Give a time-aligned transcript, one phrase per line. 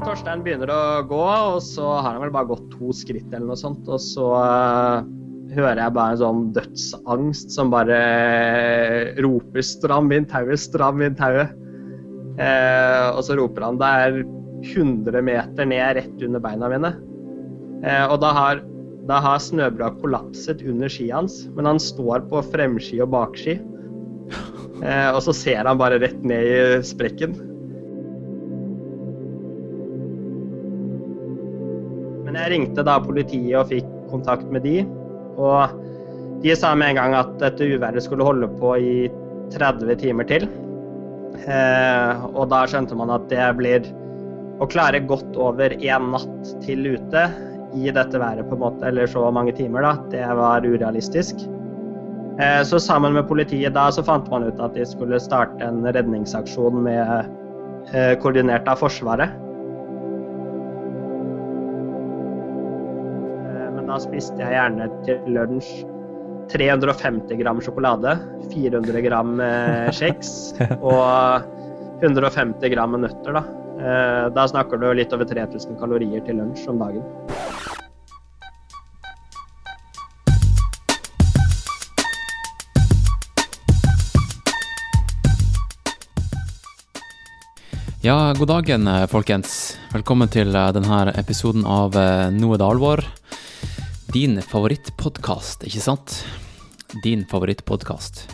[0.00, 3.58] Torstein begynner å gå, og så har han vel bare gått to skritt eller noe
[3.58, 3.88] sånt.
[3.90, 5.02] Og så uh,
[5.52, 7.98] hører jeg bare en sånn dødsangst som bare
[9.20, 11.52] roper 'stram inn tauet, stram inn tauet'.
[12.40, 14.20] Uh, og så roper han 'det er
[14.70, 16.94] 100 meter ned rett under beina mine'.
[17.84, 18.64] Uh, og da har,
[19.08, 23.60] da har snøbrua kollapset under skiet hans, men han står på fremski og bakski.
[24.80, 27.49] og så ser han bare rett ned i sprekken.
[32.40, 34.80] Jeg ringte da politiet og fikk kontakt med de.
[35.40, 35.76] Og
[36.44, 38.94] de sa med en gang at dette uværet skulle holde på i
[39.54, 40.48] 30 timer til.
[41.40, 43.86] Eh, og da skjønte man at det blir
[44.60, 47.24] å klare godt over én natt til ute
[47.76, 51.44] i dette været, på en måte, eller så mange timer, da, det var urealistisk.
[52.40, 55.84] Eh, så sammen med politiet da så fant man ut at de skulle starte en
[55.86, 57.30] redningsaksjon med,
[57.92, 59.30] eh, koordinert av Forsvaret.
[63.90, 65.70] Da spiste jeg gjerne til lunsj
[66.52, 68.12] 350 gram sjokolade,
[68.52, 70.30] 400 gram eh, kjeks
[70.78, 71.48] og
[71.98, 73.34] 150 gram nøtter.
[73.34, 73.42] Da.
[73.82, 77.02] Eh, da snakker du litt over 3000 kalorier til lunsj om dagen.
[88.06, 89.80] Ja, god dagen, eh, folkens.
[89.90, 91.98] Velkommen til denne episoden av
[92.38, 93.10] Nå er det alvor
[94.12, 96.20] din favorittpodkast, ikke sant?
[97.04, 98.26] Din favorittpodkast.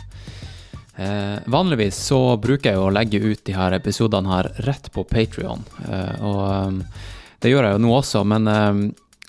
[0.95, 5.61] Eh, vanligvis så bruker jeg å legge ut de her episodene her rett på Patrion.
[5.85, 6.39] Eh, og
[6.71, 6.79] um,
[7.43, 8.79] det gjør jeg jo nå også, men um,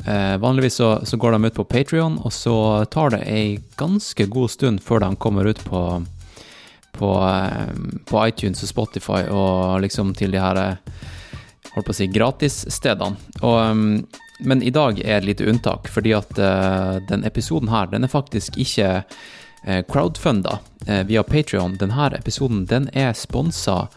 [0.07, 2.57] eh, vanligvis så, så, går de ut på Patrion, og så
[2.89, 5.83] tar det ei ganske god stund før de kommer ut på,
[6.97, 10.97] på, um, på iTunes og Spotify og liksom til de her eh,
[11.75, 13.29] holdt på å si gratisstedene.
[13.45, 18.07] Og men i dag er et lite unntak, fordi at uh, den episoden her, den
[18.07, 21.77] er faktisk ikke uh, crowdfunda uh, via Patrion.
[21.81, 23.89] Denne episoden den er sponsa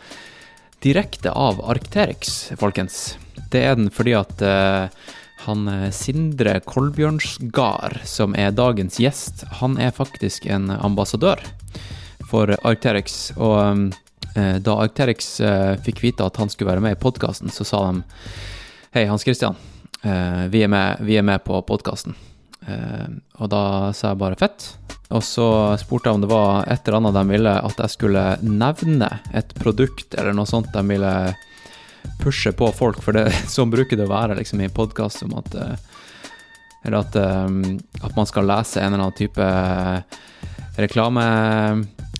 [0.81, 3.17] direkte av Arcterix, folkens.
[3.53, 4.41] Det er den fordi at
[5.45, 11.43] han Sindre Kolbjørnsgard, som er dagens gjest, han er faktisk en ambassadør
[12.31, 13.27] for Arcterix.
[13.37, 13.83] Og um,
[14.33, 15.35] da Arcterix
[15.85, 18.01] fikk vite at han skulle være med i podkasten, så sa de
[18.95, 19.59] Hei, Hans Christian.
[20.01, 22.15] Uh, vi, er med, vi, er med, på podkasten.
[22.61, 23.07] Eh,
[23.41, 23.63] og da
[23.97, 24.67] sa jeg bare fett.
[25.11, 25.47] Og så
[25.81, 29.55] spurte jeg om det var et eller annet de ville at jeg skulle nevne et
[29.57, 31.13] produkt eller noe sånt de ville
[32.21, 35.57] pushe på folk, for det, sånn bruker det å være liksom, i podkast om at
[35.57, 35.73] uh,
[36.81, 37.15] Eller at,
[38.01, 39.49] at man skal lese en eller annen type
[40.81, 41.25] reklame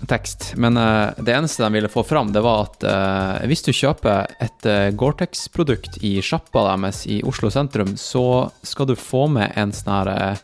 [0.08, 0.54] tekst.
[0.58, 4.32] Men uh, det eneste de ville få fram, det var at uh, hvis du kjøper
[4.42, 9.74] et uh, Gore-Tex-produkt i sjappa deres i Oslo sentrum, så skal du få med en
[9.76, 10.42] sånn her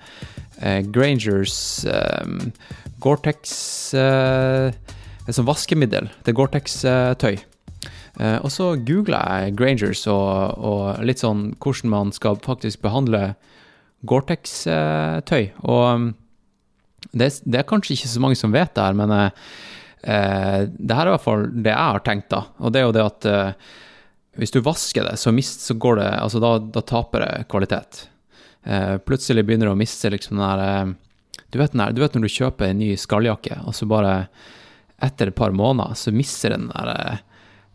[0.89, 1.85] Grangers
[3.03, 3.51] Gore-Tex
[3.93, 6.07] Et sånt vaskemiddel.
[6.25, 7.35] Det er Gore-Tex-tøy.
[8.41, 13.35] og så googla jeg Grangers og, og, litt sånn hvordan man skal faktisk behandle
[14.07, 15.51] Gore-Tex-tøy.
[15.61, 16.09] Og um,
[17.19, 19.47] det, det, er kanskje ikke så mange som vet det her, men eh,
[20.13, 22.43] eh, det her er i hvert fall det jeg har tenkt, da.
[22.61, 23.73] Og det er jo det at eh,
[24.37, 28.03] hvis du vasker det, så, mist, så går det Altså, da, da taper det kvalitet.
[28.67, 30.93] Eh, plutselig begynner du å miste liksom den der eh,
[31.47, 34.27] du vet, du vet, når du kjøper en ny skalljakke, og så bare
[34.99, 37.21] etter et par måneder så mister den der, eh,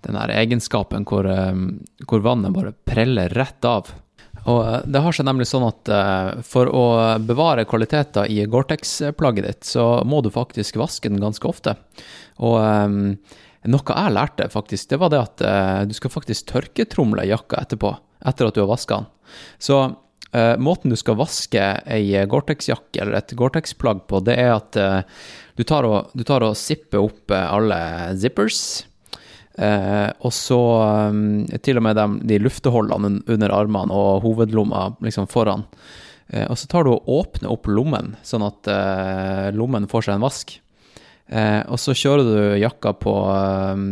[0.04, 1.25] den der egenskapen hvor,
[2.10, 3.88] hvor vannet bare preller rett av.
[4.50, 6.84] Og eh, det har seg nemlig sånn at uh, for å
[7.22, 11.76] bevare kvaliteter i Gore-Tex-plagget ditt, så må du faktisk vaske den ganske ofte.
[12.42, 13.00] Og um,
[13.70, 15.42] noe jeg lærte, faktisk, det var det at
[15.86, 17.92] du skal faktisk tørketromle jakka etterpå,
[18.26, 19.12] etter at du har vaska den.
[19.62, 19.76] Så
[20.58, 24.78] måten du skal vaske ei Gore-Tex-jakke eller et Gore-Tex-plagg på, det er at
[25.54, 27.78] du tar og, du og zipper opp alle
[28.19, 28.64] zippers
[29.54, 30.60] Eh, og så
[31.12, 35.66] um, til og med de, de lufteholdene under armene og hovedlomma liksom foran.
[36.32, 40.16] Eh, og så tar du og åpner opp lommen, sånn at eh, lommen får seg
[40.16, 40.54] en vask.
[41.32, 43.12] Eh, og så kjører du jakka på,
[43.76, 43.84] um,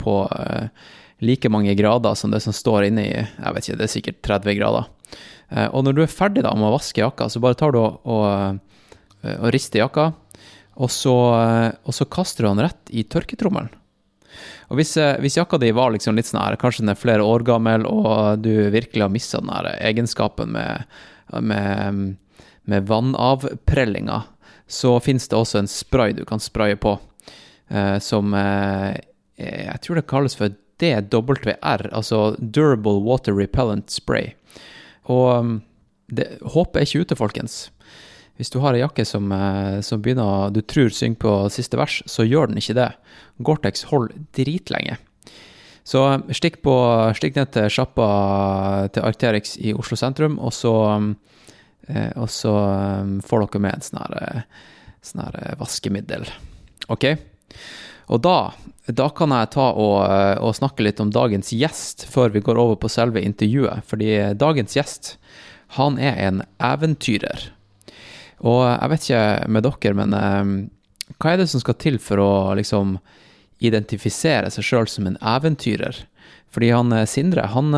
[0.00, 0.68] på eh,
[1.24, 4.58] like mange grader som det som står inni Jeg vet ikke, det er sikkert 30
[4.60, 4.92] grader.
[5.48, 7.80] Eh, og når du er ferdig da med å vaske jakka, så bare tar du
[7.80, 8.92] og, og,
[9.38, 10.10] og rister jakka,
[10.76, 13.72] og så, og så kaster du den rett i tørketrommelen.
[14.70, 17.26] Og hvis, eh, hvis, jakka di var liksom litt sånn her, kanskje den er flere
[17.26, 20.86] år gammel, og du virkelig har mista den her egenskapen med,
[21.32, 22.16] med,
[22.66, 24.22] med vannavprellinga,
[24.66, 26.96] så finnes det også en spray du kan spraye på,
[27.70, 28.96] eh, som eh,
[29.36, 34.32] Jeg tror det kalles for DWR, altså Durable Water Repellent Spray.
[35.12, 35.54] Og um,
[36.12, 37.56] det, håpet er ikke ute, folkens.
[38.36, 42.02] Hvis du har ei jakke som, eh, som begynner du tror synger på siste vers,
[42.06, 42.90] så gjør den ikke det.
[43.40, 44.98] Gore-Tex holder dritlenge.
[45.86, 46.74] Så um, stikk, på,
[47.14, 48.06] stikk ned til sjappa
[48.90, 50.74] til Arcterix i Oslo sentrum, og så,
[51.86, 52.54] eh, og så
[53.22, 54.64] får dere med en sånn her, eh,
[55.06, 56.26] sånn eh, vaskemiddel.
[56.90, 57.06] OK?
[58.10, 58.36] Og da,
[58.90, 62.58] da kan jeg ta og, eh, og, snakke litt om dagens gjest før vi går
[62.58, 63.86] over på selve intervjuet.
[63.86, 65.14] Fordi dagens gjest,
[65.78, 67.52] han er en eventyrer.
[68.44, 70.50] Og jeg vet ikke med dere, men eh,
[71.16, 72.98] hva er det som skal til for å liksom
[73.64, 76.02] identifisere seg sjøl som en eventyrer?
[76.52, 77.72] Fordi han eh, Sindre, han,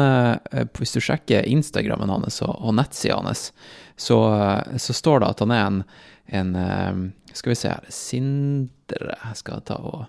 [0.78, 3.50] hvis du sjekker Instagrammen hans og, og nettsida hans,
[3.98, 4.18] så,
[4.78, 5.78] så, står det at han er en,
[6.38, 10.04] en Skal vi se her Sindre Jeg skal ta og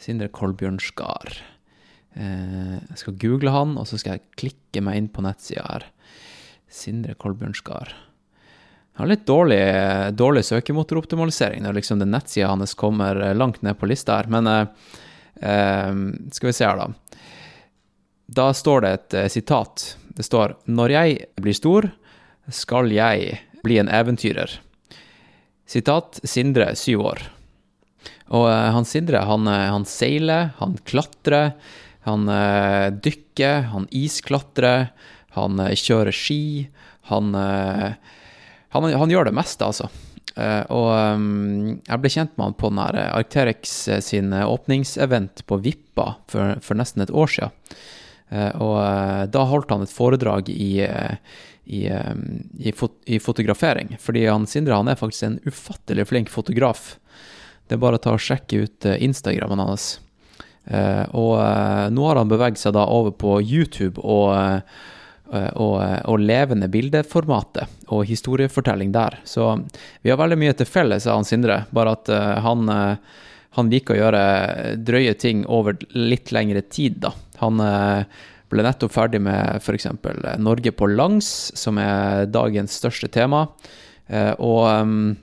[0.00, 1.38] Sindre Kolbjørnskar.
[2.14, 5.86] Eh, jeg skal google han, og så skal jeg klikke meg inn på nettsida her.
[6.70, 7.94] Sindre Kolbjørn Skar.
[8.94, 9.62] Jeg har litt dårlig,
[10.14, 14.92] dårlig søkemotoroptimalisering når liksom den nettsida hans kommer langt ned på lista her, men eh,
[15.42, 15.90] eh,
[16.30, 17.18] skal vi se her, da.
[18.38, 19.88] Da står det et eh, sitat.
[20.14, 21.90] Det står Når jeg blir stor,
[22.54, 24.60] skal jeg bli en eventyrer.
[25.66, 27.24] Sitat Sindre, syv år.
[28.30, 31.54] Og eh, han Sindre, han, eh, han, seiler, han klatrer,
[32.06, 34.90] han eh, dykker, han isklatrer,
[35.34, 36.68] han kjører ski.
[37.10, 37.34] Han,
[38.74, 39.88] han, han, gjør det meste, altså.
[40.74, 46.16] og um, jeg ble kjent med han på den her Arcteryx sin åpningsevent på Vippa
[46.30, 47.52] for, for nesten et år siden.
[48.58, 50.82] og da holdt han et foredrag i
[51.64, 51.90] i,
[52.58, 53.96] i, fot i, fotografering.
[54.00, 56.96] Fordi han Sindre han er faktisk en ufattelig flink fotograf.
[57.68, 59.94] Det er bare å ta og sjekke ut eh, Instagrammen hans.
[60.64, 61.34] Og
[61.92, 64.30] nå har han beveget seg da over på YouTube og,
[65.32, 69.16] og, og levende bildeformatet og historiefortelling der.
[69.24, 69.54] Så
[70.04, 71.62] vi har veldig mye til felles, av han Sindre.
[71.74, 72.10] Bare at
[72.44, 72.68] han,
[73.56, 74.24] han, liker å gjøre
[74.84, 77.14] drøye ting over litt lengre tid, da.
[77.40, 77.58] Han
[78.52, 79.88] ble nettopp ferdig med f.eks.
[80.44, 83.46] Norge på langs, som er dagens største tema.
[84.38, 85.16] og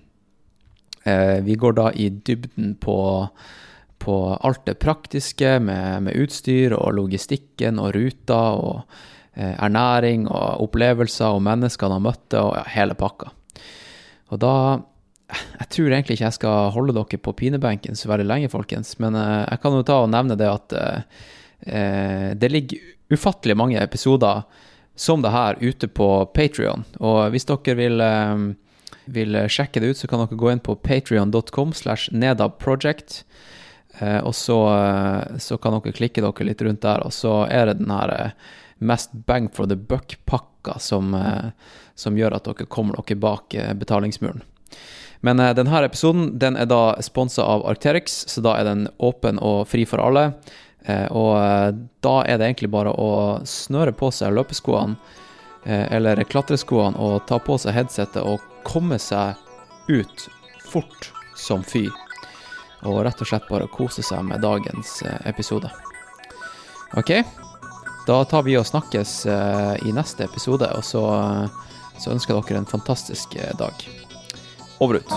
[1.04, 3.28] Eh, vi går da i dybden på,
[3.98, 10.66] på alt det praktiske med, med, utstyr og logistikken og ruter og eh, ernæring og
[10.66, 13.32] opplevelser og menneskene han møtte og ja, hele pakka.
[14.32, 14.56] Og da
[15.32, 19.16] Jeg tror egentlig ikke jeg skal holde dere på pinebenken så veldig lenge, folkens, men
[19.16, 24.44] eh, jeg kan jo ta og nevne det at eh, det ligger ufattelig mange episoder
[25.00, 28.44] som det her ute på Patrion, og hvis dere vil eh,
[29.06, 33.24] vil sjekke det ut, så kan dere gå inn på patrion.com slash nedabproject.
[34.00, 37.70] Eh, og så, eh, så, kan dere klikke dere litt rundt der, og så er
[37.70, 38.52] det den her eh,
[38.82, 41.14] mest bang for the buck-pakka som,
[41.96, 44.42] som, gjør at dere kommer dere bak betalingsmuren.
[45.22, 49.68] Men denne episoden den er da sponsa av Arcterix, så da er den åpen og
[49.70, 50.32] fri for alle.
[51.14, 53.12] Og da er det egentlig bare å
[53.46, 54.98] snøre på seg løpeskoene
[55.94, 59.38] eller klatreskoene og ta på seg headsetet og komme seg
[59.94, 60.30] ut
[60.72, 61.90] fort som fy.
[62.88, 65.70] Og rett og slett bare kose seg med dagens eh, episode.
[66.98, 67.12] OK,
[68.08, 71.04] da tar vi og snakkes eh, i neste episode, og så,
[72.00, 73.86] så ønsker jeg dere en fantastisk eh, dag.
[74.80, 75.12] Over ut.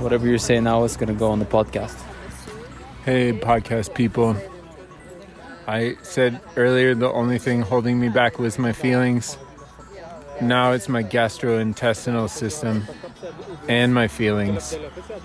[0.00, 1.98] Whatever you say now is gonna go on the podcast.
[3.04, 4.36] Hey, podcast people.
[5.66, 9.38] I said earlier the only thing holding me back was my feelings.
[10.40, 12.84] Now it's my gastrointestinal system
[13.68, 14.76] and my feelings.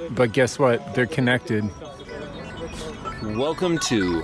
[0.09, 0.93] But guess what?
[0.93, 1.63] They're connected.
[3.23, 4.23] Welcome to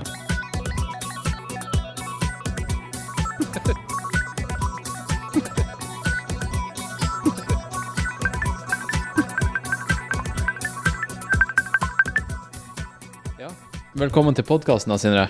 [14.01, 15.27] Velkommen til podkasten, Sindre.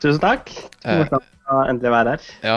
[0.00, 0.48] Tusen takk.
[0.80, 2.28] Morsomt eh, å endelig være her.
[2.40, 2.54] Ja.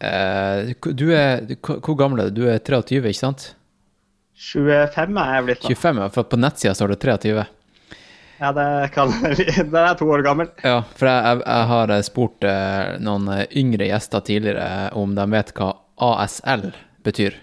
[0.00, 2.38] Uh, du er, hvor gammel er du?
[2.38, 3.44] Du er 23, ikke sant?
[4.40, 5.74] 25 er jeg blitt nå.
[5.74, 7.44] 25, ja, for på nettsida står det 23.
[8.38, 9.12] Ja, det, kan,
[9.58, 10.48] Den er to år gammel.
[10.64, 15.52] Ja, for jeg, jeg, jeg har spurt uh, noen yngre gjester tidligere om de vet
[15.60, 15.74] hva
[16.08, 16.70] ASL
[17.04, 17.36] betyr.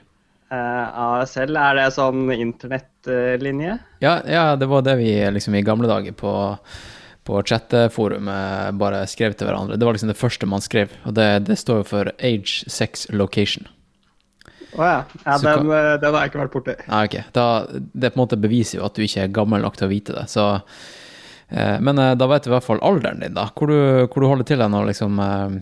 [0.53, 3.79] Eh, ASL, er det sånn internettlinje?
[4.03, 6.33] Ja, ja, det var det vi liksom i gamle dager på,
[7.25, 9.79] på chatteforumet bare skrev til hverandre.
[9.79, 13.08] Det var liksom det første man skrev, og det, det står jo for Age Sex
[13.10, 13.65] Location.
[14.75, 15.00] Å ja.
[15.24, 16.75] ja den, eh, den har jeg ikke vært borti.
[16.91, 17.17] Nei, ok.
[17.36, 19.91] Da, det på en måte beviser jo at du ikke er gammel nok til å
[19.91, 20.25] vite det.
[20.32, 20.48] Så,
[21.50, 23.48] eh, men eh, da vet du i hvert fall alderen din, da.
[23.55, 23.77] Hvor du,
[24.10, 25.55] hvor du holder til hen, og liksom eh,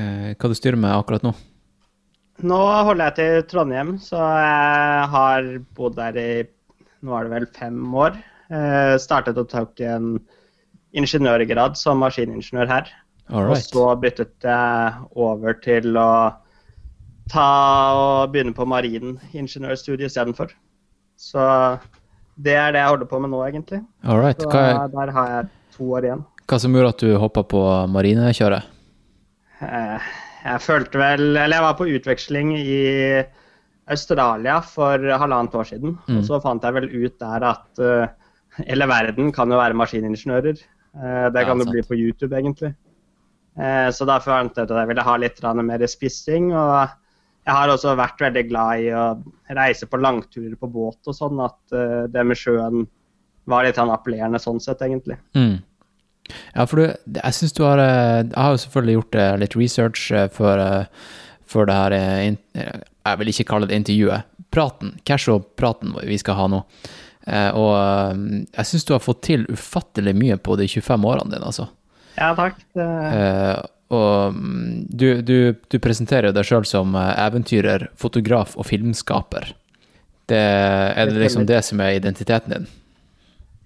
[0.00, 1.34] eh, Hva du styrer med akkurat nå.
[2.46, 6.30] Nå holder jeg til Trondheim, så jeg har bodd der i
[7.04, 8.16] nå er det vel fem år.
[8.46, 10.16] Eh, startet og tok en
[10.96, 12.90] ingeniørgrad som maskiningeniør her.
[13.28, 16.10] All Og så byttet jeg over til å
[17.32, 17.46] ta
[17.98, 20.52] og begynne på mariningeniørstudiet istedenfor.
[21.18, 21.42] Så
[22.38, 23.80] det er det jeg holder på med nå, egentlig.
[24.04, 24.40] All right.
[24.40, 26.22] Så er, der har jeg to år igjen.
[26.46, 28.68] hva som gjorde at du hoppa på marinekjøret?
[29.64, 30.12] Eh,
[30.46, 33.24] Jeg følte vel Eller jeg var på utveksling i
[33.90, 35.96] Australia for halvannet år siden.
[36.06, 36.18] Mm.
[36.20, 38.08] Og så fant jeg vel ut der at eh,
[38.66, 40.60] hele verden kan jo være maskiningeniører.
[40.96, 42.72] Eh, det kan jo det bli på YouTube, egentlig.
[43.56, 46.50] Eh, så da forventet jeg at jeg ville ha litt mer spissing.
[46.52, 46.72] Og
[47.46, 49.06] jeg har også vært veldig glad i å
[49.56, 52.86] reise på langturer på båt og sånn, at eh, det med sjøen
[53.46, 55.18] var litt appellerende sånn sett, egentlig.
[55.36, 55.60] Mm.
[56.56, 60.58] Ja, for du, jeg syns du har Jeg har jo selvfølgelig gjort litt research for,
[60.58, 60.88] eh,
[61.68, 64.26] det her Jeg vil ikke kalle det intervjuet.
[64.50, 64.96] Praten.
[65.06, 66.64] Casual-praten vi skal ha nå.
[67.26, 71.34] Eh, Og eh, jeg syns du har fått til ufattelig mye på de 25 årene
[71.34, 71.68] dine, altså.
[72.16, 72.60] Ja, takk.
[72.78, 73.56] Eh,
[73.92, 75.36] og mm, du, du,
[75.70, 79.52] du presenterer deg sjøl som eventyrer, fotograf og filmskaper.
[80.26, 82.64] Det, er det liksom det som er identiteten din?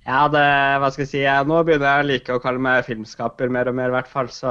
[0.05, 0.43] Ja, det,
[0.83, 3.76] hva skal jeg si, nå begynner jeg å like å kalle meg filmskaper mer og
[3.79, 4.29] mer, i hvert fall.
[4.33, 4.50] Så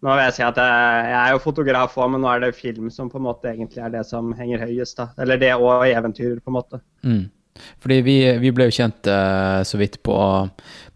[0.00, 2.54] nå vil jeg si at jeg, jeg er jo fotograf òg, men nå er det
[2.56, 4.96] film som på en måte egentlig er det som henger høyest.
[5.00, 5.10] da.
[5.20, 6.80] Eller det og eventyr, på en måte.
[7.04, 7.26] Mm.
[7.80, 10.16] Fordi vi, vi ble jo kjent eh, så vidt på,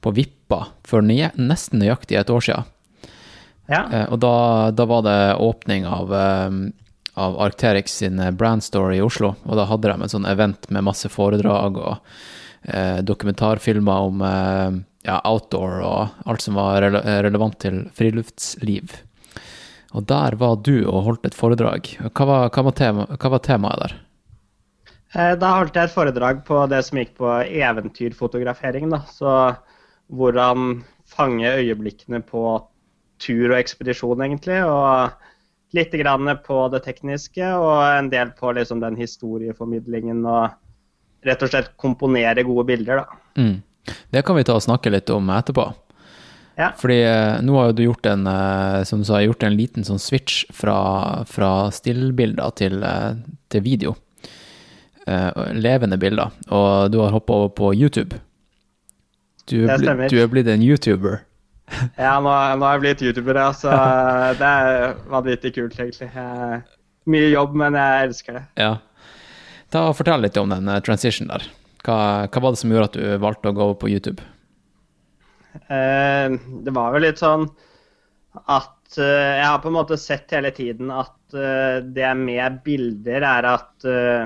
[0.00, 2.70] på Vippa for nye, nesten nøyaktig et år siden.
[3.70, 6.50] Ja, Eh, og da, da var det åpning av, eh,
[7.14, 9.34] av Arcterix sin brand brandstore i Oslo.
[9.44, 11.96] Og da hadde de en sånn event med masse foredrag og
[12.68, 18.98] eh, dokumentarfilmer om eh, ja, outdoor og alt som var rele relevant til friluftsliv.
[19.94, 21.92] Og der var du og holdt et foredrag.
[22.10, 23.96] Hva var, hva var, tema, hva var temaet der?
[25.14, 28.90] Eh, Da holdt jeg et foredrag på det som gikk på eventyrfotografering.
[28.90, 29.02] da.
[29.06, 29.56] Så
[30.12, 32.64] hvordan fange øyeblikkene på
[33.18, 34.60] tur og ekspedisjon, egentlig.
[34.64, 35.10] Og
[35.74, 40.24] litt grann på det tekniske, og en del på liksom den historieformidlingen.
[40.26, 40.50] Og
[41.24, 43.06] rett og slett komponere gode bilder, da.
[43.40, 43.62] Mm.
[44.10, 45.72] Det kan vi ta og snakke litt om etterpå.
[46.56, 46.70] Ja.
[46.78, 49.98] Fordi eh, nå har du gjort en, eh, som du sa, gjort en liten sånn
[49.98, 52.84] switch fra, fra stillbilder til,
[53.50, 53.96] til video.
[55.06, 55.30] Eh,
[55.60, 56.30] levende bilder.
[56.48, 58.16] Og du har hoppa over på YouTube.
[59.50, 61.20] Du, er blitt- du er blitt en YouTuber.
[61.96, 62.28] Ja, nå,
[62.60, 63.72] nå har jeg blitt YouTuber, ja, så
[64.40, 66.10] det er vanvittig kult, egentlig.
[66.12, 66.58] Jeg,
[67.08, 68.42] mye jobb, men jeg elsker det.
[68.60, 68.74] Ja.
[69.72, 71.44] Ta og Fortell litt om den eh, transition der.
[71.84, 71.96] Hva,
[72.32, 74.24] hva var det som gjorde at du valgte å gå over på YouTube?
[75.68, 76.28] Eh,
[76.64, 77.44] det var jo litt sånn
[78.50, 83.26] at eh, jeg har på en måte sett hele tiden at eh, det med bilder
[83.28, 84.24] er at eh,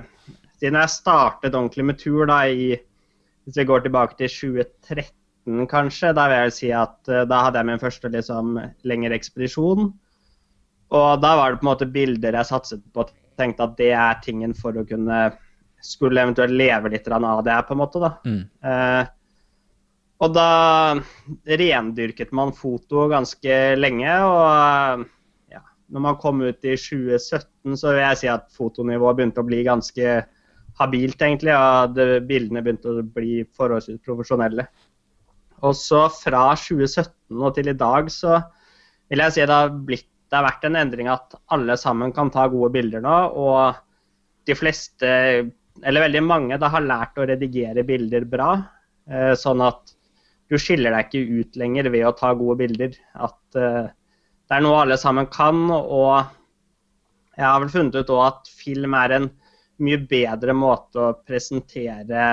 [0.59, 2.77] siden jeg startet ordentlig med tur da i
[3.49, 7.63] Hvis vi går tilbake til 2013 kanskje, da vil jeg si at eh, da hadde
[7.63, 9.87] jeg min første liksom lengre ekspedisjon.
[10.93, 13.93] Og da var det på en måte bilder jeg satset på og tenkte at det
[13.97, 15.31] er tingen for å kunne
[15.81, 18.03] skulle eventuelt leve litt av det her, på en måte.
[18.03, 18.11] da.
[18.27, 18.43] Mm.
[18.71, 19.15] Eh,
[20.19, 20.51] og da
[21.47, 25.05] rendyrket man foto ganske lenge, og
[25.55, 25.63] ja,
[25.95, 29.63] når man kom ut i 2017, så vil jeg si at fotonivået begynte å bli
[29.67, 30.17] ganske
[30.79, 34.69] habilt, egentlig, og det, bildene begynte å bli forholdsvis profesjonelle.
[35.67, 38.39] Og så fra 2017 og til i dag, så
[39.11, 42.31] vil jeg si det har, blitt, det har vært en endring at alle sammen kan
[42.31, 43.79] ta gode bilder nå, og
[44.49, 45.09] de fleste,
[45.83, 48.53] eller veldig mange, da har lært å redigere bilder bra.
[49.09, 49.95] Eh, sånn at
[50.49, 52.95] du skiller deg ikke ut lenger ved å ta gode bilder.
[53.17, 53.89] At eh,
[54.49, 55.67] det er noe alle sammen kan.
[55.75, 56.25] Og
[57.37, 59.29] jeg har vel funnet ut òg at film er en
[59.85, 62.31] mye bedre måte å presentere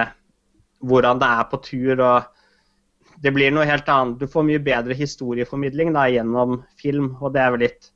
[0.85, 2.01] hvordan det er på tur.
[2.01, 4.19] og Det blir noe helt annet.
[4.19, 7.13] Du får mye bedre historieformidling da, gjennom film.
[7.21, 7.91] Og det er vel litt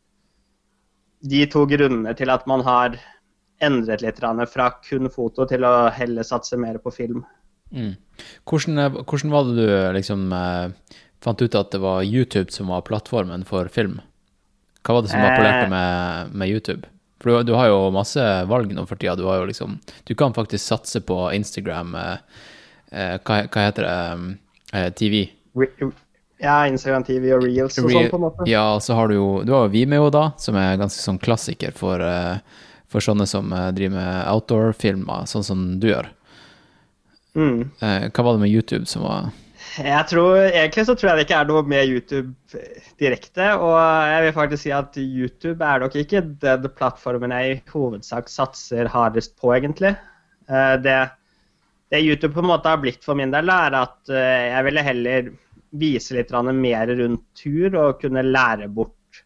[1.30, 2.96] de to grunnene til at man har
[3.60, 7.26] endret litt fra kun foto til å heller satse mer på film.
[7.76, 7.96] Mm.
[8.48, 12.68] Hvordan, eh, hvordan var det du liksom eh, fant ut at det var YouTube som
[12.68, 14.00] var plattformen for film?
[14.84, 15.28] Hva var det som Eh.
[15.28, 16.88] appellerte med, med YouTube?
[17.20, 19.16] For du, du har jo masse valg nå for tida.
[19.20, 22.14] Du har jo liksom Du kan faktisk satse på Instagram eh,
[22.92, 24.38] eh, hva, hva heter det?
[24.74, 25.26] Eh, TV.
[26.40, 28.48] Ja, Instagram TV og Reels og sånn, på en måte.
[28.48, 31.76] Ja, så har du jo Du har jo Vimeo, da, som er ganske sånn klassiker
[31.76, 32.40] for, eh,
[32.88, 36.08] for sånne som eh, driver med outdoor-filmer, sånn som du gjør.
[37.36, 37.60] Mm.
[37.82, 39.34] Eh, hva var det med YouTube som var
[39.80, 43.46] Jeg tror, Egentlig så tror jeg det ikke er noe med YouTube eh, direkte.
[43.56, 43.78] Og
[44.12, 48.92] jeg vil faktisk si at YouTube er nok ikke den plattformen jeg i hovedsak satser
[48.92, 49.96] hardest på, egentlig.
[50.50, 50.98] Eh, Det,
[51.92, 54.88] det YouTube på en måte har blitt for min del, er at eh, jeg ville
[54.90, 55.32] heller
[55.80, 59.24] vise litt mer rundt tur og kunne lære bort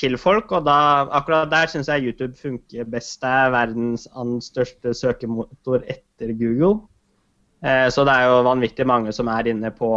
[0.00, 0.52] til folk.
[0.52, 3.20] Og da, akkurat der syns jeg YouTube funker best.
[3.20, 4.06] Det er verdens
[4.44, 6.86] største søkemotor etter Google.
[7.62, 9.90] Eh, Så det er jo vanvittig mange som er inne på,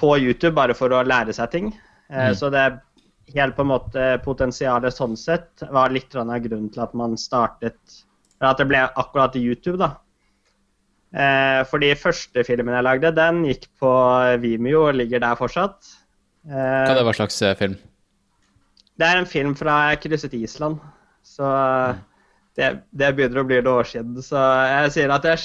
[0.00, 1.72] på YouTube bare for å lære seg ting.
[2.10, 2.34] Eh, Mm.
[2.34, 2.80] Så det
[3.34, 8.02] helt på en måte potensialet sånn sett var litt av grunnen til at man startet
[8.40, 9.94] Eller at det ble akkurat YouTube, da.
[11.70, 13.90] For de første filmen jeg lagde, den gikk på
[14.42, 15.86] Vimeo og ligger der fortsatt.
[16.44, 17.76] Hva er det var slags eh, film?
[18.98, 20.78] det er en film fra jeg krysset Island.
[21.24, 21.46] Så
[22.58, 24.18] det, det begynner å bli noen år siden.
[24.22, 25.40] Så jeg sier at jeg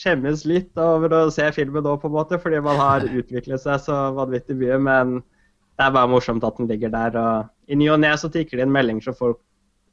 [0.00, 3.82] skjemmes litt over å se filmen nå, på en måte, fordi man har utviklet seg
[3.84, 4.78] så vanvittig mye.
[4.80, 7.16] Men det er bare morsomt at den ligger der.
[7.20, 9.38] Og i ny og ne så tikker det inn meldinger så folk,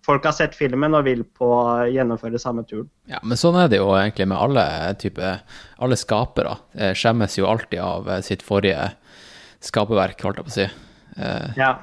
[0.08, 2.88] folk har sett filmen og vil på å gjennomføre samme turen.
[3.12, 4.64] Ja, men sånn er det jo egentlig med alle
[5.02, 5.34] type,
[5.84, 6.56] Alle skapere.
[6.80, 8.94] Eh, Skjemmes jo alltid av eh, sitt forrige
[9.68, 10.68] skaperverk, holdt jeg på å si.
[11.18, 11.74] Eh, Ja,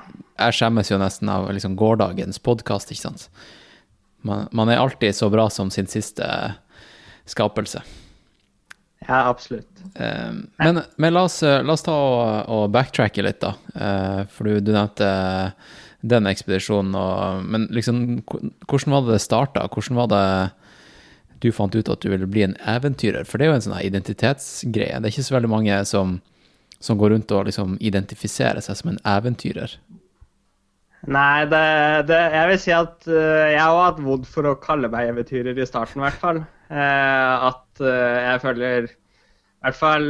[0.40, 3.28] Jeg skjemmes jo nesten av liksom gårsdagens podkast, ikke sant.
[4.24, 6.24] Man, man er alltid så bra som sin siste
[7.28, 7.82] skapelse.
[9.06, 9.70] Ja absolutt.
[9.94, 13.54] Eh, men, men la, oss, eh, la oss ta og, og backtracke litt, da.
[13.74, 15.08] Uh, for du, du nevnte
[16.04, 19.64] den ekspedisjonen, og, men liksom Hvordan var det det starta?
[19.72, 20.26] Hvordan var det
[21.44, 23.24] du fant ut at du ville bli en eventyrer?
[23.28, 25.00] For det er jo en sånn identitetsgreie.
[25.00, 26.18] Det er ikke så veldig mange som,
[26.80, 29.78] som går rundt og liksom identifiserer seg som en eventyrer.
[31.10, 31.64] Nei, det,
[32.08, 35.58] det, jeg vil si at uh, jeg har hatt vondt for å kalle meg eventyrer
[35.58, 36.40] i starten, i hvert fall.
[36.70, 40.06] Uh, at uh, jeg føler I hvert fall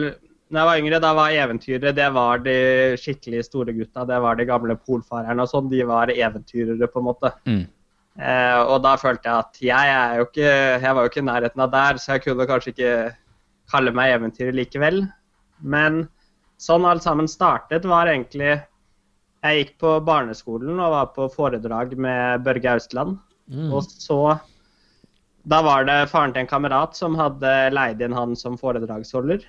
[0.55, 2.57] da jeg var yngre, da var eventyrere det var de
[3.01, 4.05] skikkelig store gutta.
[4.07, 5.71] Det var de gamle polfarerne og sånn.
[5.73, 7.31] De var eventyrere, på en måte.
[7.49, 7.65] Mm.
[8.69, 10.53] Og da følte jeg at jeg, er jo ikke,
[10.85, 12.93] jeg var jo ikke i nærheten av der, så jeg kunne kanskje ikke
[13.73, 15.01] kalle meg eventyrer likevel.
[15.75, 16.05] Men
[16.61, 18.61] sånn alt sammen startet, var egentlig
[19.45, 23.19] Jeg gikk på barneskolen og var på foredrag med Børge Ausland.
[23.71, 24.39] Og så
[25.45, 29.43] Da var det faren til en kamerat som hadde leid inn han som foredragsholder.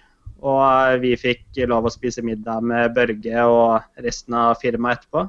[0.44, 5.24] Og vi fikk lov å spise middag med Børge og resten av firmaet etterpå.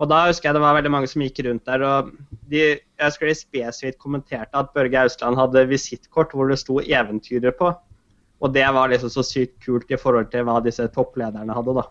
[0.00, 2.12] Og da husker jeg det var veldig mange som gikk rundt der, og
[2.48, 7.72] de, jeg de spesifikt kommenterte at Børge Ausland hadde visittkort hvor det sto 'Eventyret' på.
[8.40, 11.84] Og det var liksom så sykt kult i forhold til hva disse topplederne hadde, da.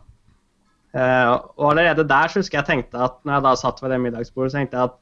[0.96, 4.00] Eh, og allerede der så husker jeg tenkte at når jeg da satt ved det
[4.02, 4.98] middagsbordet, så tenkte jeg at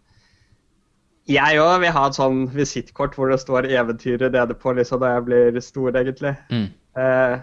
[1.28, 5.14] jeg òg vil ha et sånn visittkort hvor det står 'eventyret' nede på liksom da
[5.16, 6.36] jeg blir stor, egentlig.
[6.52, 6.68] Mm.
[7.04, 7.40] Eh,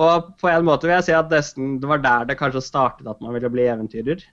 [0.00, 3.08] og på en måte vil jeg si at nesten det var der det kanskje startet
[3.10, 4.24] at man ville bli eventyrer.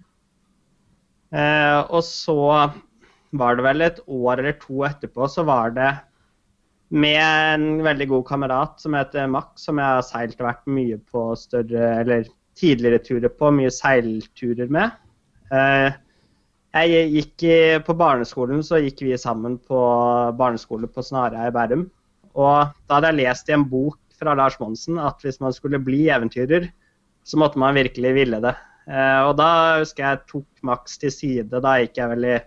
[1.35, 2.71] Eh, og så
[3.35, 5.91] var det vel et år eller to etterpå, så var det
[6.89, 10.99] med en veldig god kamerat som heter Max, som jeg har seilt og vært mye
[11.11, 14.95] på større, eller tidligere turer på, mye seilturer med.
[15.53, 15.93] Eh,
[16.77, 19.77] jeg gikk i, På barneskolen så gikk vi sammen på
[20.37, 21.87] barneskole på Snarøya i Bærum.
[22.37, 25.79] Og da hadde jeg lest i en bok fra Lars Monsen at hvis man skulle
[25.81, 26.67] bli eventyrer,
[27.27, 28.53] så måtte man virkelig ville det.
[28.87, 29.49] Eh, og da
[29.81, 31.63] husker jeg tok Max til side.
[31.63, 32.37] Da gikk jeg vel i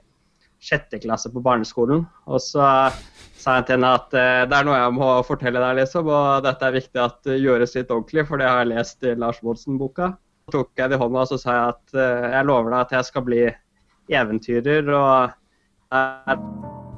[0.60, 2.04] sjette klasse på barneskolen.
[2.28, 2.64] Og så
[3.40, 6.08] sa til henne at eh, det er noe jeg må fortelle deg, liksom.
[6.12, 9.14] Og dette er viktig at det gjøres litt ordentlig, for det har jeg lest i
[9.18, 10.12] Lars Monsen-boka.
[10.46, 12.80] Så tok jeg det i hånda og så sa jeg at eh, jeg lover deg
[12.84, 13.42] at jeg skal bli
[14.20, 14.90] eventyrer.
[14.94, 15.36] Og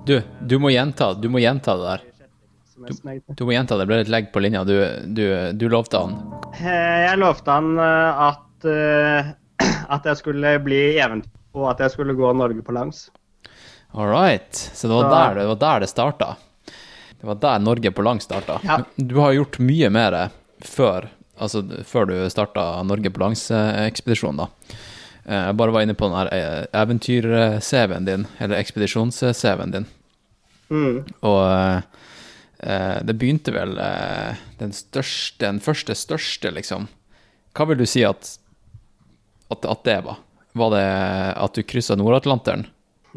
[0.09, 0.17] Du,
[0.51, 2.03] du må gjenta, du må gjenta det der.
[2.03, 3.21] er.
[3.39, 3.85] Du må gjenta det.
[3.85, 4.65] Det ble litt legg på linja.
[4.67, 4.75] Du,
[5.15, 5.25] du,
[5.55, 6.17] du lovte han.
[6.59, 8.67] Eh, Jeg lovte han at,
[9.97, 13.07] at jeg skulle bli eventyr, og at jeg skulle gå Norge på langs.
[13.95, 14.55] All right.
[14.75, 16.37] Så det var, Så- der, det var der det starta.
[17.21, 18.61] Det var der Norge på lang starta.
[18.65, 18.81] Ja.
[18.97, 20.17] Du har gjort mye mer
[20.65, 24.49] før, altså før du starta Norge på langs-ekspedisjonen, da.
[25.25, 29.87] Eh, Jeg bare var inne på den eh, eventyr-CV-en din, eller ekspedisjons-CV-en din.
[30.71, 31.05] Mm.
[31.23, 31.83] Og
[32.59, 36.89] eh, det begynte vel eh, den største, den første største, liksom.
[37.55, 38.39] Hva vil du si at,
[39.53, 40.17] at, at det var?
[40.59, 40.87] Var det
[41.39, 42.67] at du kryssa Nord-Atlanteren?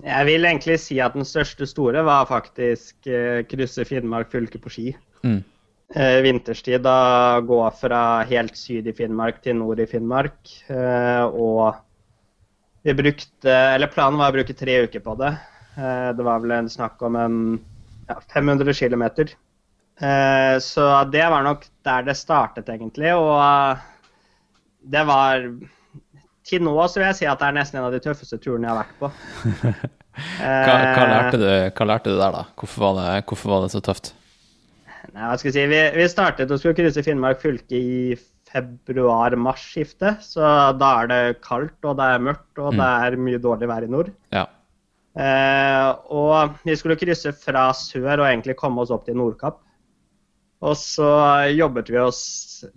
[0.03, 4.71] Jeg vil egentlig si at den største store var faktisk eh, krysse Finnmark fylke på
[4.73, 4.89] ski.
[5.23, 5.39] Mm.
[5.95, 10.39] Eh, vinterstid, da gå fra helt syd i Finnmark til nord i Finnmark.
[10.67, 11.77] Eh, og
[12.85, 15.31] vi brukte Eller planen var å bruke tre uker på det.
[15.77, 17.39] Eh, det var vel en snakk om en
[18.09, 19.03] ja, 500 km.
[19.99, 23.13] Eh, så det var nok der det startet, egentlig.
[23.15, 23.85] Og eh,
[24.91, 25.47] det var
[26.45, 28.67] Til nå så vil jeg si at det er nesten en av de tøffeste turene
[28.67, 29.11] jeg har vært på.
[30.15, 32.45] Hva, hva, lærte du, hva lærte du der, da?
[32.55, 34.13] Hvorfor var det, hvorfor var det så tøft?
[35.11, 35.65] Nei, hva skal jeg si?
[35.67, 38.15] Vi, vi startet og skulle krysse Finnmark fylke i
[38.51, 40.23] februar-mars-skiftet.
[40.23, 40.43] Så
[40.79, 43.91] da er det kaldt, og det er mørkt, og det er mye dårlig vær i
[43.91, 44.13] nord.
[44.35, 44.45] Ja.
[45.15, 49.61] Eh, og vi skulle krysse fra sør og egentlig komme oss opp til Nordkapp.
[50.65, 51.11] Og så
[51.51, 52.23] jobbet vi oss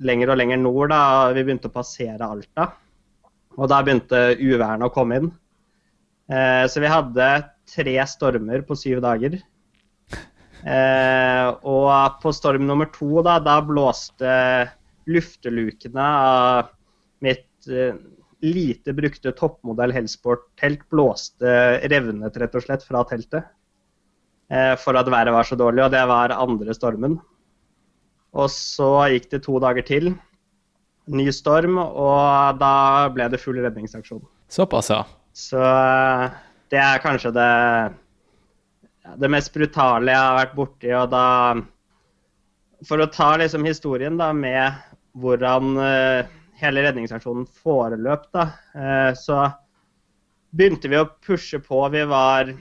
[0.03, 0.91] lenger og lenger nord.
[0.93, 2.73] da, Vi begynte å passere Alta.
[3.59, 5.31] Og da begynte uværene å komme inn.
[6.31, 7.29] Eh, så vi hadde
[7.69, 9.39] tre stormer på syv dager.
[10.59, 14.31] Eh, og på storm nummer to, da, da blåste
[15.09, 16.73] luftelukene av
[17.25, 17.95] mitt eh,
[18.45, 21.55] lite brukte toppmodell Hellsport-telt blåste
[21.91, 23.49] revnet rett og slett fra teltet.
[24.49, 27.19] Eh, for at været var så dårlig, og det var andre stormen.
[28.39, 30.13] Og så gikk det to dager til.
[31.09, 34.23] Ny storm, og da ble det full redningsaksjon.
[34.53, 35.03] Såpass, ja.
[35.37, 36.37] Så eh,
[36.73, 37.51] det er kanskje det,
[39.21, 40.93] det mest brutale jeg har vært borti.
[40.97, 41.27] Og da
[42.89, 44.77] For å ta liksom historien da med
[45.19, 49.47] hvordan eh, hele redningsaksjonen foreløp, da, eh, så
[50.55, 51.81] begynte vi å pushe på.
[51.95, 52.53] Vi var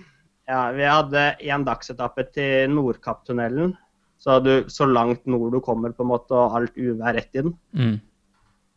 [0.47, 3.75] ja, vi hadde én dagsetappe til Nordkapptunnelen.
[4.17, 7.51] Så, du, så langt nord du kommer, på en måte, og alt uvær rett inn.
[7.75, 7.97] Mm.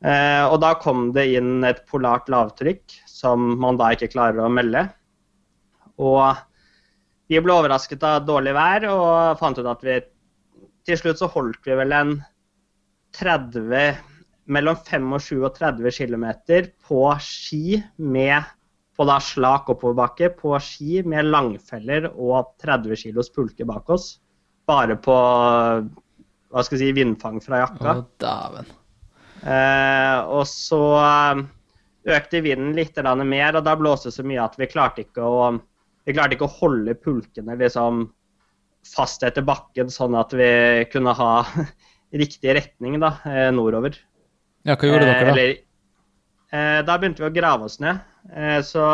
[0.01, 4.53] Eh, og da kom det inn et polart lavtrykk som man da ikke klarer å
[4.53, 4.87] melde.
[6.01, 6.39] Og
[7.31, 10.01] vi ble overrasket av dårlig vær og fant ut at vi
[10.89, 12.15] Til slutt så holdt vi vel en
[13.15, 13.99] 30
[14.51, 16.25] Mellom 25 og 30 km
[16.89, 18.49] på ski med
[18.97, 24.19] på da slak oppoverbakke på ski med langfeller og 30 kilos pulke bak oss.
[24.67, 27.95] Bare på hva skal jeg si, vindfang fra jakka.
[27.95, 28.75] Å, dæven.
[29.41, 31.43] Eh, og så eh,
[32.17, 35.51] økte vinden litt mer, og da blåste det så mye at vi klarte ikke å,
[36.05, 38.09] vi klarte ikke å holde pulkene liksom
[38.87, 40.51] fast etter bakken, sånn at vi
[40.93, 41.33] kunne ha
[42.23, 43.97] riktig retning da, eh, nordover.
[44.65, 45.35] Ja, hva gjorde dere da?
[45.35, 45.57] Eller,
[46.53, 48.01] eh, da begynte vi å grave oss ned.
[48.33, 48.85] Eh, så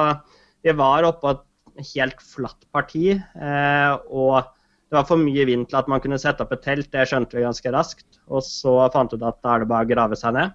[0.62, 4.52] vi var oppå et helt flatt parti, eh, og
[4.86, 6.92] det var for mye vind til at man kunne sette opp et telt.
[6.92, 8.20] Det skjønte vi ganske raskt.
[8.30, 10.54] Og så fant vi ut at da er det bare å grave seg ned.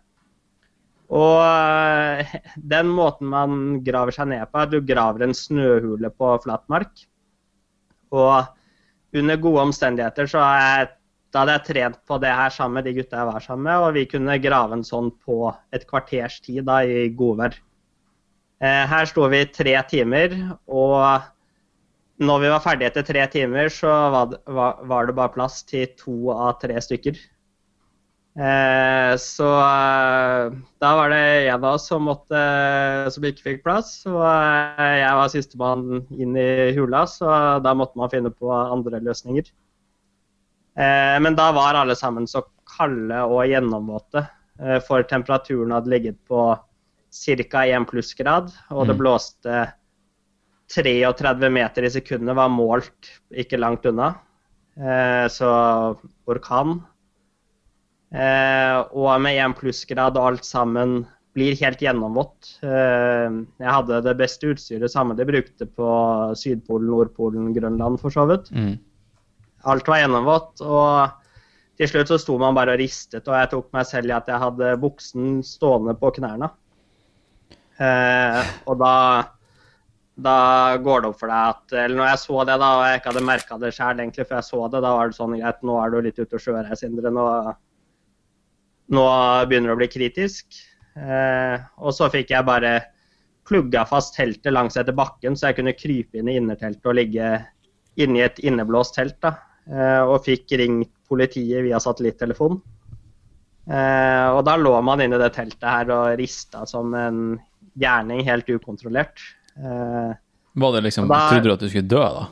[1.11, 2.37] Og eh,
[2.73, 7.05] den måten man graver seg ned på, er at du graver en snøhule på flatmark.
[8.15, 10.93] Og under gode omstendigheter så er
[11.31, 13.83] da hadde jeg trent på det her sammen med de gutta jeg var sammen med,
[13.85, 17.55] og vi kunne grave en sånn på et kvarters tid da, i godvær.
[18.61, 20.35] Eh, her sto vi i tre timer,
[20.67, 21.30] og
[22.21, 25.61] når vi var ferdige etter tre timer, så var det, var, var det bare plass
[25.67, 27.17] til to av tre stykker.
[28.31, 32.43] Eh, så eh, da var det en av oss som, måtte,
[33.11, 33.89] som ikke fikk plass.
[34.07, 37.33] Og eh, jeg var sistemann inn i hula, så
[37.65, 39.49] da måtte man finne på andre løsninger.
[40.79, 42.45] Eh, men da var alle sammen så
[42.77, 44.23] kalde og gjennomvåte,
[44.61, 46.45] eh, for temperaturen hadde ligget på
[47.11, 47.65] ca.
[47.67, 49.01] 1 plussgrad, og det Mm.
[49.01, 49.73] blåste
[50.71, 53.11] 33 meter i sekundet var målt
[53.43, 54.13] ikke langt unna.
[54.79, 55.49] Eh, så
[56.31, 56.79] orkan.
[58.11, 61.01] Eh, og med 1 plussgrad og alt sammen
[61.35, 62.57] blir helt gjennomvått.
[62.63, 63.27] Eh,
[63.61, 65.89] jeg hadde det beste utstyret samme de brukte på
[66.39, 68.51] Sydpolen, Nordpolen, Grønland for så vidt.
[68.51, 68.75] Mm.
[69.71, 71.21] Alt var gjennomvått, og
[71.79, 74.27] til slutt så sto man bare og ristet, og jeg tok meg selv i at
[74.29, 76.51] jeg hadde buksen stående på knærne.
[77.81, 78.95] Eh, og da,
[80.23, 82.99] da går det opp for deg at Eller når jeg så det, da, og jeg
[82.99, 85.61] ikke hadde merka det sjøl egentlig før jeg så det, da var det sånn greit,
[85.67, 87.13] nå er du litt ute å kjøre her, Sindre.
[87.13, 87.25] Nå,
[88.95, 89.05] nå
[89.49, 90.61] begynner det å bli kritisk.
[90.99, 92.73] Eh, og så fikk jeg bare
[93.47, 97.33] plugga fast teltet langs etter bakken, så jeg kunne krype inn i innerteltet og ligge
[98.01, 99.19] inni et inneblåst telt.
[99.21, 99.35] da,
[99.67, 102.61] eh, Og fikk ringt politiet via satellittelefon.
[103.69, 107.39] Eh, og da lå man inne i det teltet her og rista som en
[107.77, 109.19] gjerning helt ukontrollert.
[109.57, 110.13] Eh,
[110.55, 112.27] Var det liksom, Da- Trodde du at du skulle dø, da?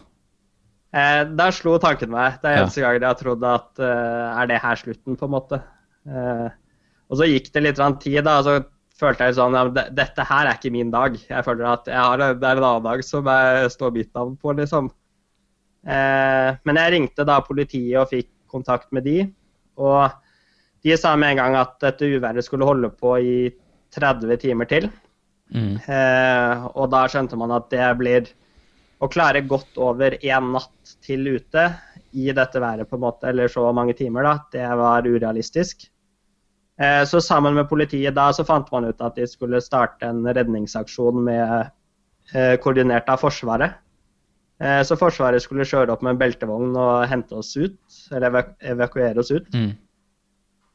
[0.94, 2.40] eh, der slo tanken meg.
[2.42, 2.64] Det er Ja.
[2.64, 5.62] eneste gangen jeg har trodd at uh, er det her slutten, på en måte.
[6.08, 6.50] Uh,
[7.10, 8.42] og så gikk det litt tid, da.
[8.42, 8.66] Så
[9.00, 11.16] følte jeg sånn ja, Dette her er ikke min dag.
[11.16, 14.38] Jeg føler at jeg har, det er en annen dag som jeg står mitt navn
[14.38, 14.90] på, liksom.
[15.88, 19.34] Uh, men jeg ringte da politiet og fikk kontakt med de.
[19.78, 20.12] Og
[20.84, 23.54] de sa med en gang at dette uværet skulle holde på i
[23.96, 24.90] 30 timer til.
[25.56, 25.76] Mm.
[25.82, 28.30] Eh, og da skjønte man at det blir
[29.00, 31.70] å klare godt over én natt til ute
[32.12, 35.86] i dette været, på en måte, eller så mange timer, da, det var urealistisk.
[36.80, 40.24] Eh, så sammen med politiet da så fant man ut at de skulle starte en
[40.26, 41.72] redningsaksjon med,
[42.34, 43.78] eh, koordinert av Forsvaret.
[44.60, 47.80] Eh, så Forsvaret skulle kjøre opp med en beltevogn og hente oss ut,
[48.12, 49.48] eller evakuere oss ut.
[49.54, 49.72] Mm.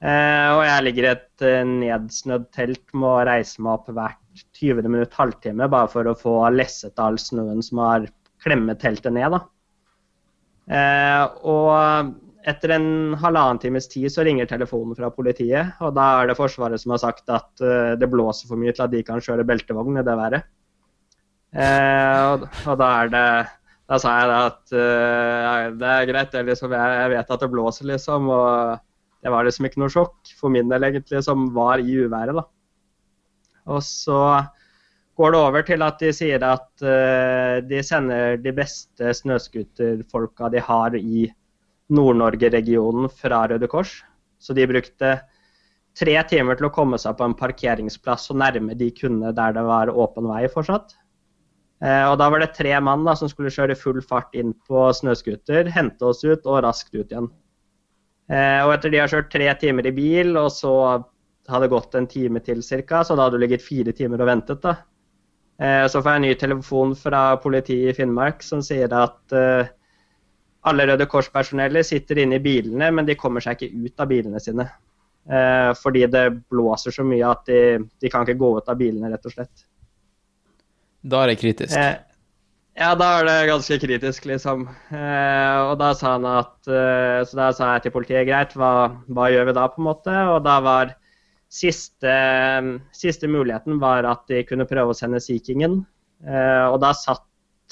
[0.02, 5.14] Og jeg ligger i et nedsnødd telt med å reise meg opp hvert 20 minutt,
[5.14, 8.08] halvtime, bare for å få lesset all snøen som har
[8.44, 9.32] klemmet teltet ned.
[9.32, 9.40] da.
[11.46, 12.12] Og
[12.44, 12.88] etter en
[13.22, 17.00] halvannen times tid så ringer telefonen fra politiet, og da er det Forsvaret som har
[17.00, 17.64] sagt at
[18.00, 20.48] det blåser for mye til at de kan kjøre beltevogn i det været.
[21.54, 22.48] Og,
[22.80, 23.28] da er det
[23.84, 24.62] Da sa jeg da at
[25.78, 28.30] det er greit, liksom, jeg, vet at det blåser, liksom.
[28.32, 28.78] Og
[29.24, 32.44] det var liksom ikke noe sjokk for min del, egentlig, som var i uværet, da.
[33.72, 34.20] Og så
[35.16, 36.82] går det over til at de sier at
[37.64, 41.24] de sender de beste snøscooterfolka de har i
[41.94, 44.02] Nord-Norge-regionen fra Røde Kors.
[44.38, 45.14] Så de brukte
[45.98, 49.64] tre timer til å komme seg på en parkeringsplass så nærme de kunne der det
[49.66, 50.96] var åpen vei fortsatt.
[51.84, 54.86] Eh, og da var det tre mann da, som skulle kjøre full fart inn på
[54.96, 57.30] snøscooter, hente oss ut og raskt ut igjen.
[58.30, 60.72] Eh, og etter de har kjørt tre timer i bil, og så
[61.50, 64.30] hadde det gått en time til ca., så da hadde du ligget fire timer og
[64.30, 64.62] ventet.
[64.64, 64.76] da.
[65.60, 69.38] Eh, så får jeg en ny telefon fra politiet i Finnmark som sier at
[70.64, 74.40] alle Røde Kors-personellet sitter inne i bilene, men de kommer seg ikke ut av bilene
[74.40, 74.64] sine.
[75.24, 77.60] Eh, fordi det blåser så mye at de,
[78.00, 79.64] de, kan ikke gå ut av bilene, rett og slett.
[81.04, 81.76] Da er det kritisk?
[81.76, 81.96] Eh,
[82.74, 84.66] ja, da er det ganske kritisk, liksom.
[84.90, 88.72] Eh, og da sa han at eh, Så da sa jeg til politiet greit, hva,
[89.06, 90.14] hva, gjør vi da, på en måte?
[90.32, 90.96] Og da var
[91.54, 92.14] siste,
[92.94, 95.84] siste muligheten var at de kunne prøve å sende Sea Kingen.
[96.26, 97.22] Eh, og da satt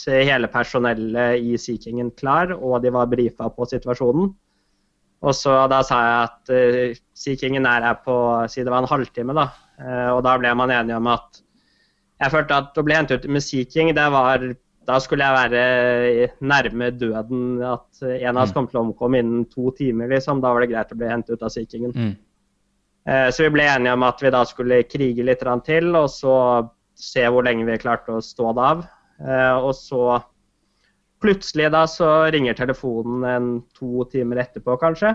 [0.07, 4.33] hele personellet i Sea Kingen klar, og de var brifa på situasjonen.
[5.23, 8.15] Og så Da sa jeg at eh, Sea Kingen er her på
[8.51, 9.51] si det var en halvtime, da.
[9.83, 11.41] Uh, og da ble man enige om at
[12.23, 14.45] Jeg følte at å bli hentet ut med Sea King, det var
[14.88, 17.47] da skulle jeg være nærme døden.
[17.66, 18.57] At en av oss mm.
[18.57, 20.11] kom til å omkomme innen to timer.
[20.11, 20.42] liksom.
[20.42, 21.95] Da var det greit å bli hentet ut av Sea Kingen.
[21.95, 22.12] Mm.
[23.03, 26.35] Uh, så vi ble enige om at vi da skulle krige litt til, og så
[26.99, 28.85] se hvor lenge vi klarte å stå det av.
[29.23, 30.21] Eh, og så
[31.23, 35.14] plutselig da så ringer telefonen en to timer etterpå, kanskje.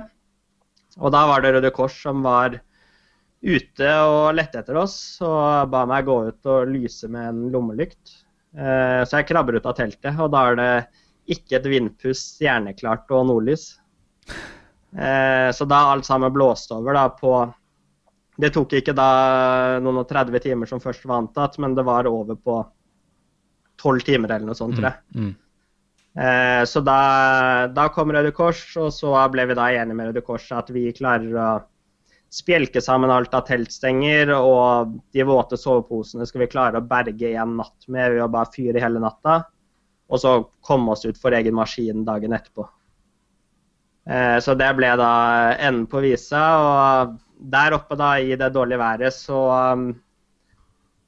[0.97, 2.57] Og da var det Røde Kors som var
[3.43, 8.15] ute og lette etter oss og ba meg gå ut og lyse med en lommelykt.
[8.57, 10.71] Eh, så jeg krabber ut av teltet, og da er det
[11.37, 13.69] ikke et vindpust, stjerneklart og nordlys.
[14.97, 17.31] Eh, så da alt sammen blåste over da på
[18.37, 19.09] Det tok ikke da
[19.81, 22.59] noen og 30 timer som først var antatt, men det var over på
[23.81, 24.99] tolv timer eller noe sånt, tror jeg.
[25.15, 25.23] Mm.
[25.25, 25.35] mm.
[26.17, 26.99] Eh, så da,
[27.73, 30.85] da, kom Røde Kors, og så ble vi da enige med Røde Kors at vi
[30.97, 31.49] klarer å
[32.33, 37.57] spjelke sammen alt av teltstenger, og de våte soveposene skal vi klare å berge en
[37.61, 39.41] natt med ved å bare fyre hele natta.
[40.07, 42.67] Og så komme oss ut for egen maskin dagen etterpå.
[44.07, 45.11] Eh, så det ble da
[45.55, 46.43] enden på visa.
[46.63, 47.17] Og
[47.51, 49.41] der oppe da i det dårlige været så
[49.75, 49.89] um,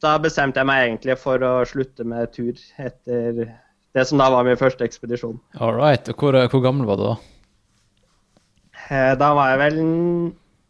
[0.04, 3.48] da bestemte jeg meg egentlig for å slutte med tur etter
[3.96, 5.40] det som da var min første ekspedisjon.
[5.60, 6.12] All right.
[6.16, 7.16] Hvor, hvor gammel var du da?
[8.90, 9.82] Eh, da var jeg vel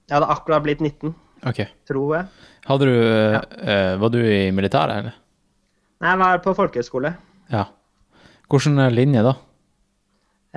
[0.10, 1.14] Jeg hadde akkurat blitt 19,
[1.46, 1.70] okay.
[1.88, 2.48] tror jeg.
[2.66, 3.44] Hadde du, ja.
[3.46, 5.20] uh, var du i militæret, eller?
[6.00, 7.14] Nei, jeg var på folkehøyskole.
[7.54, 7.68] Ja.
[8.50, 9.36] Hvilken linje, da?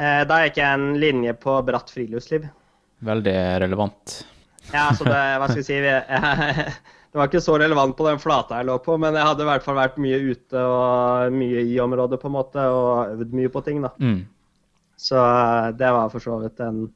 [0.01, 2.49] Uh, da gikk jeg en linje på bratt friluftsliv.
[3.05, 3.37] Veldig
[3.67, 4.23] relevant.
[4.73, 5.79] Ja, så det Hva skal jeg si
[7.13, 9.49] Det var ikke så relevant på den flata jeg lå på, men jeg hadde i
[9.51, 13.51] hvert fall vært mye ute og mye i området på en måte, og øvd mye
[13.53, 13.83] på ting.
[13.85, 13.91] da.
[14.01, 14.23] Mm.
[14.97, 16.87] Så eh, det var for så vidt en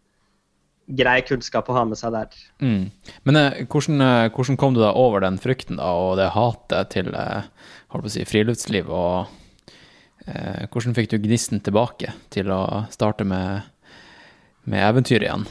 [0.86, 2.38] grei kunnskap å ha med seg der.
[2.62, 2.86] Mm.
[3.26, 6.94] Men eh, hvordan, eh, hvordan, kom du deg over den frykten da, og det hatet
[6.94, 8.90] til holdt på å si, friluftsliv?
[8.90, 9.76] og
[10.26, 13.66] eh, Hvordan fikk du gnisten tilbake til å starte med,
[14.64, 15.46] med eventyr igjen?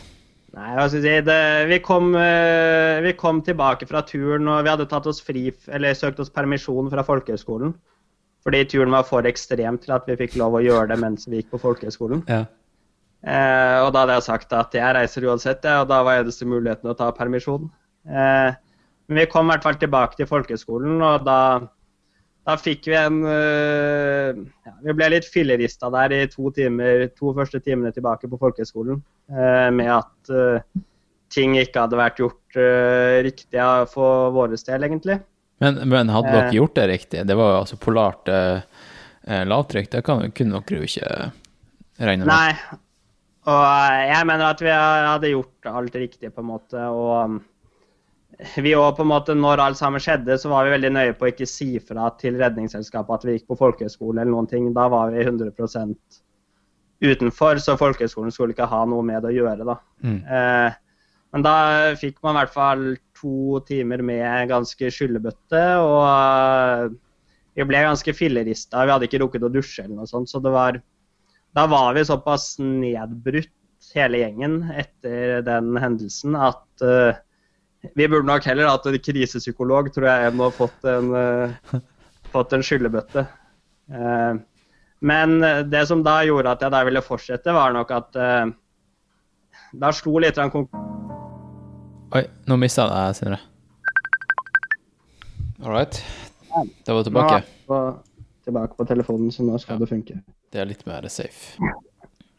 [0.56, 4.64] Nei, hva skal jeg si, det, vi, kom, eh, vi, kom, tilbake fra turen, og
[4.64, 7.76] vi hadde tatt oss fri, eller søkt oss permisjon fra folkehøgskolen.
[8.46, 11.42] Fordi turen var for ekstrem til at vi fikk lov å gjøre det mens vi
[11.42, 12.22] gikk på folkehøgskolen.
[12.30, 12.46] Ja.
[13.26, 16.92] Eh, og da hadde jeg sagt at jeg reiser uansett, og da var eneste muligheten
[16.92, 17.72] å ta permisjon.
[18.06, 18.54] Eh,
[19.06, 21.40] Men vi kom i hvert fall tilbake til folkeskolen, og da,
[22.46, 24.32] da fikk vi en uh,
[24.66, 28.98] ja, Vi ble litt fillerista der i to, timer, to første timene tilbake på folkeskolen
[29.30, 30.82] øh, med at uh,
[31.30, 32.58] ting ikke hadde vært gjort
[33.28, 35.20] riktig for våre del, egentlig.
[35.62, 37.26] Men, men hadde dere gjort det riktig?
[37.28, 38.32] Det var jo altså polart
[39.26, 39.90] lavtrykk.
[39.92, 41.10] Det kan, kunne dere jo ikke
[42.00, 42.32] regne med.
[42.32, 42.80] Nei.
[43.46, 46.86] Og eh, jeg mener at vi hadde gjort alt riktig, på en måte.
[46.90, 47.38] Og
[48.66, 51.28] vi òg, på en måte, når alt sammen skjedde, så var vi veldig nøye på
[51.28, 54.72] å ikke si fra til Redningsselskapet at vi gikk på folkehøyskole eller noen ting.
[54.76, 55.96] Da var vi 100%
[57.06, 59.78] utenfor, så folkehøyskolen skulle ikke ha noe med det å gjøre, da.
[60.04, 60.20] Mm.
[60.26, 60.82] Eh,
[61.36, 61.56] men da
[62.00, 62.84] fikk man i hvert fall
[63.20, 66.94] to timer med ganske skyllebøtte, og eh,
[67.56, 68.84] vi ble ganske fillerista.
[68.84, 70.80] Vi hadde ikke rukket å dusje eller noe sånt, så det var
[71.56, 73.52] Da var vi såpass nedbrutt,
[73.96, 77.16] hele gjengen, etter den hendelsen at uh,
[77.96, 81.80] vi burde nok heller hatt en krisepsykolog, tror jeg, enn å ha fått en, uh,
[82.34, 83.24] fått en skyllebøtte.
[83.94, 84.42] Uh,
[85.06, 85.38] men
[85.70, 88.16] det som da gjorde at jeg da ville fortsette, var nok at
[89.76, 90.72] da slo litt av konk-
[92.16, 93.38] Oi, nå mista jeg Sindre.
[95.62, 96.00] All right.
[96.86, 97.36] Da var Nå tilbake.
[97.36, 97.80] er jeg på,
[98.48, 100.18] tilbake på telefonen, så nå skal det funke.
[100.56, 101.58] Det er litt mer safe.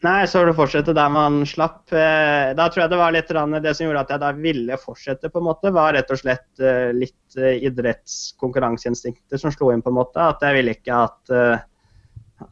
[0.05, 1.83] Nei, så vil det fortsette der man slapp.
[1.93, 5.29] Eh, Da tror jeg det var litt det som gjorde at jeg da ville fortsette,
[5.33, 9.93] på en måte, var rett og slett eh, litt eh, idrettskonkurranseinstinkter som slo inn, på
[9.93, 10.21] en måte.
[10.21, 11.33] At jeg ville ikke at,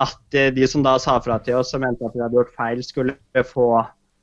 [0.01, 2.81] at de som da sa fra til oss og mente at vi hadde gjort feil,
[2.85, 3.69] skulle få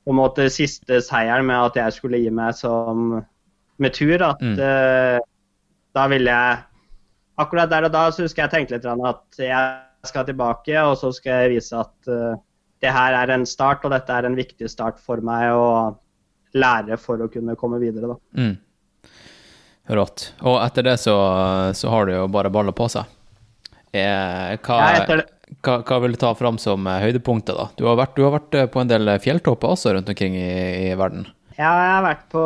[0.02, 3.20] på en måte siste seieren med at jeg skulle gi meg som
[3.82, 4.18] med tur.
[4.22, 4.58] At Mm.
[5.94, 6.58] da ville jeg
[7.38, 11.12] Akkurat der og da så husker jeg tenkte litt at jeg skal tilbake, og så
[11.14, 12.34] skal jeg vise at uh,
[12.82, 15.66] det her er en start, og dette er en viktig start for meg å
[16.58, 18.12] lære for å kunne komme videre.
[18.12, 18.16] Da.
[18.42, 19.12] Mm.
[19.98, 20.32] Rått.
[20.46, 21.14] Og etter det så,
[21.74, 23.06] så har du jo bare baller på seg.
[23.92, 25.20] Eh, hva, Ja,
[25.60, 27.68] hva, hva vil du ta fram som eh, høydepunktet, da?
[27.76, 30.52] Du har, vært, du har vært eh, på en del fjelltopper også rundt omkring i,
[30.88, 31.26] i verden.
[31.58, 32.44] Ja, jeg har vært på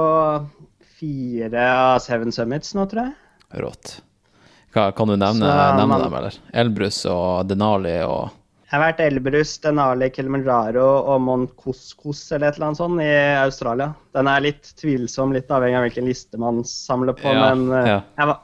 [0.98, 3.16] fire av Seven Summits nå, tror jeg.
[3.62, 3.98] Rått.
[4.76, 6.34] Hva, kan du nevne, Så nevne man- dem, eller?
[6.52, 8.30] Elbrus og Denali og
[8.66, 10.84] Jeg har vært Elbrus, Denali, Kilimanjaro
[11.14, 13.94] og Monkoskos Couscous eller et eller annet sånt i Australia.
[14.12, 17.86] Den er litt tvilsom, litt avhengig av hvilken liste man samler på, Ja, men eh,
[17.94, 18.00] ja.
[18.18, 18.40] jeg var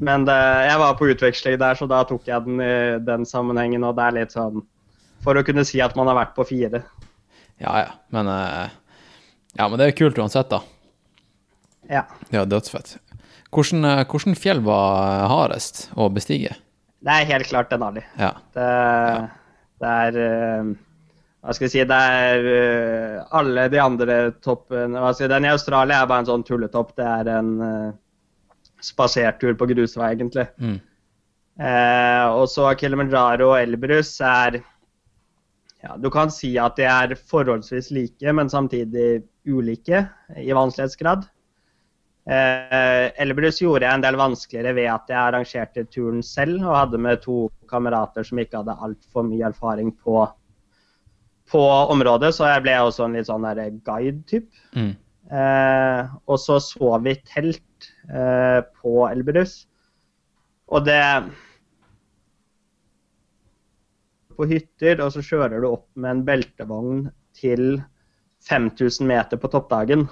[0.00, 0.32] men det,
[0.70, 3.82] jeg var på utveksling der, så da tok jeg den i den sammenhengen.
[3.84, 4.62] Og det er litt sånn
[5.20, 6.80] For å kunne si at man har vært på fire.
[7.60, 7.90] Ja, ja.
[8.10, 8.70] Men, eh,
[9.58, 10.62] ja, men det er kult uansett, da.
[11.90, 12.06] Ja.
[12.30, 12.94] Det er dødsfett.
[13.50, 16.54] Hvordan, eh, hvordan fjell var hardest å bestige?
[17.00, 18.04] Det er helt klart Denali.
[18.20, 18.34] Ja.
[18.54, 18.68] Det,
[19.80, 20.70] det er eh,
[21.40, 25.32] Hva skal jeg si Det er eh, alle de andre toppene hva skal jeg si,
[25.32, 26.94] Den i Australia er bare en sånn tulletopp.
[27.00, 27.50] Det er en
[28.80, 30.46] spasertur på grusvei, egentlig.
[30.60, 30.78] Mm.
[31.60, 34.62] Eh, og så Kilimanjaro og Elbrus er
[35.80, 40.04] ja, Du kan si at de er forholdsvis like, men samtidig ulike
[40.36, 41.26] i vanskelighetsgrad.
[42.28, 47.00] Eh, Elbrus gjorde jeg en del vanskeligere ved at jeg arrangerte turen selv og hadde
[47.00, 50.26] med to kamerater som ikke hadde altfor mye erfaring på,
[51.50, 51.62] på
[51.94, 54.50] området, så jeg ble også en litt sånn der guide-typ.
[54.76, 54.92] Mm.
[55.30, 59.64] Eh, og så sov vi telt eh, på Elbrus,
[60.70, 61.02] Og det
[64.36, 67.00] På hytter, og så kjører du opp med en beltevogn
[67.36, 67.82] til
[68.48, 70.06] 5000 meter på toppdagen.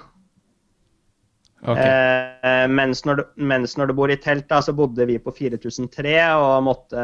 [1.67, 1.77] Ok.
[1.77, 5.33] Eh, mens, når du, mens når du bor i telt, da, så bodde vi på
[5.35, 7.03] 4003 og måtte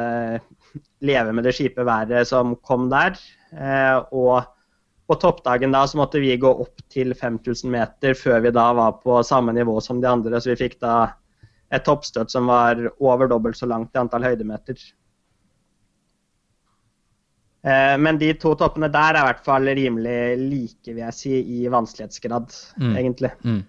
[1.03, 3.17] leve med det kjipe været som kom der.
[3.51, 4.47] Eh, og
[5.05, 8.95] på toppdagen da så måtte vi gå opp til 5000 meter før vi da var
[9.03, 10.39] på samme nivå som de andre.
[10.41, 10.95] Så vi fikk da
[11.73, 14.79] et toppstøt som var over dobbelt så langt i antall høydemeter.
[17.65, 21.37] Eh, men de to toppene der er i hvert fall rimelig like, vil jeg si,
[21.59, 22.95] i vanskelighetsgrad, Mm.
[22.95, 23.31] egentlig.
[23.43, 23.63] Mm.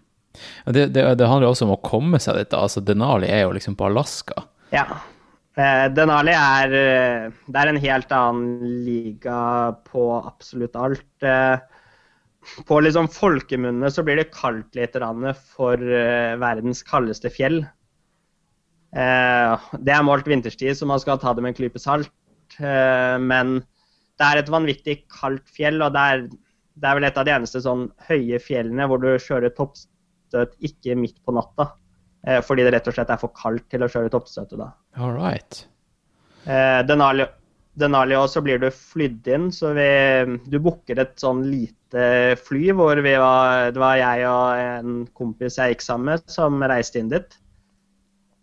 [0.67, 2.57] Det, det, det handler også om å komme seg dit.
[2.57, 4.47] Altså, Denali er jo liksom på Alaska.
[4.75, 4.87] Ja.
[5.57, 11.09] Eh, Denali er, eh, det er en helt annen liga på absolutt alt.
[11.25, 11.57] Eh,
[12.69, 14.95] på liksom folkemunne så blir det kaldt litt
[15.57, 15.81] for
[16.39, 17.65] verdens kaldeste fjell.
[18.95, 22.13] Det er målt vinterstid, så man skal ta det med en klype salt.
[22.61, 23.59] Men
[24.15, 27.35] det er et vanvittig kaldt fjell, og det er, det er vel et av de
[27.35, 29.51] eneste sånn høye fjellene hvor du kjører
[30.27, 31.73] toppstøt ikke midt på natta.
[32.27, 34.73] Eh, fordi det rett og slett er for kaldt til å kjøre toppstøtet da.
[34.99, 35.67] All right.
[36.47, 37.27] Eh, Denali,
[37.75, 39.51] Denali òg, så blir du flydd inn.
[39.53, 39.89] Så vi,
[40.47, 45.57] du booker et sånn lite fly hvor vi var Det var jeg og en kompis
[45.57, 47.39] jeg gikk sammen med, som reiste inn dit.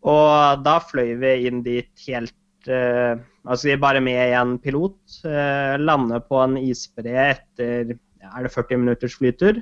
[0.04, 4.96] Og da fløy vi inn dit helt eh, Altså vi er bare med en pilot.
[5.28, 7.92] Eh, lander på en isbre etter
[8.24, 9.60] er det 40 minutters flytur.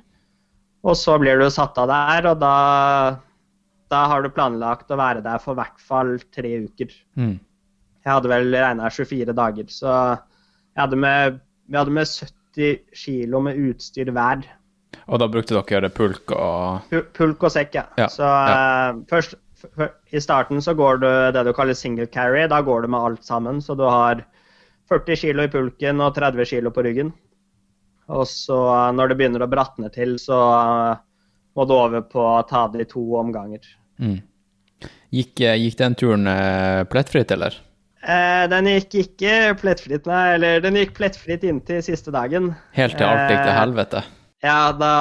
[0.84, 2.54] Og så blir du satt av der, og da,
[3.92, 6.94] da har du planlagt å være der for i hvert fall tre uker.
[7.20, 7.36] Mm.
[8.02, 11.38] Jeg hadde vel regna 24 dager, så jeg hadde med,
[11.70, 14.42] vi hadde med 70 kilo med utstyr hver.
[15.08, 17.86] Og da brukte dere pulk og Pulk og sekk, ja.
[18.02, 21.08] Ja, Så eh, først f- f- I starten så går du
[21.38, 22.48] det du kaller single carry.
[22.52, 23.62] Da går du med alt sammen.
[23.62, 24.24] Så du har
[24.92, 27.14] 40 kilo i pulken og 30 kilo på ryggen.
[28.12, 31.02] Og så eh, når det begynner å bratne til, så eh,
[31.58, 33.66] må du over på å ta det i to omganger.
[34.02, 34.20] mm.
[35.16, 37.60] gikk, gikk den turen eh, plettfritt, eller?
[38.02, 40.24] Eh, den gikk ikke plettfritt, nei.
[40.38, 42.54] Eller den gikk plettfritt inntil siste dagen.
[42.78, 44.04] Helt til alt gikk til Eh, helvete?
[44.42, 44.94] Ja, da,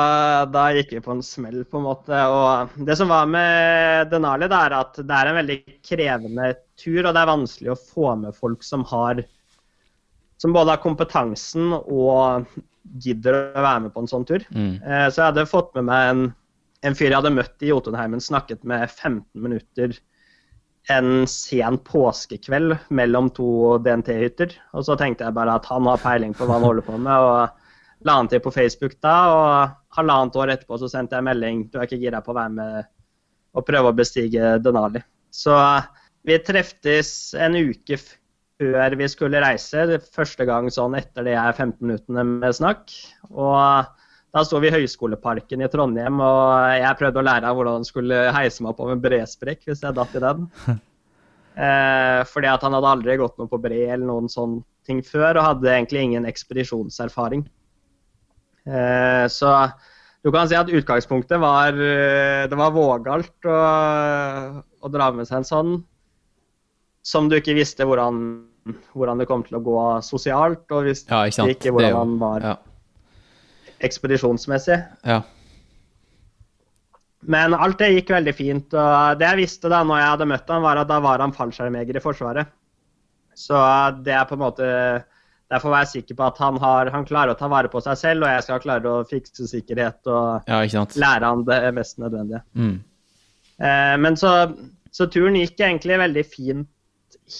[0.52, 2.12] da gikk vi på en smell, på en måte.
[2.28, 7.06] Og det som var med Denali, det er at det er en veldig krevende tur,
[7.06, 9.24] og det er vanskelig å få med folk som har
[10.40, 12.46] Som både har kompetansen og
[13.02, 14.44] gidder å være med på en sånn tur.
[14.54, 14.76] Mm.
[14.82, 16.22] Eh, Så jeg hadde fått med meg en,
[16.86, 19.98] en fyr jeg hadde møtt i Jotunheimen, snakket med 15 minutter
[20.90, 24.54] en sen påskekveld mellom to DNT-hytter.
[24.74, 27.12] Og så tenkte jeg bare at han har peiling på hva han holder på med,
[27.12, 29.16] og la han til på Facebook da.
[29.34, 32.54] Og halvannet år etterpå så sendte jeg melding du er ikke gira på å være
[32.56, 32.90] med
[33.50, 35.02] og prøve å bestige Denali.
[35.34, 35.54] Så
[36.26, 37.98] vi treftes en uke
[38.60, 42.92] før vi skulle reise, første gang sånn etter de her 15 minuttene med snakk.
[43.32, 43.88] Og
[44.30, 47.88] da sto vi i Høgskoleparken i Trondheim, og jeg prøvde å lære av hvordan han
[47.88, 50.46] skulle heise meg opp over en bresprekk hvis jeg datt i den.
[51.60, 55.34] Eh, fordi at han hadde aldri gått noe på bre eller noen sånne ting før,
[55.34, 57.42] og hadde egentlig ingen ekspedisjonserfaring.
[58.70, 59.50] Eh, så
[60.22, 63.58] du kan si at utgangspunktet var eh, Det var vågalt å,
[64.62, 65.74] å dra med seg en sånn
[67.02, 68.20] som du ikke visste hvordan,
[68.94, 71.98] hvordan det kom til å gå sosialt, og hvis Ja, ikke ikke Det hvordan jo-
[71.98, 72.56] han var Ja.
[73.80, 74.78] ekspedisjonsmessig.
[75.04, 75.22] ja.
[77.22, 78.74] Men alt det gikk veldig fint.
[78.74, 81.32] og Det jeg visste da når jeg hadde møtt han var at da var han
[81.32, 82.46] fallskjermjeger i Forsvaret.
[83.36, 83.54] Så
[84.02, 85.04] det er på en måte
[85.50, 87.96] Derfor var jeg sikker på at han, har, han klarer å ta vare på seg
[87.98, 90.60] selv, og jeg skal klare å fikse sikkerhet og ja,
[90.94, 92.40] lære han det mest nødvendige.
[92.54, 92.76] Mm.
[93.58, 94.54] Eh, men så,
[94.94, 96.68] så turen gikk egentlig veldig fint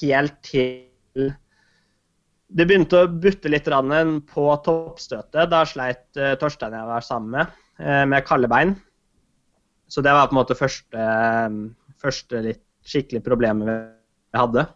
[0.01, 5.51] helt til det begynte å butte litt på toppstøtet.
[5.51, 7.47] Da sleit eh, Torstein jeg var sammen med,
[7.79, 8.75] eh, med kalde bein.
[9.91, 11.07] Så det var på en måte første,
[11.99, 14.67] første litt skikkelig problemet vi hadde.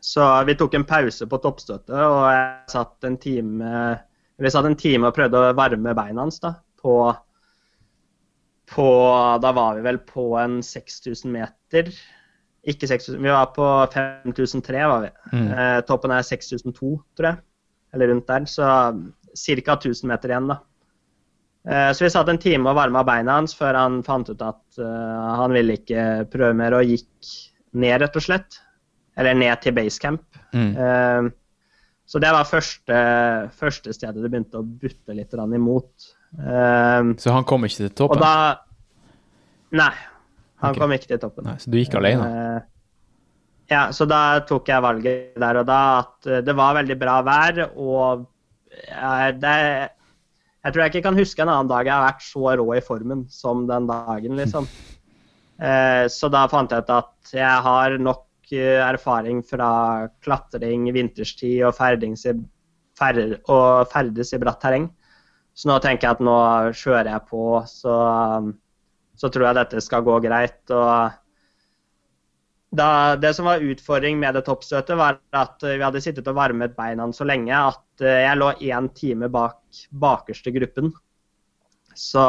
[0.00, 3.98] Så vi tok en pause på toppstøtet, og jeg satt en time
[4.40, 6.94] vi satt en time og prøvde å varme beina hans da, på,
[8.72, 8.86] på
[9.44, 11.90] Da var vi vel på en 6000 meter.
[12.68, 15.12] Ikke 6000, vi var på 5003, var vi.
[15.32, 15.46] Mm.
[15.54, 17.40] Eh, toppen er 6002, tror jeg.
[17.94, 18.48] Eller rundt der.
[18.50, 18.66] Så
[19.32, 19.76] ca.
[19.78, 20.58] 1000 meter igjen, da.
[21.68, 24.80] Eh, så vi satt en time og varma beina hans før han fant ut at
[24.80, 27.32] uh, han ville ikke prøve mer, og gikk
[27.76, 28.60] ned, rett og slett.
[29.20, 30.24] Eller ned til basecamp.
[30.54, 30.70] Mm.
[30.76, 31.30] Eh,
[32.10, 33.00] så det var første,
[33.54, 36.08] første stedet det begynte å butte litt imot.
[36.38, 38.22] Eh, Så han kom ikke til toppen?
[38.22, 38.66] da
[39.70, 39.92] Nei,
[40.60, 40.80] han okay.
[40.82, 41.48] kom ikke til toppen.
[41.48, 42.28] Nei, så du gikk alene?
[42.28, 42.68] Eh,
[43.70, 47.20] Ja, så da tok jeg valget der og da at eh, det var veldig bra
[47.22, 48.24] vær, og
[48.74, 49.56] eh, det
[50.60, 52.82] Jeg tror jeg ikke kan huske en annen dag jeg har vært så rå i
[52.84, 54.70] formen som den dagen, liksom.
[55.60, 61.76] Eh, Så da fant jeg ut at jeg har nok erfaring fra klatring vinterstid og
[61.76, 62.32] i,
[62.96, 64.88] fer, og ferdes i bratt terreng.
[65.52, 66.38] Så nå tenker jeg at nå
[66.72, 67.98] kjører jeg på, så,
[69.20, 70.62] så tror jeg dette skal gå greit.
[70.72, 71.18] og
[72.70, 76.76] da, det som var utfordring med det toppstøtet, var at vi hadde sittet og varmet
[76.76, 79.58] beina så lenge at eh, jeg lå én time bak
[79.90, 80.92] bakerste gruppen.
[81.98, 82.22] Så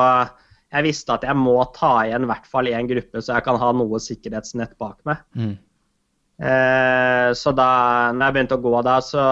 [0.71, 3.59] jeg visste at jeg må ta igjen i hvert fall én gruppe, så jeg kan
[3.61, 5.21] ha noe sikkerhetsnett bak meg.
[5.37, 5.53] Mm.
[6.41, 7.71] Eh, så da
[8.15, 9.25] når jeg begynte å gå da, så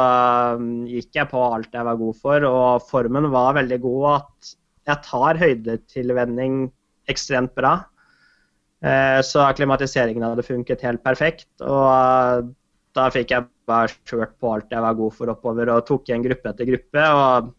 [0.60, 4.10] um, gikk jeg på alt jeg var god for, og formen var veldig god.
[4.20, 4.52] At
[4.92, 6.68] jeg tar høydetilvenning
[7.12, 7.76] ekstremt bra.
[8.80, 11.50] Eh, så akklimatiseringen hadde funket helt perfekt.
[11.62, 12.50] Og eh,
[12.98, 16.26] da fikk jeg bare kjørt på alt jeg var god for oppover, og tok igjen
[16.26, 17.06] gruppe etter gruppe.
[17.20, 17.52] Og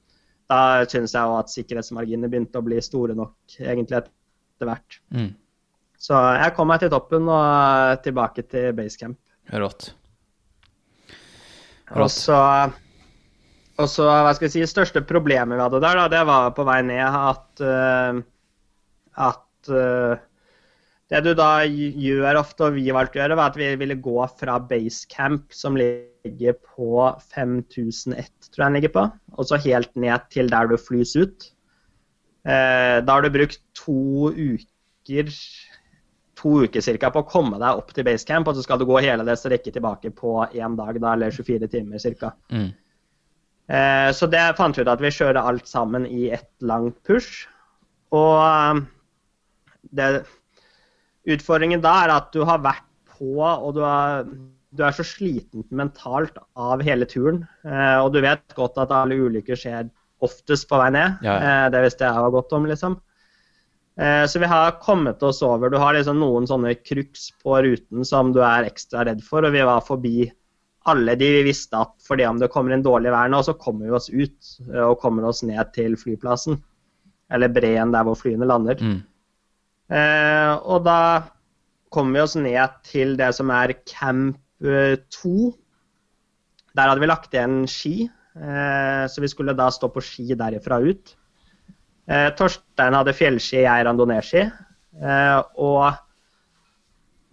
[0.51, 5.01] da syns jeg òg at sikkerhetsmarginene begynte å bli store nok, egentlig, etter hvert.
[5.15, 5.33] Mm.
[6.01, 9.19] Så jeg kom meg til toppen og tilbake til basecamp.
[9.61, 9.91] Rått.
[11.99, 12.39] Og så
[13.81, 16.67] og så, hva skal jeg si, største problemet vi hadde der, da, det var på
[16.69, 18.21] vei ned at uh,
[19.21, 20.19] at uh,
[21.11, 24.19] det du da gjør ofte, og vi valgte å gjøre, var at vi ville gå
[24.41, 29.07] fra basecamp, som ligger på 5001, tror jeg den ligger på,
[29.37, 31.51] og så helt ned til der du flys ut.
[32.47, 35.35] Uh, da har du brukt to uker
[36.41, 39.01] to uker cirka, på å komme deg opp til basecamp, og så skal du gå
[39.05, 42.33] hele det strekket tilbake på én dag, da, eller 24 timer ca.
[42.53, 42.71] Mm.
[43.71, 47.47] Eh, så det fant vi ut at vi kjører alt sammen i ett langt push.
[48.17, 48.81] Og eh,
[49.97, 50.09] det,
[51.31, 52.87] utfordringen da er at du har vært
[53.17, 54.25] på, og du, er,
[54.73, 57.45] du er så sliten mentalt av hele turen.
[57.67, 59.91] Eh, og du vet godt at alle ulykker skjer
[60.25, 61.21] oftest på vei ned.
[61.25, 61.63] Ja, ja.
[61.73, 63.01] Det visste jeg var godt om, liksom.
[64.01, 65.69] Så vi har kommet oss over.
[65.69, 69.53] Du har liksom noen sånne crux på ruten som du er ekstra redd for, og
[69.53, 70.29] vi var forbi
[70.89, 73.87] alle de vi visste at fordi om det kommer en dårlig vær nå, så kommer
[73.87, 76.61] vi oss ut eh, og kommer oss ned til flyplassen.
[77.31, 78.81] Eller breen der hvor flyene lander.
[78.81, 79.01] Mm.
[79.91, 81.01] Eh, og da
[81.91, 84.69] kommer vi oss ned til det som er Camp 2.
[84.71, 85.57] Eh,
[86.79, 87.95] der hadde vi lagt igjen ski,
[88.39, 91.17] eh, så vi skulle da stå på ski derifra ut.
[92.11, 94.41] Torstein hadde fjellski, jeg randonee-ski.
[95.63, 95.85] Og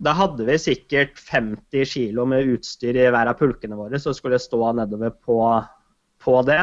[0.05, 4.37] da hadde vi sikkert 50 kg med utstyr i hver av pulkene våre så skulle
[4.37, 5.39] jeg stå nedover på,
[6.21, 6.59] på det.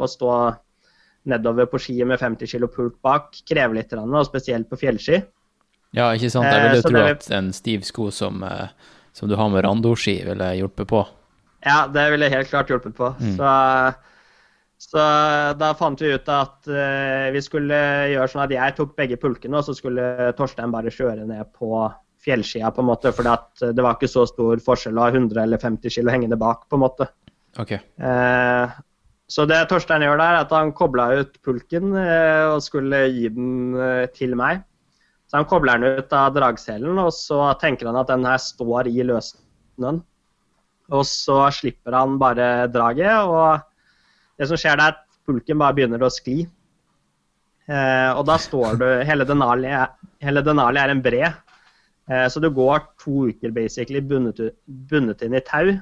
[0.00, 0.32] Og stå
[1.30, 5.20] nedover på ski med 50 kg pulk bak krever litt, og spesielt på fjellski.
[5.96, 6.48] Ja, ikke sant.
[6.48, 8.68] Jeg ville eh, tro at en stiv sko som, eh,
[9.16, 11.04] som du har med randoski, ville hjulpet på.
[11.64, 13.12] Ja, det ville helt klart hjulpet på.
[13.18, 13.36] Mm.
[13.38, 13.52] Så,
[14.88, 15.06] så,
[15.58, 17.78] da fant vi ut at uh, vi skulle
[18.12, 21.88] gjøre sånn at jeg tok begge pulkene, og så skulle Torstein bare kjøre ned på
[22.22, 25.60] fjellskia, på en måte, for det var ikke så stor forskjell å ha 100 eller
[25.62, 27.08] 50 kilo hengende bak, på en måte.
[27.58, 27.80] Okay.
[27.98, 28.78] Eh,
[29.28, 33.28] så det Torstein gjør der, er at han kobla ut pulken eh, og skulle gi
[33.34, 34.62] den eh, til meg.
[35.28, 38.88] Så han kobler den ut av dragselen, og så tenker han at den her står
[38.88, 40.00] i løssnøen.
[40.88, 43.60] Og så slipper han bare draget, og
[44.40, 46.46] det som skjer, er at pulken bare begynner å skli.
[47.68, 49.74] Eh, og da står du Hele Denali,
[50.24, 51.36] hele Denali er en bred.
[52.08, 55.74] Eh, så du går to uker basically bundet, bundet inn i tau.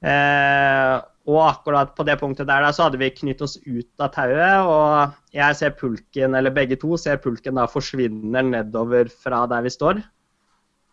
[0.00, 0.94] Eh,
[1.30, 5.36] og akkurat på det punktet der så hadde vi knyttet oss ut av tauet, og
[5.36, 10.02] jeg ser pulken, eller begge to ser pulken da forsvinner nedover fra der vi står.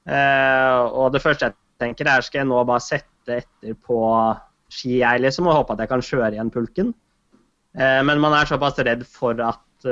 [0.07, 3.99] Eh, og det første jeg tenker er skal jeg nå bare sette etter på
[4.71, 6.93] ski, jeg liksom, og håpe at jeg kan kjøre igjen pulken.
[7.77, 9.85] men man er såpass redd for at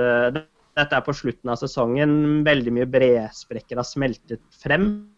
[0.76, 2.44] dette er på slutten av sesongen.
[2.48, 5.15] Veldig mye bredsprekker har smeltet frem.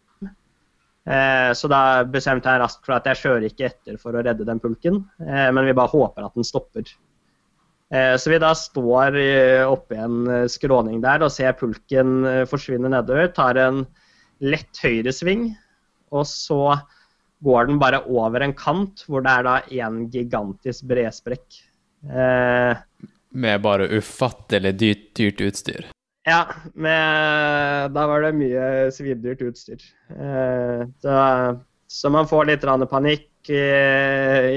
[1.08, 4.44] Eh, så da bestemte jeg raskt for at jeg kjører ikke etter for å redde
[4.44, 6.90] den pulken, eh, men vi bare håper at den stopper.
[7.88, 9.16] Eh, så vi da står
[9.64, 10.18] oppe i en
[10.52, 13.30] skråning der og ser pulken forsvinne nedover.
[13.32, 13.86] Tar en
[14.44, 15.48] lett høyresving,
[16.12, 16.76] og så
[17.46, 19.56] går den bare over en kant hvor det er da
[19.86, 21.62] én gigantisk bredsprekk.
[23.38, 25.88] Med bare ufattelig dyrt, dyrt utstyr?
[26.28, 26.42] Ja,
[26.74, 29.82] med, da var det mye svindyrt utstyr.
[30.12, 31.16] Eh, så,
[31.88, 33.64] så, man får litt panikk i,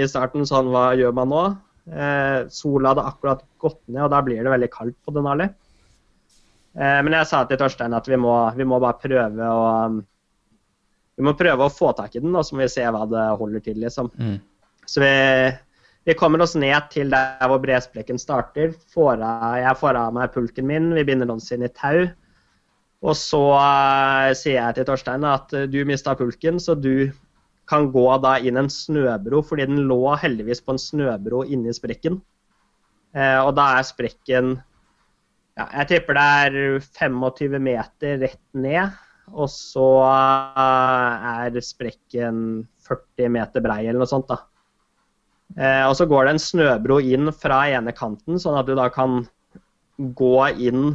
[0.01, 0.43] i, starten.
[0.47, 1.43] Sånn, hva gjør man nå?
[1.91, 5.47] Eh, sola hadde akkurat gått ned, og da blir det veldig kaldt på Denali.
[6.76, 9.67] Eh, men jeg sa til Torstein at vi må, vi må bare prøve å
[11.22, 13.26] vi må prøve å få tak i den, og så må vi se hva det
[13.38, 14.07] holder til, liksom.
[14.17, 14.38] Mm.
[14.89, 15.11] Så vi
[16.08, 18.74] vi kommer oss ned til der hvor bresprekken starter.
[18.74, 22.08] Jeg får av meg pulken min, vi binder oss inn i tau.
[23.02, 27.10] Og så uh, sier jeg til Torstein at uh, du mista pulken, så du
[27.70, 32.20] kan gå da inn en snøbro, fordi den lå heldigvis på en snøbro inni sprekken.
[33.14, 34.54] Uh, og da er sprekken
[35.58, 38.99] ja, Jeg tipper det er 25 meter rett ned.
[39.32, 44.28] Og så er sprekken 40 meter brei eller noe sånt.
[44.32, 44.51] da.
[45.58, 48.89] Eh, og så går det en snøbro inn fra ene kanten, sånn at du da
[48.93, 49.24] kan
[49.97, 50.93] gå inn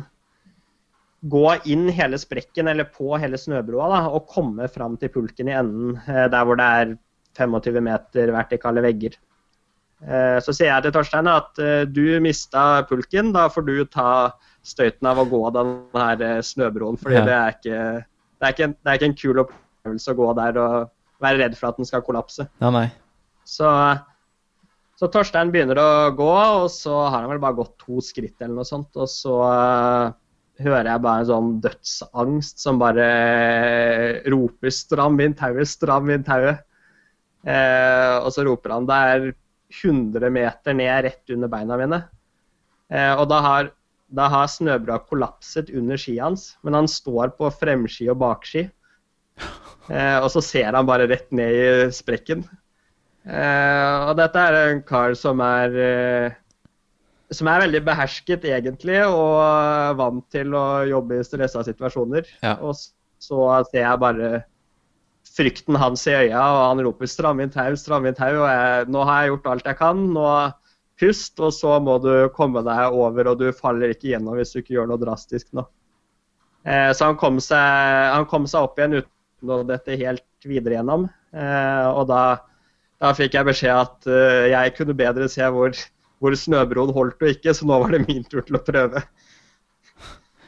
[1.27, 5.57] gå inn hele sprekken, eller på hele snøbroa, da, og komme fram til pulken i
[5.59, 6.97] enden, eh, der hvor det er
[7.37, 9.17] 25 meter vertikale vegger.
[10.05, 14.11] Eh, så sier jeg til Torstein at eh, du mista pulken, da får du ta
[14.67, 17.01] støyten av å gå den her eh, snøbroen.
[17.01, 17.25] fordi ja.
[17.25, 20.61] det, er ikke, det, er ikke, det, er ikke, en kul opplevelse å gå der
[20.63, 20.77] og
[21.25, 22.49] være redd for at den skal kollapse.
[22.61, 22.91] Ja, nei.
[23.47, 23.71] Så
[24.97, 26.31] så Torstein begynner å gå,
[26.63, 28.95] og så har han vel bare gått to skritt eller noe sånt.
[28.97, 30.15] Og så uh,
[30.63, 33.09] hører jeg bare en sånn dødsangst som bare
[34.33, 36.63] roper 'stram inn tauet, stram inn tauet'.
[37.47, 39.27] Eh, og så roper han det er
[39.85, 42.01] 100 meter ned rett under beina mine.
[42.91, 43.71] Eh, og da har,
[44.09, 48.67] da har snøbrua kollapset under ski hans, men han står på fremski og bakski.
[49.87, 52.41] Eh, og så ser han bare rett ned i sprekken.
[53.27, 56.35] Eh, og dette er en kar som er uh,
[57.35, 62.29] som er veldig behersket, egentlig, og vant til å jobbe i stressa situasjoner.
[62.45, 62.55] Ja.
[62.63, 64.31] Og så ser jeg bare
[65.37, 68.39] frykten hans i øya, og han roper 'stram inn tau, stram inn tau'.
[68.39, 70.05] Og jeg, nå har jeg gjort alt jeg kan.
[70.15, 70.29] Nå
[71.01, 74.63] pust, og så må du komme deg over, og du faller ikke gjennom hvis du
[74.63, 75.67] ikke gjør noe drastisk nå.
[76.65, 77.59] Eh, så han kom, seg,
[78.15, 81.09] han kom seg opp igjen uten å dette helt videre gjennom.
[81.37, 82.23] Eh, og da,
[83.03, 85.77] da fikk jeg beskjed at uh, jeg kunne bedre se hvor,
[86.23, 89.03] hvor snøbroen holdt og ikke, så nå var det min tur til å prøve.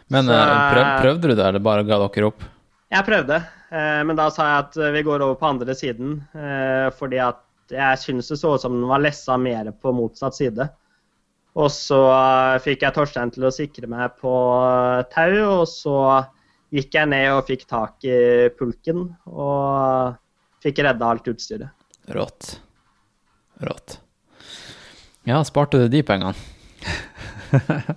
[0.08, 2.44] Men Så, eh, prøv, eh, prøvde du det, eller bare ga dere opp?
[2.88, 3.42] Jeg prøvde,
[4.08, 6.14] men da sa jeg at vi går over på andre siden.
[6.96, 10.70] Fordi at jeg syns det så ut som den var lessa mer på motsatt side.
[11.52, 11.98] Og så
[12.64, 14.32] fikk jeg Torstein til å sikre meg på
[15.12, 15.98] tau, og så
[16.72, 20.16] gikk jeg ned og fikk tak i pulken og
[20.64, 21.77] fikk redda alt utstyret.
[22.14, 22.60] Rått.
[23.64, 23.98] Rått.
[25.28, 26.34] Ja, sparte du de pengene?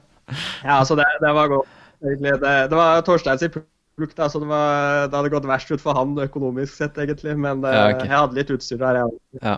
[0.64, 1.68] Ja, altså, det, det var godt.
[2.06, 2.32] egentlig.
[2.40, 5.82] Det, det var Torstein sin pulk, da, så det, var, det hadde gått verst ut
[5.84, 7.34] for han økonomisk sett, egentlig.
[7.36, 8.08] Men det, Ja, okay.
[8.08, 9.18] jeg hadde litt utstyr der, jeg.
[9.42, 9.58] Ja.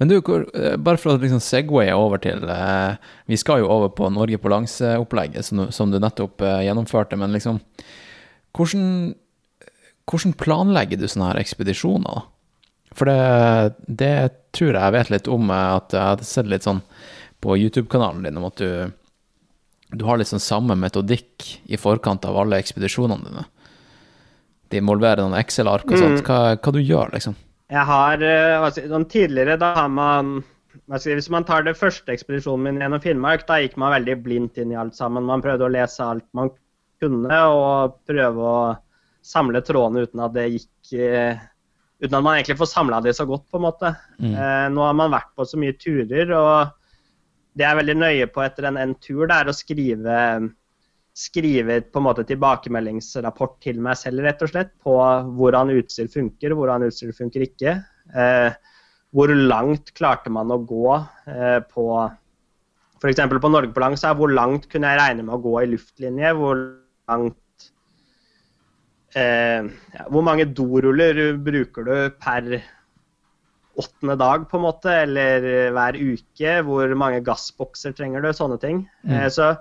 [0.00, 2.98] Men du, eh, bare for å liksom segwaye over til eh,
[3.30, 7.16] Vi skal jo over på Norge på langs-opplegget, som, du- som du nettopp eh, gjennomførte.
[7.20, 7.62] Men liksom
[8.58, 9.14] hvordan,
[10.10, 12.26] hvordan planlegger du sånne her ekspedisjoner?
[12.94, 14.14] For det, det
[14.54, 15.48] tror jeg jeg vet litt om.
[15.50, 16.82] eh, At jeg hadde sett litt sånn
[17.44, 18.92] på YouTube-kanalen din om at du,
[19.92, 23.44] du har litt sånn samme metodikk i forkant av alle ekspedisjonene dine.
[24.72, 26.22] De involverer noen Excel-ark og sånt.
[26.24, 27.36] Hva, hva du gjør, liksom?
[27.74, 30.36] Jeg har eh, si, sånn Tidligere, da har man
[30.88, 34.72] Hvis man tar det første ekspedisjonen min gjennom Finnmark, da gikk man veldig blindt inn
[34.74, 35.26] i alt sammen.
[35.28, 36.50] Man prøvde å lese alt man
[37.02, 38.58] kunne, og prøve å
[39.24, 41.38] samle trådene uten at det gikk eh,
[42.02, 43.92] Uten at man egentlig får samla de så godt, på en måte.
[44.18, 46.74] Eh, nå har man vært på så mye turer, og
[47.54, 50.18] det jeg er veldig nøye på etter en, en tur, det er å skrive
[51.14, 54.96] skrive på en måte tilbakemeldingsrapport til meg selv, rett og slett, på
[55.38, 57.76] hvordan utstyr funker, hvordan utstyr funker ikke.
[58.10, 58.56] Eh,
[59.14, 60.88] hvor langt klarte man å gå
[61.30, 61.86] eh, på
[62.98, 63.20] F.eks.
[63.30, 66.34] på Norge på langs, er hvor langt kunne jeg regne med å gå i luftlinje?
[66.38, 66.58] Hvor
[67.10, 67.38] langt
[69.18, 69.68] eh,
[70.10, 72.58] Hvor mange doruller bruker du per
[73.74, 76.58] åttende dag, på en måte, eller hver uke?
[76.66, 78.30] Hvor mange gassbokser trenger du?
[78.36, 78.84] Sånne ting.
[79.08, 79.54] Eh, så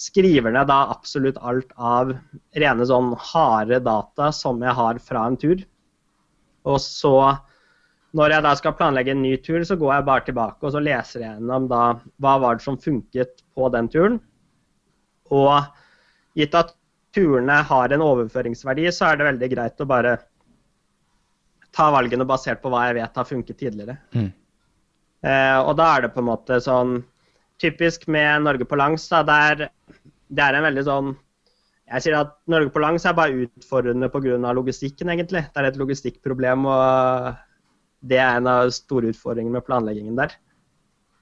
[0.00, 2.14] skriver ned da absolutt alt av
[2.56, 5.60] rene sånn harde data som jeg har fra en tur.
[6.68, 7.14] Og så,
[8.16, 10.82] når jeg da skal planlegge en ny tur, så går jeg bare tilbake og så
[10.84, 11.84] leser jeg gjennom da
[12.22, 14.18] hva var det som funket på den turen.
[15.30, 15.68] Og
[16.38, 16.72] gitt at
[17.14, 20.16] turene har en overføringsverdi, så er det veldig greit å bare
[21.74, 23.96] ta valgene basert på hva jeg vet har funket tidligere.
[24.14, 24.30] Mm.
[25.26, 27.00] Eh, og da er det på en måte sånn
[27.60, 29.58] Typisk med Norge på langs, da, det er,
[30.32, 31.10] det er en veldig sånn
[31.92, 34.38] Jeg sier at Norge på langs er bare utfordrende pga.
[34.56, 35.42] logistikken, egentlig.
[35.50, 37.34] Det er et logistikkproblem, og
[38.00, 40.32] det er en av store utfordringene med planleggingen der.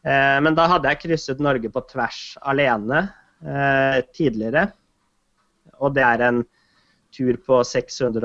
[0.07, 3.09] Eh, men da hadde jeg krysset Norge på tvers alene
[3.43, 4.69] eh, tidligere.
[5.81, 6.45] Og det er en
[7.15, 8.23] tur på 600,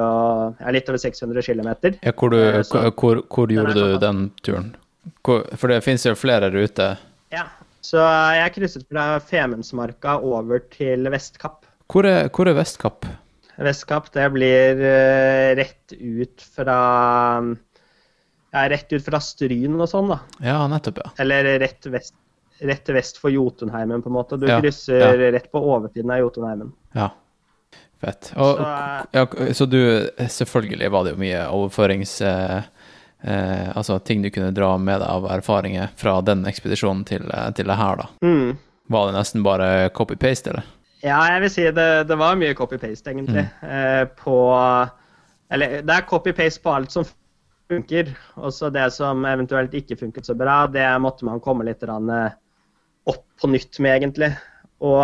[0.59, 1.69] ja, litt over 600 km.
[2.03, 4.75] Ja, hvor, du, Eh, så- hvor, hvor Den gjorde du den turen?
[5.23, 6.97] Hvor, for det finnes jo flere ruter.
[7.31, 7.45] Ja.
[7.83, 7.99] Så
[8.35, 11.65] jeg krysset fra Femundsmarka over til Vestkapp.
[11.91, 13.05] Hvor er, hvor er Vestkapp?
[13.59, 16.77] Vestkapp det blir eh, rett ut fra
[18.53, 20.19] ja, rett ut fra Stryn og sånn, da.
[20.45, 21.11] Ja, nettopp, ja.
[21.23, 22.13] Eller rett vest,
[22.61, 24.37] rett vest for Jotunheimen, på en måte.
[24.39, 25.31] Du Ja, krysser ja.
[25.33, 26.71] rett på oversiden av Jotunheimen.
[26.95, 27.09] Ja.
[28.03, 28.33] Fett.
[28.35, 29.79] Og, Så, eh, ja, så du
[30.19, 32.17] Selvfølgelig var det jo mye overførings...
[32.21, 32.69] Eh,
[33.23, 37.49] eh, altså ting du kunne dra med deg av erfaringer fra den ekspedisjonen til, eh,
[37.55, 38.09] til det her, da.
[38.25, 38.57] Mm.
[38.91, 40.67] Var det nesten bare copy-paste, eller?
[41.03, 43.47] Ja, jeg vil si det, det var mye copy-paste, egentlig.
[43.63, 44.37] Eh, på
[45.53, 47.05] Eller det er copy-paste på alt som
[47.71, 48.13] funker.
[48.39, 52.33] Og så det som eventuelt ikke funket så bra, det måtte man komme litt eh,
[53.11, 54.31] opp på nytt med, egentlig.
[54.83, 55.03] Og,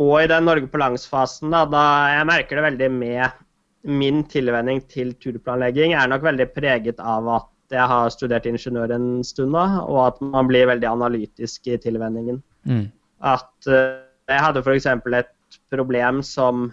[0.00, 1.84] og i den Norge på langs-fasen, da, da
[2.16, 3.42] jeg merker det veldig med
[3.84, 9.08] min tilvenning til turplanlegging, er nok veldig preget av at jeg har studert ingeniør en
[9.26, 12.86] stund da, og at man blir veldig analytisk i tilvenningen Mm.
[13.20, 14.86] at uh, jeg hadde f.eks.
[14.86, 16.70] et problem som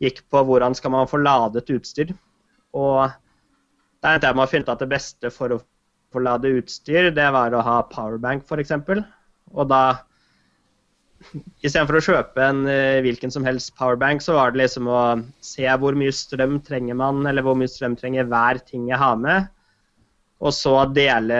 [0.00, 2.14] gikk på hvordan skal man få ladet utstyr.
[2.72, 3.10] Og
[4.02, 5.60] Da endte jeg med å finne ut at det beste for å
[6.12, 8.72] få lade utstyr, det var å ha powerbank, f.eks.
[9.52, 9.98] Og da
[11.64, 15.02] Istedenfor å kjøpe en uh, hvilken som helst powerbank, så var det liksom å
[15.44, 19.16] se hvor mye strøm trenger man, eller hvor mye strøm trenger hver ting jeg har
[19.20, 19.48] med.
[20.44, 21.38] Og så dele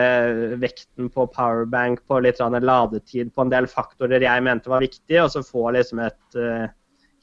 [0.57, 5.29] vekten på powerbank på litt ladetid på en del faktorer jeg mente var viktig, og
[5.33, 6.65] så få liksom et uh,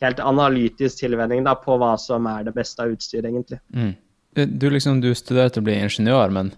[0.05, 3.61] helt analytisk tilvenning på hva som er det beste av utstyret, egentlig.
[3.74, 3.94] Mm.
[4.34, 6.55] Du, liksom, du studerte å bli ingeniør, men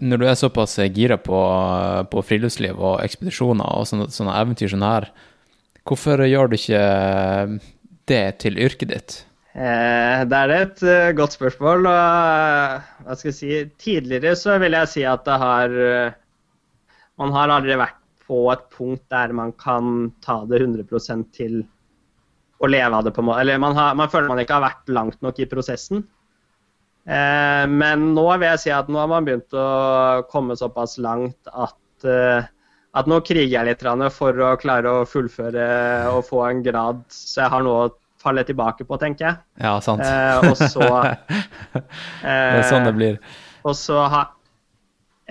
[0.00, 1.40] når du er såpass gira på,
[2.12, 5.10] på friluftsliv og ekspedisjoner og sånne, sånne, eventyr som her,
[5.88, 6.84] hvorfor gjør du ikke
[8.10, 9.18] det til yrket ditt?
[9.52, 11.84] Eh, det er et uh, godt spørsmål.
[11.84, 16.14] Og, uh, hva skal jeg si Tidligere så vil jeg si at det har uh,
[17.20, 21.60] Man har aldri vært på et punkt der man kan ta det 100 til
[22.62, 23.12] å leve av det.
[23.12, 23.42] på en måte.
[23.42, 26.06] Eller man, har, man føler man ikke har vært langt nok i prosessen.
[27.02, 31.50] Eh, men nå vil jeg si at nå har man begynt å komme såpass langt
[31.50, 32.44] at, eh,
[32.94, 35.66] at nå kriger jeg litt for å klare å fullføre
[36.12, 37.90] og få en grad så jeg har noe å
[38.22, 39.40] falle tilbake på, tenker jeg.
[39.64, 40.04] Ja, sant.
[40.06, 40.86] Eh, og så
[42.22, 43.18] Det er sånn det blir.
[43.66, 44.30] Og så har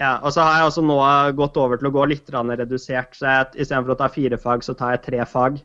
[0.02, 0.98] ja, og så har jeg også nå
[1.38, 3.14] gått over til å gå litt redusert.
[3.14, 5.60] så jeg, Istedenfor å ta fire fag, så tar jeg tre fag.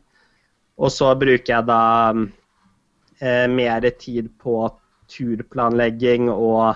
[0.77, 2.13] Og så bruker jeg da
[3.19, 4.67] eh, mer tid på
[5.11, 6.75] turplanlegging og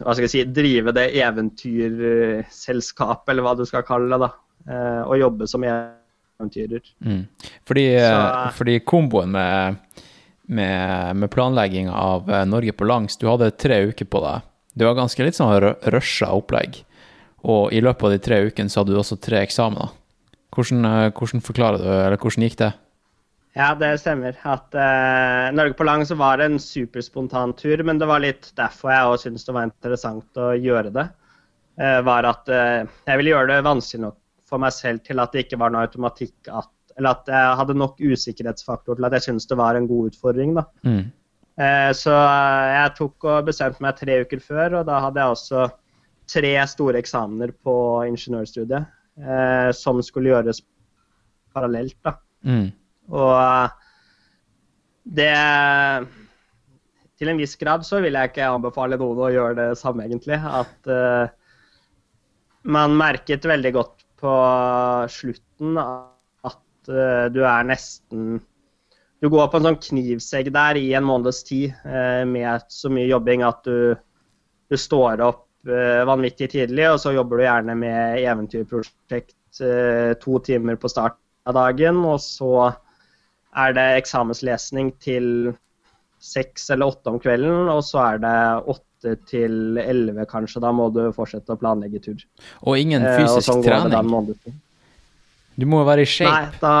[0.00, 4.20] hva skal jeg si, drive det eventyrselskapet, eller hva du skal kalle det.
[4.22, 4.30] da,
[4.72, 6.80] eh, Og jobbe som eventyrer.
[7.04, 7.26] Mm.
[7.68, 9.76] Fordi, Så, fordi, komboen med,
[10.46, 14.40] med, med planlegging av eh, Norge på langs, du hadde tre uker på deg.
[14.74, 16.84] Det var ganske litt sånn rusha opplegg.
[17.44, 19.88] Og i løpet av de tre ukene så hadde du også tre eksamener.
[20.54, 22.72] Hvordan, eh, hvordan forklarer du, eller hvordan gikk det?
[23.58, 24.36] Ja, det stemmer.
[24.46, 28.52] At uh, Norge på lang så var det en superspontan tur, men det var litt
[28.58, 31.06] derfor jeg også syntes det var interessant å gjøre det.
[31.80, 34.18] Uh, var at uh, jeg ville gjøre det vanskelig nok
[34.50, 37.74] for meg selv til at det ikke var noe automatikk at Eller at jeg hadde
[37.78, 40.64] nok usikkerhetsfaktor til at jeg syntes det var en god utfordring, da.
[40.84, 41.06] Mm.
[41.96, 45.62] så jeg tok og bestemte meg tre uker før, og da hadde jeg også
[46.28, 47.76] tre store eksamener på
[48.10, 48.90] ingeniørstudiet
[49.78, 50.60] som skulle gjøres
[51.54, 52.18] parallelt, da.
[52.44, 52.68] Mm.
[53.10, 53.70] Og eh,
[55.10, 55.34] det
[57.18, 60.38] Til en viss grad så vil jeg ikke anbefale noen å gjøre det samme, egentlig.
[60.40, 61.28] At uh,
[62.64, 64.32] man merket veldig godt på
[65.12, 68.38] slutten at uh, du er nesten
[69.20, 73.10] Du går på en sånn knivsegg der i en måneds tid uh, med så mye
[73.10, 73.92] jobbing at du,
[74.72, 79.58] du står opp vanvittig tidlig, og så jobber du gjerne med eventyrprosjekt
[80.22, 82.70] to timer på start av dagen, og så
[83.56, 85.26] er det eksamenslesning til
[86.20, 88.38] seks eller åtte om kvelden, og så er det
[88.70, 90.60] åtte til elleve, kanskje.
[90.62, 92.24] Da må du fortsette å planlegge tur.
[92.68, 94.58] Og ingen eh, fysisk eh, og sånn trening?
[95.60, 96.30] Du må jo være i shape.
[96.30, 96.74] Nei, da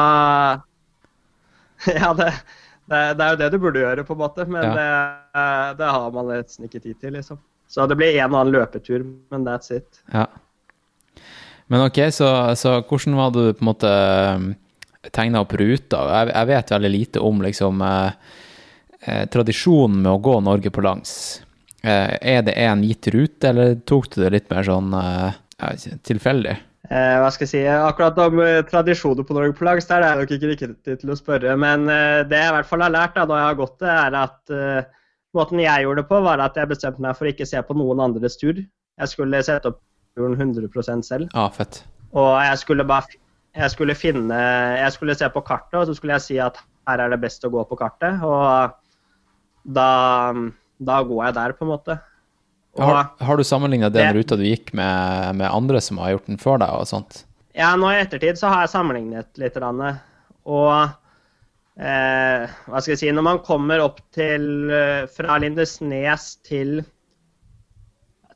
[2.00, 2.28] Ja, det,
[2.90, 4.46] det, det, er jo det du burde gjøre, på en måte.
[4.48, 4.74] Men ja.
[4.76, 4.90] det,
[5.80, 7.40] det, har man nesten ikke tid til, liksom.
[7.70, 10.02] Så det blir en og annen løpetur, men that's it.
[10.12, 10.26] Ja.
[11.70, 13.92] Men OK, så, så hvordan var det du på en måte
[15.08, 16.02] tegna opp ruta.
[16.12, 18.32] Jeg, jeg, vet veldig lite om liksom eh,
[19.00, 21.12] eh, tradisjonen med å gå Norge på langs.
[21.80, 25.38] Eh, er det en gitt rute, eller tok du det litt mer sånn eh,
[26.06, 26.56] tilfeldig?
[26.90, 30.12] Eh, hva skal jeg si, Akkurat om eh, tradisjoner på Norge på langs der er
[30.12, 31.56] jeg nok ikke riktig til å spørre.
[31.60, 34.18] Men det jeg i hvert fall har lært da når jeg har gått det, er
[34.24, 34.56] at
[35.36, 38.02] måten jeg gjorde det på, var at jeg bestemte meg for ikke se på noen
[38.04, 38.58] andres tur.
[39.00, 39.80] Jeg skulle sette opp
[40.18, 41.30] turen 100% selv.
[41.38, 41.84] Ah, fett.
[42.18, 43.19] Og jeg skulle bare
[43.56, 44.36] jeg skulle finne
[44.78, 47.44] Jeg skulle se på kartet, og så skulle jeg si at her er det best
[47.46, 48.22] å gå på kartet.
[48.26, 48.76] Og
[49.76, 49.90] da,
[50.78, 51.98] da går jeg der, på en måte.
[52.78, 56.30] Og, har, har, du sammenligna den ruta du gikk med, med, andre som har gjort
[56.30, 56.70] den før deg?
[56.70, 57.24] og sånt?
[57.58, 59.58] Ja, nå i ettertid så har jeg sammenlignet litt.
[59.58, 60.70] Og
[61.82, 66.80] eh, hva skal jeg si Når man kommer opp til eh, Fra Lindesnes til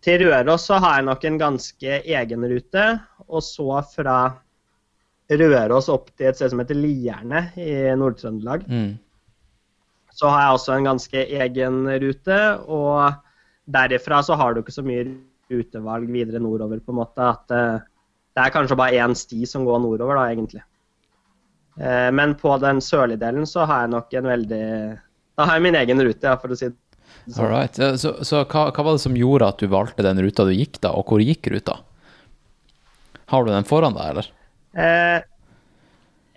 [0.04, 2.82] til Røros så har jeg nok en ganske egen rute.
[3.24, 4.18] Og så fra
[5.30, 8.66] Røros opp til et sted som heter Lierne i Nord-Trøndelag.
[8.68, 8.92] Mm.
[10.14, 13.16] Så har jeg også en ganske egen rute, og
[13.64, 15.06] derifra så har du ikke så mye
[15.50, 17.24] rutevalg videre nordover, på en måte.
[17.24, 17.64] At det,
[18.36, 20.62] eh, er kanskje bare én sti som går nordover, da, egentlig.
[21.80, 24.66] Eh, men på den sørlige delen så har jeg nok en veldig
[25.34, 26.76] Da har jeg min egen rute, ja, for å si det
[27.34, 27.48] sånn.
[27.50, 27.74] Right.
[27.98, 30.78] Så, så hva, hva, var det som gjorde at du valgte den ruta du gikk,
[30.84, 31.80] da, og hvor gikk ruta?
[33.32, 34.28] Har du den foran deg, eller?
[34.74, 35.18] Eh,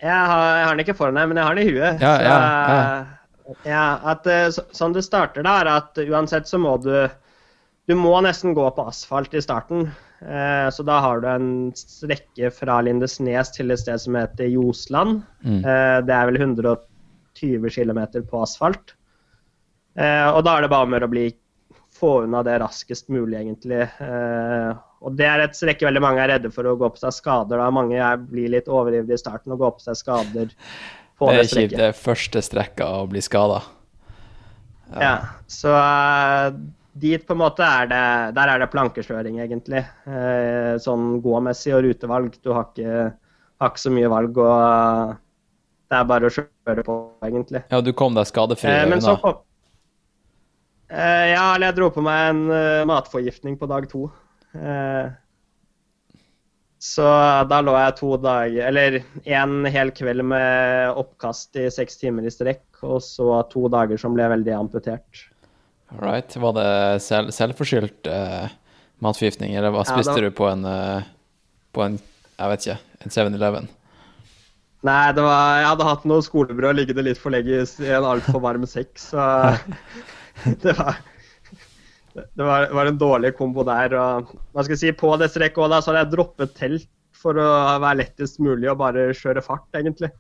[0.02, 2.04] jeg, har, jeg, har, den ikke foran meg, men jeg har den i huet.
[2.04, 3.56] Ja, ja, ja, ja.
[3.66, 6.94] ja at, så, sånn det starter, da, er at uansett så må du
[7.88, 9.88] Du må nesten gå på asfalt i starten.
[10.20, 15.22] Eh, så da har du en strekke fra Lindesnes til et sted som heter Ljosland.
[15.46, 15.62] Mm.
[15.62, 18.96] Eh, det er vel 120 km på asfalt.
[19.98, 21.30] Eh, og da er det bare med å bli,
[21.98, 23.86] få unna det raskest mulig, egentlig.
[25.06, 27.60] Og det er et strekke veldig mange er redde for å gå på seg skader.
[27.62, 30.54] da Mange blir litt overivrige i starten og går på seg skader
[31.18, 31.44] på Det strekket.
[31.44, 31.78] det, er kjipt.
[31.78, 33.62] Det er første strekket å bli skada.
[34.96, 35.16] Ja,
[35.52, 36.50] så eh,
[36.98, 38.04] dit på en måte er det
[38.38, 39.84] Der er det plankekjøring, egentlig.
[40.08, 42.38] Eh, sånn gåmessig og rutevalg.
[42.42, 43.10] Du har ikke,
[43.62, 45.18] har ikke så mye valg, og
[45.88, 46.96] det er bare å kjøre på,
[47.28, 47.64] egentlig.
[47.72, 49.42] Ja, du kom deg skadefri Eh, men så kom
[50.92, 54.08] eh, Ja, eller jeg dro på meg en uh, matforgiftning på dag to.
[54.58, 55.10] Eh,
[56.88, 57.06] så
[57.50, 62.32] da lå jeg to dager Eller en hel kveld med oppkast i seks timer i
[62.34, 65.24] strekk, og så to dager som ble veldig amputert.
[65.92, 66.36] All right.
[66.38, 66.70] Var det
[67.02, 68.54] selv, selvforskyldt eh,
[69.04, 71.08] matforgiftning, eller hva Ja, spiste da- du på en eh,
[71.74, 71.98] På en
[72.38, 72.80] Jeg vet ikke.
[73.06, 73.68] En 7-Eleven?
[74.86, 78.40] Nei, det var, jeg hadde hatt noe skolebrød liggende litt for lenge i en altfor
[78.44, 79.24] varm sekk, så
[80.64, 81.00] det var
[82.18, 83.94] det var, var en dårlig kombo der.
[83.98, 86.88] og hva skal jeg si, På det strekket også, da, så hadde jeg droppet telt
[87.18, 87.50] for å
[87.82, 90.12] være lettest mulig og bare kjøre fart, egentlig.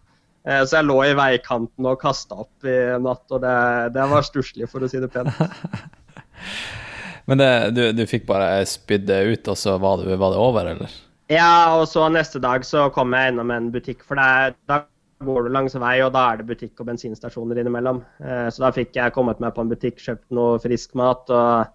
[0.47, 3.55] Eh, Så jeg lå i veikanten og kasta opp i natt, og det,
[3.97, 5.33] det var stusslig, for å si det pent.
[7.27, 10.41] Men det, du, du fikk bare spydd det ut, og så var det, var det
[10.41, 10.93] over, eller?
[11.27, 14.85] Ja, og så neste dag så kom jeg innom en butikk, for det, da
[15.27, 17.99] går du langs vei, og da er det butikk og bensinstasjoner innimellom.
[18.23, 21.73] Eh, Så da fikk jeg kommet meg på en butikk, kjøpt noe frisk mat, og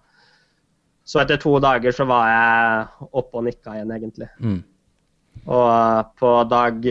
[1.03, 4.29] så etter to dager så var jeg oppe og nikka igjen, egentlig.
[4.39, 4.61] Mm.
[5.43, 6.85] Og på dag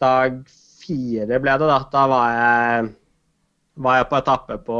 [0.00, 0.40] dag
[0.80, 1.78] fire ble det, da.
[1.92, 2.90] Da var jeg,
[3.84, 4.78] var jeg på etappe på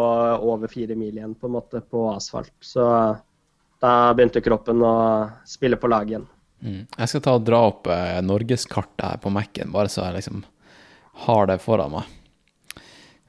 [0.50, 2.54] over fire mil igjen, på en måte, på asfalt.
[2.64, 2.84] Så
[3.80, 4.94] da begynte kroppen å
[5.48, 6.28] spille på lag igjen.
[6.60, 6.84] Mm.
[6.84, 10.42] Jeg skal ta og dra opp eh, norgeskartet her på Mac-en, bare så jeg liksom
[11.26, 12.16] har det foran meg.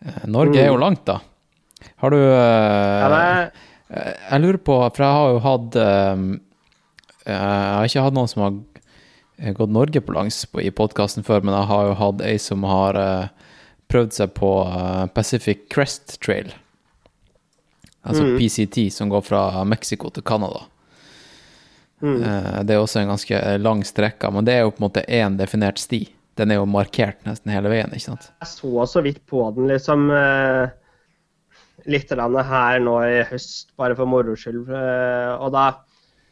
[0.03, 1.21] Eh, Norge er jo langt, da.
[2.03, 2.99] Har du eh, Mm.
[3.01, 6.21] Ja, det, Jeg lurer på, for jeg har jo hatt eh,
[7.27, 11.55] Jeg har ikke hatt noen som har gått Norge på langs i podkasten før, men
[11.57, 13.27] jeg har jo hatt ei som har eh,
[13.91, 16.53] prøvd seg på eh, Pacific Crest Trail.
[18.01, 18.37] Altså Mm.
[18.39, 20.63] PCT, som går fra Mexico til Canada.
[22.01, 22.23] Mm.
[22.23, 25.03] Eh, Det er også en ganske lang strekke, men det er jo på en måte
[25.05, 26.07] én definert sti.
[26.39, 28.31] Den er jo markert nesten hele veien, ikke sant?
[28.41, 30.07] jeg så så vidt på den, liksom.
[30.09, 30.69] eh,
[31.89, 34.67] Litt her nå i høst, bare for moro skyld.
[34.69, 35.71] eh, Og da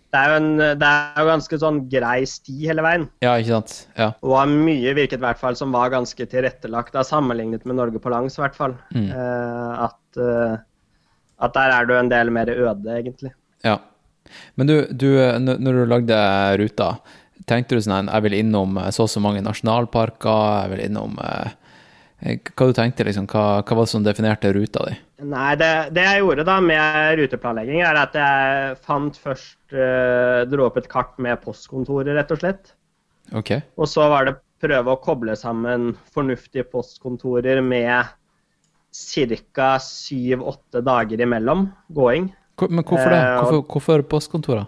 [0.10, 3.04] det er, jo en, det er jo ganske sånn grei sti hele veien.
[3.22, 3.74] Ja, ikke sant?
[3.94, 4.08] Ja.
[4.26, 8.10] Og mye virket i hvert fall som var ganske tilrettelagt, da, sammenlignet med Norge på
[8.10, 8.74] langs, i hvert fall.
[8.90, 9.12] Mm.
[9.14, 10.56] Uh, at, uh,
[11.46, 13.36] at der er du en del mer øde, egentlig.
[13.62, 13.78] Ja.
[14.58, 15.12] Men du, du,
[15.46, 16.18] når du lagde
[16.58, 16.90] ruta,
[17.50, 21.54] tenkte du sånn jeg vil innom så og så mange nasjonalparker, jeg vil innom eh,
[22.52, 24.98] Hva du tenkte liksom, hva, hva var det som definerte ruta di?
[25.20, 30.70] Nei, det, det jeg gjorde da med ruteplanlegging, er at jeg fant først eh, Dro
[30.70, 32.72] opp et kart med postkontoret, rett og slett.
[33.36, 33.62] Okay.
[33.76, 38.08] Og så var det prøve å koble sammen fornuftige postkontorer med
[39.54, 39.70] ca.
[39.84, 42.32] syv-åtte dager imellom gåing.
[42.68, 43.20] Men hvorfor det?
[43.20, 44.66] Eh, Hvorfor, hvorfor postkontorer?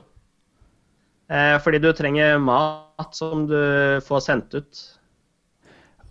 [1.32, 3.58] Eh, fordi du trenger mat som du
[4.04, 4.84] får sendt ut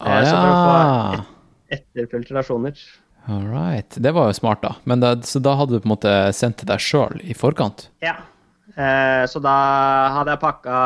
[0.00, 0.24] Ah, ja.
[0.24, 1.24] så for å få
[1.76, 2.78] etter filtrasjoner.
[3.26, 3.94] All right.
[3.96, 4.74] Det var jo smart, da.
[4.88, 7.88] Men da, så da hadde du på en måte sendt til deg sjøl i forkant?
[8.04, 8.16] Ja.
[8.74, 9.54] Eh, så da
[10.14, 10.76] hadde jeg pakka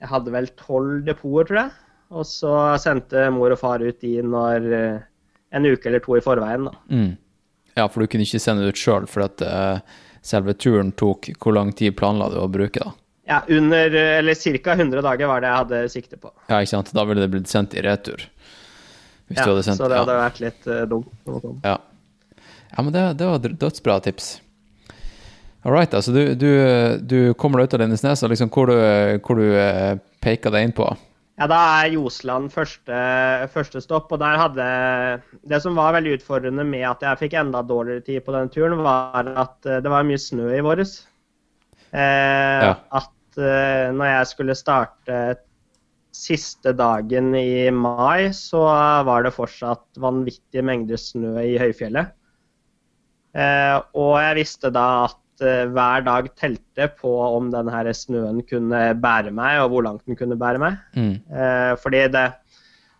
[0.00, 1.74] Jeg hadde vel tolv depoter, tror jeg.
[2.14, 5.04] Og så sendte mor og far ut de når eh,
[5.54, 6.68] en uke eller to i forveien.
[6.68, 6.74] da.
[6.90, 7.12] Mm.
[7.74, 9.80] Ja, for du kunne ikke sende det ut sjøl, for at uh,
[10.22, 12.94] selve turen tok Hvor lang tid planla du å bruke, da?
[13.26, 14.76] Ja, under Eller ca.
[14.76, 16.30] 100 dager var det jeg hadde sikte på.
[16.50, 16.92] Ja, ikke sant?
[16.94, 18.26] Da ville det blitt sendt i retur.
[19.34, 20.22] Hvis Ja, du hadde sendt så det hadde ja.
[20.22, 21.10] vært litt uh, dumt.
[21.66, 21.76] Ja.
[22.70, 24.28] ja, men det, det var dødsbra tips.
[25.64, 26.50] All right, altså du, du,
[27.00, 28.76] du kommer deg ut av Lindesnes, og liksom hvor du,
[29.24, 30.84] hvor du eh, peker deg inn på?
[31.40, 32.98] Ja, da er Ljosland første,
[33.50, 34.66] første stopp, og der hadde
[35.50, 38.76] Det som var veldig utfordrende med at jeg fikk enda dårligere tid på den turen,
[38.84, 40.98] var at eh, det var mye snø i våres.
[41.96, 42.76] Eh, Ja.
[43.00, 45.18] At eh, når jeg skulle starte
[46.24, 48.62] siste dagen i mai, så
[49.06, 52.14] var det fortsatt vanvittige mengder snø i høyfjellet.
[53.34, 58.40] Eh, og jeg visste da at eh, hver dag telte på om den her snøen
[58.46, 60.78] kunne bære meg, og hvor langt den kunne bære meg.
[60.94, 61.16] Mm.
[61.18, 62.28] Eh, fordi det,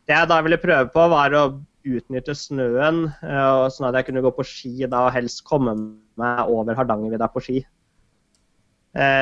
[0.09, 1.45] det jeg da ville prøve på, var å
[1.85, 5.75] utnytte snøen, sånn at jeg kunne gå på ski da og helst komme
[6.17, 7.59] meg over Hardangervidda på ski.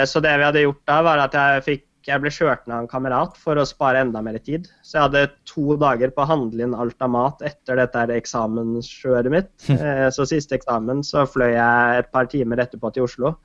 [0.07, 2.83] Så det vi hadde gjort da, var at jeg, fikk, jeg ble kjørt ned av
[2.85, 4.67] en kamerat for å spare enda mer tid.
[4.83, 9.33] Så jeg hadde to dager på å handle inn alt av mat etter dette eksamenskjøret
[9.33, 9.53] mitt.
[10.17, 13.37] så siste eksamen så fløy jeg et par timer etterpå til Oslo.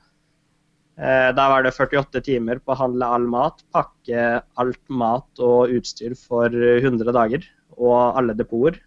[0.98, 5.70] Eh, da var det 48 timer på å handle all mat, pakke alt mat og
[5.78, 7.46] utstyr for 100 dager
[7.78, 8.80] og alle depoter.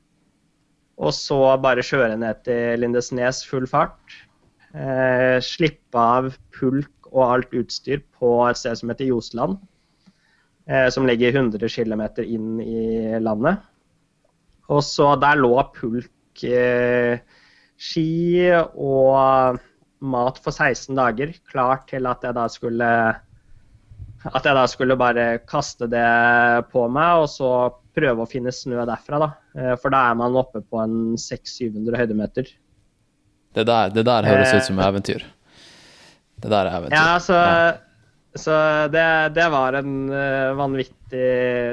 [1.01, 4.19] Og så bare kjøre ned til Lindesnes full fart.
[4.75, 9.59] Eh, slippe av pulk og alt utstyr på et sted som heter Ljosland.
[10.69, 13.59] Eh, som ligger 100 km inn i landet.
[14.71, 17.19] Og så der lå pulk, eh,
[17.75, 19.59] ski og
[20.01, 22.87] mat for 16 dager, klar til at jeg da skulle
[24.21, 27.51] at jeg da skulle bare kaste det på meg og så
[27.95, 29.19] prøve å finne snø derfra.
[29.19, 29.29] da.
[29.57, 32.51] Eh, for da er man oppe på en 600-700 høydemeter.
[33.51, 35.25] Det der, det der høres ut som eh, eventyr.
[36.41, 36.97] Det der er eventyr.
[36.97, 38.37] Ja, så, ja.
[38.39, 38.59] så
[38.93, 41.25] det, det, var en uh, vanvittig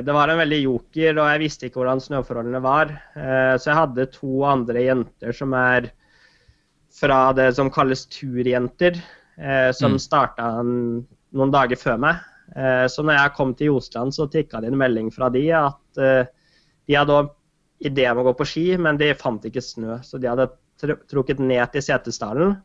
[0.04, 2.92] Det var en veldig joker, og jeg visste ikke hvordan snøforholdene var.
[3.16, 5.92] Uh, så jeg hadde to andre jenter som er
[7.00, 8.98] fra det som kalles turjenter,
[9.38, 10.02] eh, som mm.
[10.02, 12.22] starta noen dager før meg.
[12.56, 16.02] Eh, så når jeg kom til Jostland, så tikka det en melding fra de at
[16.02, 16.30] eh,
[16.88, 17.26] de hadde
[17.84, 20.00] idé om å gå på ski, men de fant ikke snø.
[20.02, 20.48] Så de hadde
[21.10, 22.56] trukket ned til Setesdalen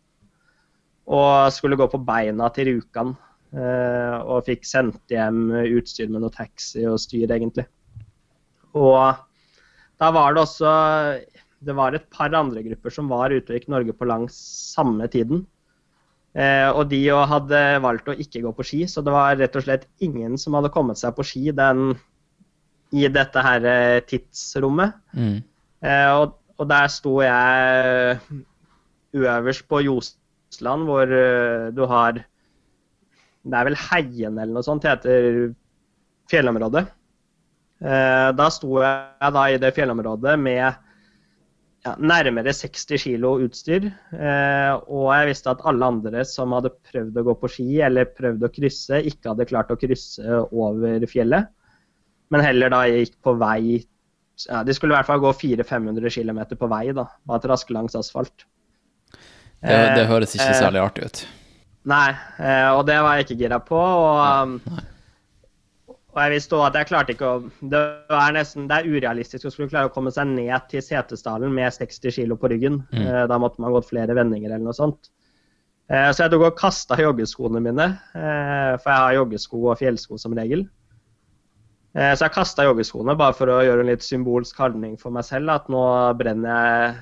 [1.08, 3.14] og skulle gå på beina til Rjukan.
[3.54, 7.68] Eh, og fikk sendt hjem utstyr med noe taxi og styr, egentlig.
[8.74, 9.14] Og
[10.02, 10.72] da var det også
[11.64, 14.36] det var et par andre grupper som var ute og gikk Norge på langs
[14.74, 15.46] samme tiden.
[16.34, 19.66] Eh, og de hadde valgt å ikke gå på ski, så det var rett og
[19.66, 21.94] slett ingen som hadde kommet seg på ski den,
[22.94, 24.98] i dette her eh, tidsrommet.
[25.14, 25.38] Mm.
[25.84, 28.20] Og, og, der sto jeg
[29.14, 29.82] øverst på
[30.54, 35.54] Josland, hvor uh, du har Det er vel Heien eller noe sånt heter
[36.32, 36.86] fjellområdet.
[37.84, 43.90] Eh, da sto jeg da i det fjellområdet med ja, nærmere 60 kg utstyr.
[44.16, 48.14] Eh, og jeg visste at alle andre som hadde prøvd å gå på ski eller
[48.16, 51.52] prøvd å krysse, ikke hadde klart å krysse over fjellet,
[52.32, 53.82] men heller da gikk på vei
[54.48, 57.94] ja, De skulle i hvert fall gå 400-500 km på vei, da, bare traske langs
[58.00, 58.48] asfalt.
[59.64, 61.22] Det, det høres ikke eh, særlig artig ut.
[61.88, 62.10] Nei,
[62.40, 63.80] eh, og det var jeg ikke gira på.
[63.80, 64.60] og...
[64.68, 64.90] Nei.
[66.14, 67.38] Og jeg visste også at jeg klarte ikke å
[67.72, 67.82] Det
[68.14, 71.74] er nesten, det er urealistisk å skulle klare å komme seg ned til Setesdalen med
[71.74, 72.84] 60 kg på ryggen.
[72.94, 73.02] Mm.
[73.02, 75.10] Eh, da måtte man gått flere vendinger eller noe sånt.
[75.90, 80.22] Eh, så jeg tok og kasta joggeskoene mine, eh, for jeg har joggesko og fjellsko
[80.22, 80.68] som regel.
[81.94, 85.52] Så jeg kasta joggeskoene bare for å gjøre en litt symbolsk handling for meg selv.
[85.54, 85.82] At nå
[86.18, 86.96] brenner jeg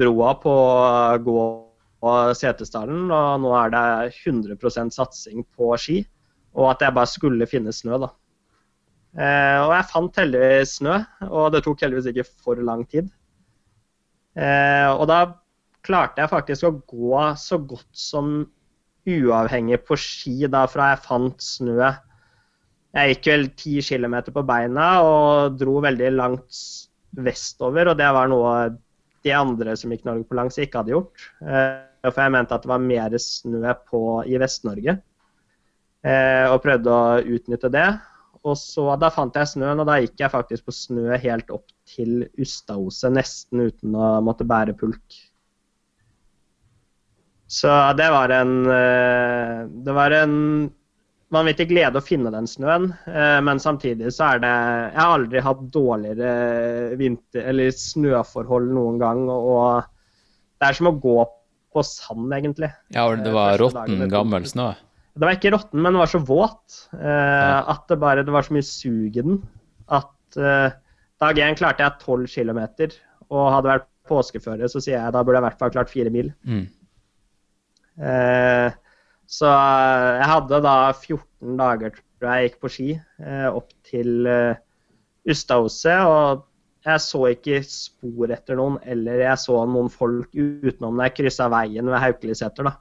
[0.00, 1.42] broa på å gå
[2.34, 3.84] Setesdalen, og nå er det
[4.26, 6.02] 100% satsing på ski.
[6.58, 8.10] Og at jeg bare skulle finne snø, da.
[9.12, 10.96] Eh, og jeg fant heldigvis snø,
[11.28, 13.10] og det tok heldigvis ikke for lang tid.
[14.36, 15.20] Eh, og da
[15.84, 18.32] klarte jeg faktisk å gå så godt som
[19.08, 21.90] uavhengig på ski da fra jeg fant snø.
[22.92, 26.62] Jeg gikk vel 10 km på beina og dro veldig langt
[27.12, 28.54] vestover, og det var noe
[29.22, 31.26] de andre som gikk Norge på langs, ikke hadde gjort.
[31.46, 34.96] Eh, for jeg mente at det var mer snø på, i Vest-Norge,
[36.02, 37.84] og prøvde å utnytte det.
[38.42, 41.68] Og så Da fant jeg snøen, og da gikk jeg faktisk på snø helt opp
[41.86, 45.18] til Ustaoset, nesten uten å måtte bære pulk.
[47.52, 50.36] Så det var en eh, Det var en
[51.32, 55.44] vanvittig glede å finne den snøen, eh, men samtidig så er det Jeg har aldri
[55.44, 59.88] hatt dårligere vinter, eller snøforhold noen gang, og
[60.60, 61.18] det er som å gå
[61.72, 62.68] på sand, egentlig.
[62.92, 64.72] Ja, det var råtten, gammel snø?
[65.12, 68.46] Det var ikke råtten, men den var så våt eh, at det bare det var
[68.46, 69.42] så mye sug i den
[69.92, 70.76] at eh,
[71.22, 72.62] dag én klarte jeg 12 km,
[73.32, 76.12] og hadde vært påskeføre, så sier jeg da burde jeg i hvert fall klart fire
[76.12, 76.32] mil.
[76.48, 76.64] Mm.
[78.02, 78.78] Eh,
[79.30, 84.54] så jeg hadde da 14 dager tror jeg gikk på ski eh, opp til uh,
[85.22, 86.46] Ustadhuset, og
[86.82, 91.46] jeg så ikke spor etter noen, eller jeg så noen folk utenom da jeg kryssa
[91.52, 92.74] veien ved Haukeliseter, da.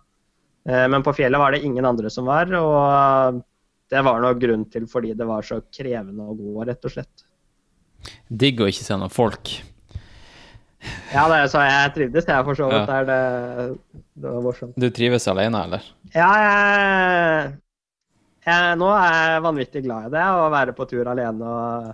[0.69, 3.41] Eh, men på fjellet var det ingen andre som var, og
[3.91, 7.25] det var nok grunn til fordi det var så krevende å gå, rett og slett.
[8.29, 9.53] Digg å ikke se noen folk.
[11.11, 12.89] Ja, det, så jeg trivdes, jeg, for så vidt.
[12.89, 13.01] Ja.
[13.05, 14.77] Det, det, var morsomt.
[14.79, 15.89] Du trives alene, eller?
[16.15, 17.51] Ja, jeg,
[18.47, 21.91] jeg, Nå er jeg vanvittig glad i det, å være på tur alene og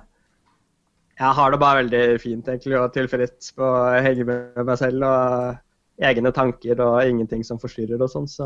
[1.17, 5.05] jeg har det bare veldig fint egentlig, og tilfreds på å henge med meg selv
[5.07, 8.27] og egne tanker og ingenting som forstyrrer og sånn.
[8.29, 8.45] Så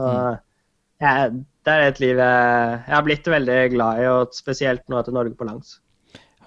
[1.01, 1.33] jeg,
[1.67, 5.15] det er et liv jeg, jeg har blitt veldig glad i, og spesielt nå etter
[5.17, 5.81] Norge på langs.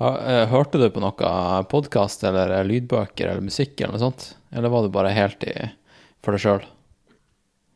[0.00, 4.30] Eh, Hørte du på noe podkast eller lydbøker eller musikk eller noe sånt?
[4.54, 5.54] Eller var du bare helt i
[6.24, 6.64] for deg sjøl?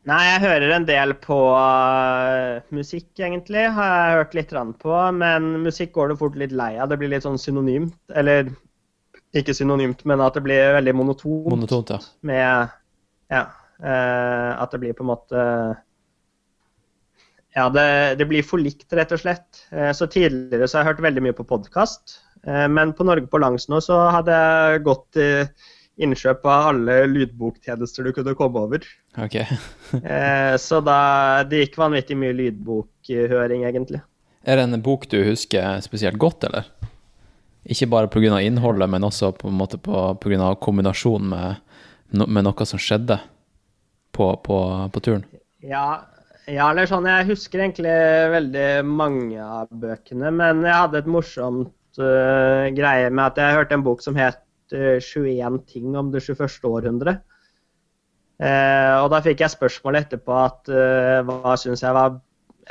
[0.09, 3.67] Nei, jeg hører en del på uh, musikk, egentlig.
[3.75, 4.93] Har jeg hørt litt på.
[5.13, 6.89] Men musikk går det fort litt lei av.
[6.89, 7.93] Det blir litt sånn synonymt.
[8.17, 8.49] Eller
[9.37, 11.51] ikke synonymt, men at det blir veldig monotont.
[11.51, 11.99] Monotont, ja.
[12.25, 12.69] Med
[13.29, 13.43] Ja.
[13.83, 15.43] eh, at det blir på en måte
[17.57, 19.63] Ja, det, det blir for likt, rett og slett.
[19.73, 22.19] Eh, så tidligere så har jeg hørt veldig mye på podkast.
[22.45, 25.27] men på Norge på langs nå så hadde jeg gått i
[26.03, 28.85] innkjøp av alle lydboktjenester du kunne komme over.
[29.17, 29.41] Ok.
[29.89, 34.03] Eh, så da det gikk vanvittig mye lydbokhøring, egentlig.
[34.45, 36.67] Er det en bok du husker spesielt godt, eller?
[37.65, 38.37] Ikke bare pga.
[38.39, 42.77] innholdet, men også på en måte på, på grunn av kombinasjonen med, med noe som
[42.77, 43.17] skjedde
[44.13, 44.59] på, på,
[44.93, 45.25] på turen?
[45.65, 46.05] Ja,
[46.49, 47.93] ja, eller sånn, jeg husker egentlig
[48.33, 53.77] veldig mange av bøkene, men jeg hadde et morsomt uh, greie med at jeg hørte
[53.77, 54.39] en bok som het
[54.73, 56.57] uh, 21 ting om det 21.
[56.69, 57.19] århundre.
[58.39, 60.69] Uh, og da fikk jeg spørsmål etterpå at
[61.27, 62.13] hva syns jeg var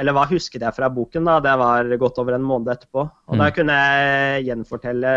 [0.00, 1.26] Eller hva husket jeg fra boken?
[1.26, 3.02] da, Det var godt over en måned etterpå.
[3.02, 3.54] Og da Mm.
[3.56, 5.12] kunne jeg gjenfortelle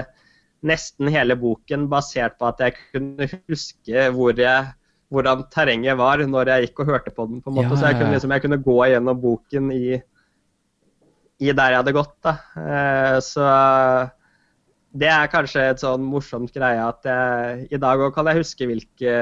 [0.64, 4.74] nesten hele boken basert på at jeg kunne huske hvor jeg
[5.12, 7.44] hvordan terrenget var når jeg gikk og hørte på den.
[7.44, 10.02] på en måte, Ja, Så jeg kunne, liksom, jeg kunne gå gjennom boken i,
[11.42, 12.16] i der jeg hadde gått.
[12.24, 12.38] da.
[12.56, 13.48] Eh, så
[14.92, 18.68] det er kanskje et sånn morsomt greie at jeg, i dag òg kan jeg huske
[18.68, 19.14] hvilke,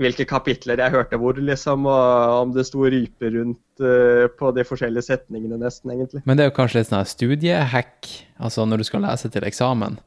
[0.00, 4.64] hvilke kapitler jeg hørte hvor, liksom, og om det sto ryper rundt uh, på de
[4.66, 6.22] forskjellige setningene, nesten, egentlig.
[6.24, 9.98] Men det er jo kanskje litt sånn studiehack, altså når du skal lese til eksamen.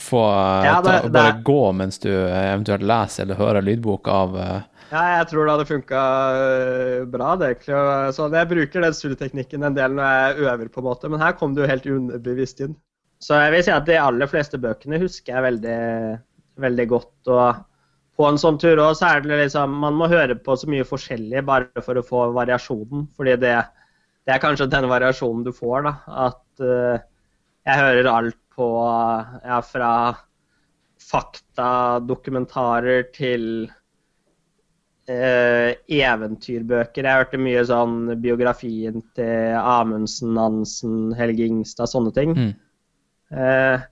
[0.00, 0.20] Få
[0.64, 4.62] Ja, ta, det- bare det- gå mens du eventuelt leser eller hører lydbok av eh,
[4.90, 6.00] Ja, jeg tror det hadde funka
[7.10, 7.36] bra.
[7.36, 8.14] det egentlig.
[8.14, 11.32] Så jeg bruker den studieteknikken en del når jeg øver, på en måte, men her
[11.32, 12.76] kom det jo helt underbevisst inn.
[13.20, 16.20] Så jeg vil si at de aller fleste bøkene husker jeg veldig,
[16.60, 17.28] veldig godt.
[17.28, 17.56] og
[18.16, 20.84] på en sånn tur også, så er det liksom Man må høre på så mye
[20.86, 23.08] forskjellig bare for å få variasjonen.
[23.16, 23.56] fordi det,
[24.26, 25.94] det er kanskje den variasjonen du får, da.
[26.06, 26.98] At uh,
[27.66, 28.68] jeg hører alt på
[29.44, 29.92] ja, fra
[31.04, 33.66] fakta, dokumentarer til
[35.10, 37.06] eh, eventyrbøker.
[37.06, 42.34] Jeg hørte mye sånn biografien til Amundsen, Nansen, Helge Ingstad, sånne ting.
[42.38, 42.54] Mm.
[43.34, 43.84] Eh,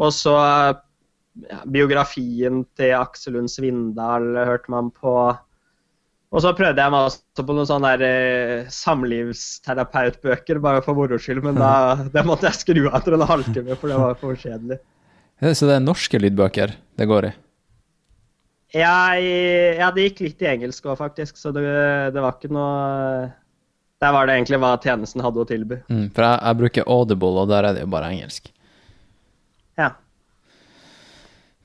[0.00, 5.16] og så ja, biografien til Aksel Lund Svindal hørte man på.
[6.32, 11.18] Og så prøvde jeg meg også på noen sånne der, eh, samlivsterapeutbøker, bare for moro
[11.20, 11.72] skyld, men da
[12.14, 14.80] det måtte jeg skru av etter en halvtime, for det var for kjedelig.
[15.42, 17.32] Så det er norske lydbøker det går i?
[18.72, 19.24] Jeg,
[19.76, 21.64] ja, det gikk litt i engelsk òg, faktisk, så det,
[22.14, 23.26] det var ikke noe
[24.00, 25.82] Der var det egentlig hva tjenesten hadde å tilby.
[25.92, 28.48] Mm, for jeg, jeg bruker Audible, og der er det jo bare engelsk.
[29.78, 29.92] Ja.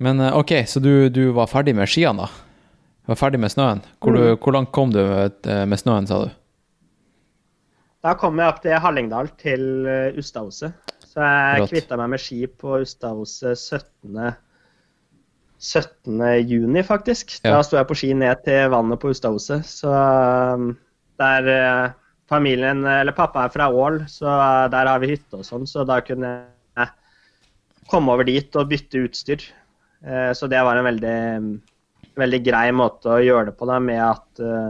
[0.04, 2.47] Men eh, ok, så du, du var ferdig med skiene, da?
[3.08, 3.80] Var ferdig med snøen?
[4.04, 6.34] Hvor, du, hvor langt kom du eh, med snøen, sa du?
[8.04, 10.76] Da kom jeg opp til Hallingdal, til eh, Ustadhuset.
[11.08, 11.72] Så jeg Rått.
[11.72, 14.36] kvitta meg med ski på Ustadhuset 17.
[15.58, 16.20] 17.
[16.44, 17.32] juni, faktisk.
[17.40, 17.56] Ja.
[17.56, 19.64] Da sto jeg på ski ned til vannet på Ustadhuset.
[19.66, 20.74] Så um,
[21.22, 21.96] der eh,
[22.28, 24.36] familien, eller pappa er fra Ål, så
[24.74, 26.34] der har vi hytte og sånn, så da kunne
[26.76, 26.92] jeg
[27.88, 29.48] komme over dit og bytte utstyr.
[30.36, 31.20] Så det var en veldig,
[32.18, 34.70] veldig grei måte å gjøre det på, da, med at uh,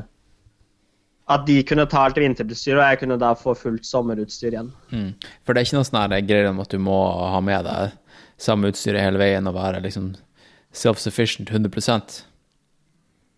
[1.28, 4.69] at de kunne ta alt vinterutstyr, og jeg kunne da få fullt sommerutstyr igjen.
[4.94, 5.10] Mm.
[5.44, 6.99] For det er ikke noe sånn greier om at du må
[7.34, 7.98] ha med deg
[8.40, 10.14] samme utstyret hele veien og være liksom
[10.76, 12.24] self-sufficient 100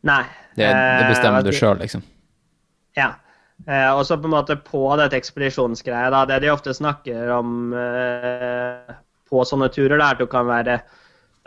[0.06, 0.23] Nei.
[0.56, 2.03] Det, det eh, bestemmer du at- sjøl, liksom.
[2.98, 3.14] Ja.
[3.68, 7.73] Eh, og så på en måte på dette ekspedisjonsgreia, da, det de ofte snakker om
[7.76, 8.95] eh,
[9.30, 10.80] på sånne turer, det er at du kan være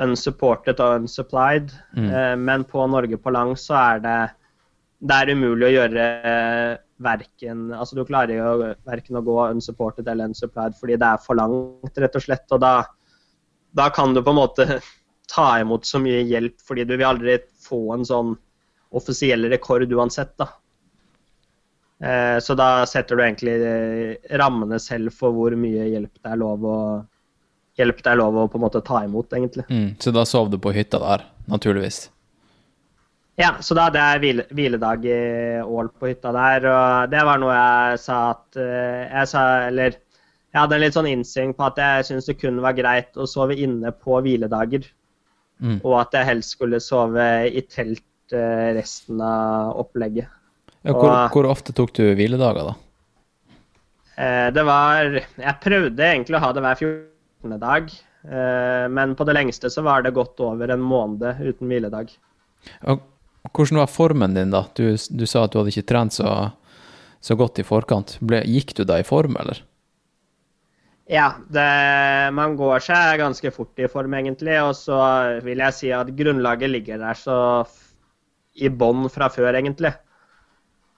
[0.02, 1.72] unsupported og unsupplied.
[1.96, 2.08] Mm.
[2.08, 4.20] Eh, men på Norge på langs så er det
[5.02, 6.72] det er umulig å gjøre eh,
[7.02, 11.38] verken Altså du klarer jo verken å gå unsupported eller unsupplied fordi det er for
[11.38, 12.46] langt, rett og slett.
[12.54, 12.74] Og da,
[13.74, 14.68] da kan du på en måte
[15.32, 18.34] ta imot så mye hjelp, fordi du vil aldri få en sånn
[18.92, 20.50] offisiell rekord uansett, da.
[22.02, 26.40] Eh, Så da setter du egentlig eh, rammene selv for hvor mye hjelp det er
[26.40, 26.78] lov å
[27.78, 29.64] hjelp det er lov å på en måte ta imot, egentlig.
[29.70, 29.94] Mm.
[30.02, 32.04] Så da sov du på hytta der, naturligvis.
[33.40, 35.18] Ja, så da hadde jeg hvile, hviledag i
[35.64, 39.94] Ål på hytta der, og det var noe jeg sa at eh, Jeg sa, eller
[40.52, 43.24] jeg hadde en litt sånn innsyn på at jeg syntes det kun var greit å
[43.26, 44.84] sove inne på hviledager.
[45.64, 45.78] Mm.
[45.80, 50.28] Og at jeg helst skulle sove i telt eh, resten av opplegget.
[50.84, 52.74] Ja, hvor, Og- hvor ofte tok du hviledager, da?
[54.20, 57.08] Eh, det var Jeg prøvde egentlig å ha det hver 14.
[57.62, 57.90] dag,
[58.24, 62.12] eh, men på det lengste så var det godt over en måned uten hviledag.
[62.86, 63.02] Og
[63.51, 64.64] hvordan var formen din, da?
[64.78, 66.52] Du, du sa at du hadde ikke trent så,
[67.20, 68.16] så godt i forkant.
[68.23, 69.64] Ble, gikk du da i form, eller?
[71.10, 71.66] Ja, det,
[72.36, 74.55] man går seg ganske fort i form, egentlig.
[74.62, 74.98] Og så
[75.44, 77.36] vil jeg si at grunnlaget ligger der så
[78.55, 79.93] i bånn fra før, egentlig.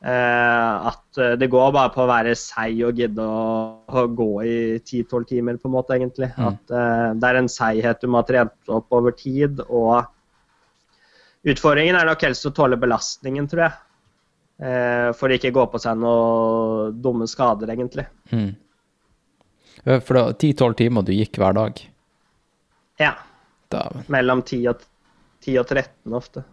[0.05, 4.57] Eh, at eh, det går bare på å være seig og gidde å, gå i
[4.77, 6.29] 10-12 timer, på en måte, egentlig.
[6.37, 6.51] Mm.
[6.51, 9.63] At eh, det er en seighet du må ha trent opp over tid.
[9.65, 10.05] Og
[11.49, 13.81] utfordringen er nok helst å tåle belastningen, tror jeg.
[14.69, 18.05] Eh, for å ikke gå på seg noen dumme skader, egentlig.
[18.35, 18.53] Mm.
[20.05, 21.81] For 10-12 timer du gikk hver dag?
[23.01, 23.17] Ja.
[23.73, 23.89] Da.
[24.13, 24.85] mellom 10 og,
[25.43, 26.45] 10 og 13 ofte.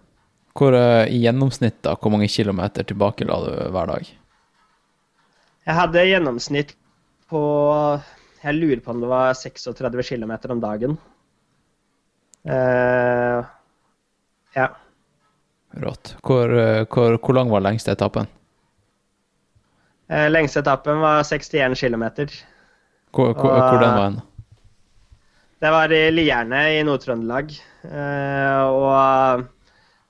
[0.57, 4.09] Hvor eh, i gjennomsnitt, da, hvor mange kilometer tilbake la du hver dag?
[5.61, 6.75] Jeg hadde gjennomsnitt
[7.31, 7.41] på
[8.41, 10.97] Jeg lurer på om det var 36 km om dagen.
[12.41, 13.45] Uh,
[14.57, 14.65] ja.
[15.77, 16.15] Rått.
[16.25, 18.25] Hvor, eh, hvor, hvor lang var lengste etappen?
[20.09, 22.03] Uh, lengste etappen var 61 km.
[23.13, 24.19] Hvor, hvor, hvor den var den?
[25.61, 27.53] Det var i Lierne i Nord-Trøndelag.
[27.85, 29.45] Uh, og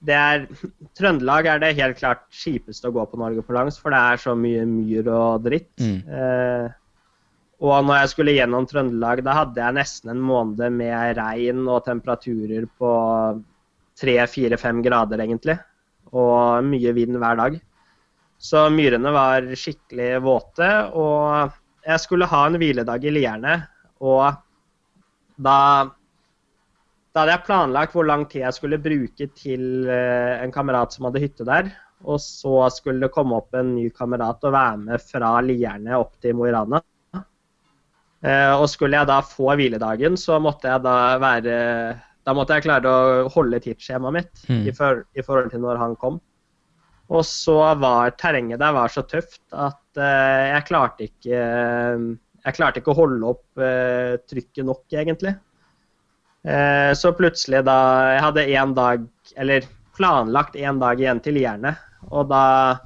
[0.06, 0.46] det er
[0.98, 4.22] Trøndelag er det helt klart kjipeste å gå på Norge på langs, for det er
[4.22, 5.74] så mye myr og dritt.
[5.82, 6.00] Mm.
[6.10, 6.70] Eh,
[7.62, 11.84] og når jeg skulle gjennom Trøndelag, da hadde jeg nesten en måned med regn og
[11.86, 12.94] temperaturer på
[14.02, 15.60] 3-4-5 grader, egentlig.
[16.12, 17.60] Og mye vind hver dag.
[18.42, 20.70] Så myrene var skikkelig våte.
[20.98, 21.54] Og
[21.86, 23.60] jeg skulle ha en hviledag i Lierne.
[24.02, 24.26] Og
[25.38, 25.58] da,
[27.12, 31.10] da hadde jeg planlagt hvor lang tid jeg skulle bruke til eh, en kamerat som
[31.10, 31.68] hadde hytte der.
[32.08, 36.16] Og så skulle det komme opp en ny kamerat og være med fra Lierne opp
[36.24, 36.80] til Mo i Rana.
[38.22, 41.54] Eh, og skulle jeg da få hviledagen, så måtte jeg da være
[42.22, 44.66] Da måtte jeg klare å holde tidsskjemaet mitt Mm.
[44.70, 46.20] i, for, i forhold til når han kom.
[47.10, 51.40] Og så var terrenget der var så tøft at eh, jeg klarte ikke
[52.46, 53.62] Jeg klarte ikke å holde opp
[54.30, 55.36] trykket nok, egentlig.
[56.42, 57.78] Eh, så plutselig da
[58.16, 59.04] Jeg hadde én dag,
[59.38, 59.66] eller
[59.98, 61.82] planlagt én dag igjen til Jernet.
[62.10, 62.80] Og da,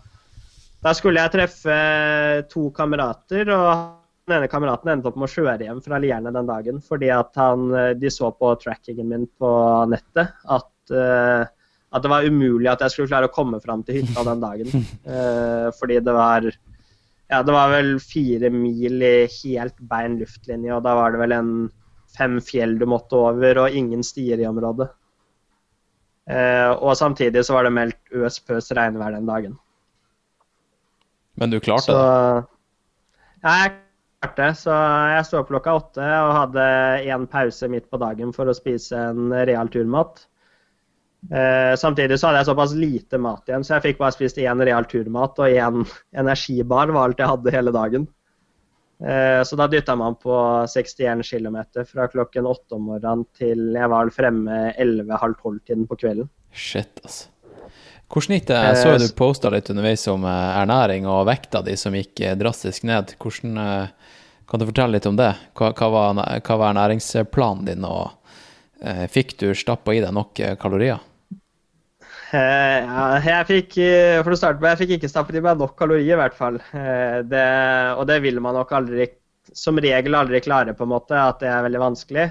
[0.83, 1.77] da skulle jeg treffe
[2.51, 6.47] to kamerater, og den ene kameraten endte opp med å kjøre hjem fra Lierne den
[6.49, 9.51] dagen fordi at han, eh, de så på trackingen min på
[9.91, 11.45] nettet at, eh,
[11.95, 14.87] at det var umulig at jeg skulle klare å komme fram til hytta den dagen.
[15.79, 16.43] Fordi det var
[17.29, 21.35] ja, det var vel fire mil i helt bein luftlinje, og da var det vel
[21.37, 21.53] en
[22.17, 24.89] fem fjell du måtte over, og ingen stier i området.
[26.25, 29.57] Eh, og samtidig så var det meldt øs pøs regnvær den dagen.
[31.37, 32.45] Men du klarte Så det?
[33.43, 33.73] ja, jeg
[34.23, 34.47] klarte.
[34.57, 34.75] Så
[35.13, 36.69] jeg sto opp klokka åtte og hadde
[37.05, 40.25] én pause midt på dagen for å spise en real turmat.
[41.31, 44.61] Eh, samtidig så hadde jeg såpass lite mat igjen, så jeg fikk bare spist én
[44.65, 45.81] real turmat og én
[46.13, 48.05] energibar var alt jeg hadde hele dagen.
[49.03, 50.33] Eh, så da dytta man på
[50.71, 51.57] 61 km
[51.87, 56.29] fra klokken åtte om morgenen til jeg var fremme 11-halv tolv-tiden på kvelden.
[56.55, 57.31] Shit, altså.
[58.05, 58.59] Hvordan gikk det?
[58.61, 62.21] Jeg så jo du posta litt underveis om eh, ernæring og vekta di som gikk
[62.21, 63.15] eh, drastisk ned.
[63.19, 64.13] Hvordan, eh,
[64.47, 65.31] kan du fortelle litt om det?
[65.57, 68.13] Hva, hva, var, hva var ernæringsplanen din, og
[68.79, 71.01] eh, fikk du stappa i deg nok eh, kalorier?
[72.35, 75.75] Eh, jeg fikk eh, for å starte med, jeg fikk ikke stappet i meg nok
[75.79, 76.57] kalorier, i hvert fall.
[76.75, 77.45] Eh, det,
[77.95, 79.07] og det vil man nok aldri,
[79.55, 82.27] som regel aldri klare, på en måte, at det er veldig vanskelig.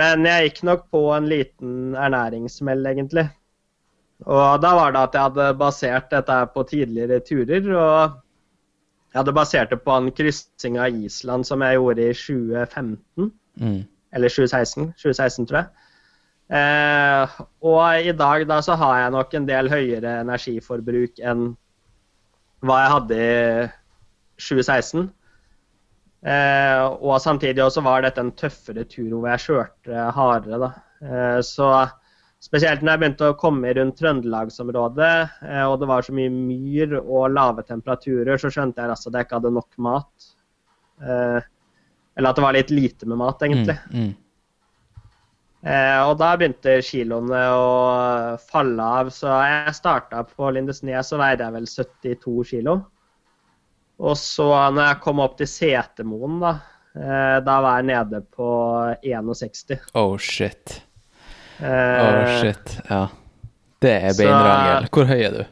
[0.00, 3.26] Men jeg gikk nok på en liten ernæringssmell, egentlig.
[4.28, 7.70] Og da var det at jeg hadde basert dette på tidligere turer.
[7.72, 8.18] Og
[9.10, 13.30] jeg hadde basert det på en kryssing av Island som jeg gjorde i 2015.
[13.60, 13.80] Mm.
[14.14, 14.92] Eller 2016.
[15.00, 15.89] 2016, tror jeg.
[16.50, 21.52] Eh, og i dag da så har jeg nok en del høyere energiforbruk enn
[22.66, 23.68] hva jeg hadde i
[24.40, 25.08] 2016.
[26.20, 30.58] Eh, og samtidig også var dette en tøffere tur hvor jeg kjørte hardere.
[30.66, 30.70] da.
[31.00, 31.70] Eh, så
[32.40, 35.14] spesielt når jeg begynte å komme rundt Trøndelagsområdet,
[35.46, 39.20] eh, og det var så mye myr og lave temperaturer, så skjønte jeg altså at
[39.20, 40.30] jeg ikke hadde nok mat.
[41.00, 41.40] Eh,
[42.18, 43.78] eller at det var litt lite med mat, egentlig.
[43.92, 44.02] Mm.
[44.10, 44.12] Mm.
[45.60, 49.10] Eh, og da begynte kiloene å falle av.
[49.12, 52.76] Så jeg starta på Lindesnes, så veide jeg vel 72 kilo.
[54.00, 56.54] Og så når jeg kom opp til Setermoen, da,
[56.90, 58.46] Eh, da var jeg nede på
[59.06, 59.76] 61.
[59.94, 60.82] Oh shit.
[61.60, 61.68] Eh,
[62.02, 62.72] Oh shit.
[62.88, 63.04] Ja.
[63.78, 64.88] Det er beinrangel.
[64.90, 65.44] Hvor høy er du?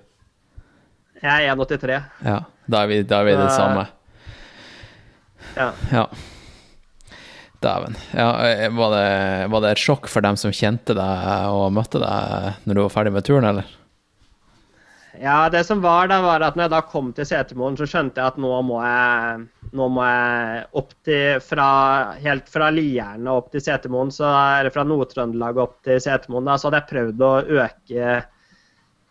[1.22, 2.00] Jeg er 1,83.
[2.26, 3.86] Ja, da er vi, da er vi det samme.
[5.54, 5.70] Ja.
[5.92, 6.04] Ja.
[7.64, 7.96] Dæven.
[8.14, 11.98] Ja, eh, var, det, var det et sjokk for dem som kjente deg og møtte
[12.02, 13.74] deg når du var ferdig med turen, eller?
[15.18, 18.22] Ja, det som var da, var at når jeg da kom til Setermoen, så skjønte
[18.22, 19.40] jeg at nå må jeg,
[19.74, 21.70] nå må jeg opp til fra,
[22.22, 24.28] Helt fra Lierne opp til Setermoen, så
[24.60, 27.32] eller fra Nord-Trøndelag opp til Setermoen, da, så hadde jeg prøvd å
[27.64, 28.18] øke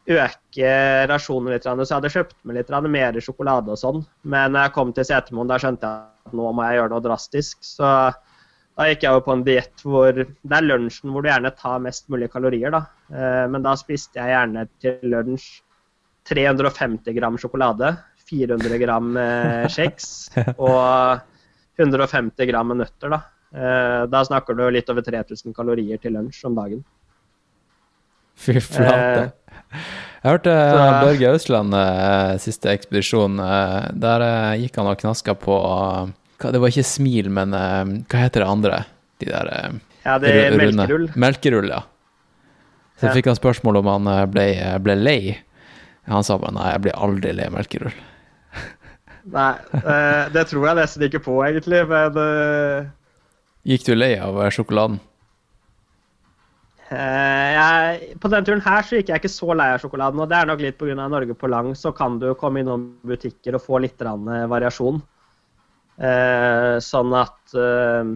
[0.08, 0.70] øke
[1.12, 4.06] rasjonen litt, så jeg hadde kjøpt meg litt mer sjokolade og sånn.
[4.24, 7.04] Men når jeg kom til Setermoen, da skjønte jeg at nå må jeg gjøre noe
[7.04, 7.60] drastisk.
[7.68, 7.90] Så
[8.78, 11.80] da gikk jeg jo på en diett hvor det er lunsjen hvor du gjerne tar
[11.82, 12.84] mest mulig kalorier, da.
[13.10, 15.48] Eh, Men da spiste jeg gjerne til lunsj
[16.30, 17.96] 350 gram sjokolade,
[18.30, 20.30] 400 gram eh, kjeks
[20.68, 21.24] og
[21.80, 23.10] 150 gram nøtter.
[23.16, 26.82] Da Eh, Da snakker du litt over 3000 kalorier til lunsj om dagen.
[28.36, 29.32] Fy flate.
[29.72, 30.52] Jeg hørte
[31.00, 31.72] Børge Ausland
[32.44, 33.40] siste ekspedisjon.
[34.04, 34.26] Der
[34.60, 35.56] gikk han og knaska på
[36.40, 38.80] hva, Det var ikke smil, men eh, hva heter det andre?
[39.22, 41.08] De der eh, Ja, det er runde- melkerull.
[41.16, 41.82] Melkerull, ja.
[42.98, 43.14] Så Ja.
[43.14, 44.46] fikk han spørsmål om han eh, ble,
[44.86, 45.20] ble lei.
[46.08, 47.94] Han sa bare nei, jeg blir aldri lei melkerull.
[49.28, 49.50] Nei,
[50.32, 51.82] det tror jeg nesten ikke på, egentlig.
[51.90, 52.16] Men
[53.68, 55.02] Gikk du lei av sjokoladen?
[56.90, 60.22] Jeg, på denne turen her så gikk jeg ikke så lei av sjokoladen.
[60.24, 60.96] og Det er nok litt pga.
[61.12, 65.02] Norge på lang, så kan du komme innom butikker og få litt variasjon.
[65.98, 68.12] Eh, sånn at, eh,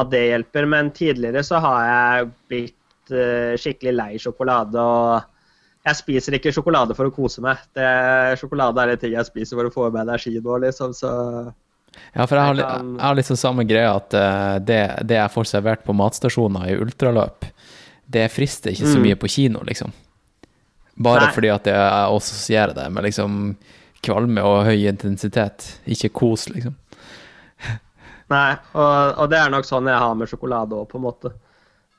[0.00, 0.68] at det hjelper.
[0.68, 4.80] Men tidligere så har jeg blitt eh, skikkelig lei sjokolade.
[4.80, 5.32] og
[5.86, 7.60] jeg spiser ikke sjokolade for å kose meg.
[7.76, 7.86] Det,
[8.40, 10.94] sjokolade er det ting jeg spiser for å få med energi nå, liksom.
[10.96, 11.10] Så
[12.12, 14.10] Ja, for jeg har, Jeg jeg har liksom samme greia at
[14.66, 17.46] det, det jeg får servert på matstasjoner i ultraløp,
[18.10, 19.02] det frister ikke så Mm.
[19.06, 19.92] mye på kino, liksom.
[20.98, 21.32] Bare Nei.
[21.32, 23.56] fordi at jeg assosierer det med liksom
[24.02, 25.78] kvalme og høy intensitet.
[25.86, 26.74] Ikke kos, liksom.
[28.32, 31.30] Nei, og, og det er nok sånn jeg har med sjokolade òg, på en måte.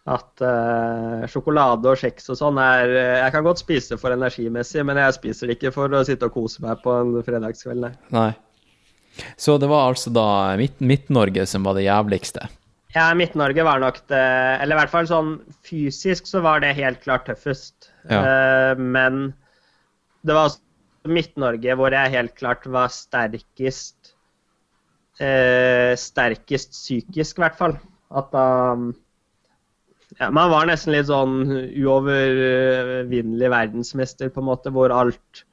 [0.08, 5.00] At uh, sjokolade og kjeks og sånn er Jeg kan godt spise for energimessig, men
[5.02, 7.92] jeg spiser det ikke for å sitte og kose meg på en fredagskveld, nei.
[8.16, 8.30] Nei.
[9.40, 10.28] Så det var altså da
[10.60, 12.48] Midt- Midt-Norge som var det jævligste.
[12.96, 14.22] Ja, Midt-Norge var nok det
[14.62, 15.34] Eller i hvert fall sånn
[15.68, 17.92] fysisk så var det helt klart tøffest.
[18.08, 18.22] Ja.
[18.24, 19.34] Uh, men
[20.28, 20.56] det var
[21.08, 23.97] Midt-Norge hvor jeg helt klart var sterkest
[25.24, 27.78] eh, Sterkest psykisk, i hvert fall.
[28.18, 28.48] At da
[30.16, 35.44] ja, Man var nesten litt sånn uovervinnelig verdensmester, på en måte, hvor alt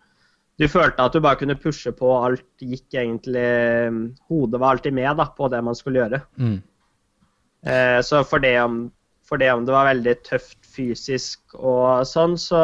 [0.61, 3.49] Du følte at du bare kunne pushe på, alt gikk egentlig
[4.31, 6.21] Hodet var alltid med da, på det man skulle gjøre.
[6.39, 6.61] Mm.
[7.65, 8.85] Eh, så for det, om,
[9.27, 12.61] for det om det var veldig tøft fysisk og sånn, så,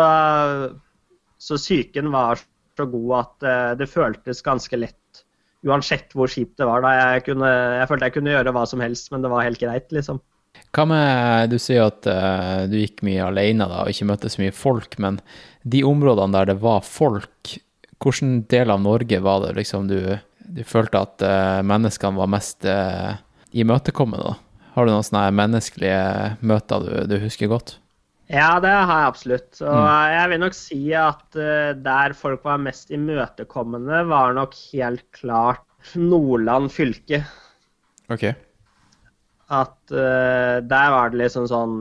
[1.40, 2.38] så psyken var
[2.78, 4.99] så god at eh, det føltes ganske lett.
[5.68, 6.80] Uansett hvor kjipt det var.
[6.84, 7.48] da jeg, kunne,
[7.80, 10.20] jeg følte jeg kunne gjøre hva som helst, men det var helt greit, liksom.
[10.74, 14.42] Hva med Du sier at uh, du gikk mye alene da, og ikke møtte så
[14.42, 15.20] mye folk, men
[15.62, 17.56] de områdene der det var folk,
[18.00, 19.98] hvilken del av Norge var det liksom du,
[20.40, 23.18] du følte at uh, menneskene var mest uh,
[23.52, 24.38] imøtekommende?
[24.76, 26.02] Har du noen sånne menneskelige
[26.46, 27.76] møter du, du husker godt?
[28.30, 29.56] Ja, det har jeg absolutt.
[29.64, 30.12] Og Mm.
[30.14, 35.64] jeg vil nok si at eh, der folk var mest imøtekommende, var nok helt klart
[35.96, 37.24] Nordland fylke.
[38.10, 38.24] Ok.
[39.50, 41.72] at uh, der var det liksom sånn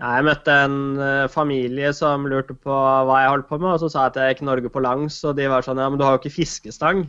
[0.00, 3.80] ja, Jeg møtte en eh, familie som lurte på hva jeg holdt på med, og
[3.82, 5.98] så sa jeg at jeg gikk Norge på langs, og de var sånn Ja, men
[5.98, 7.04] du har jo ikke fiskestang.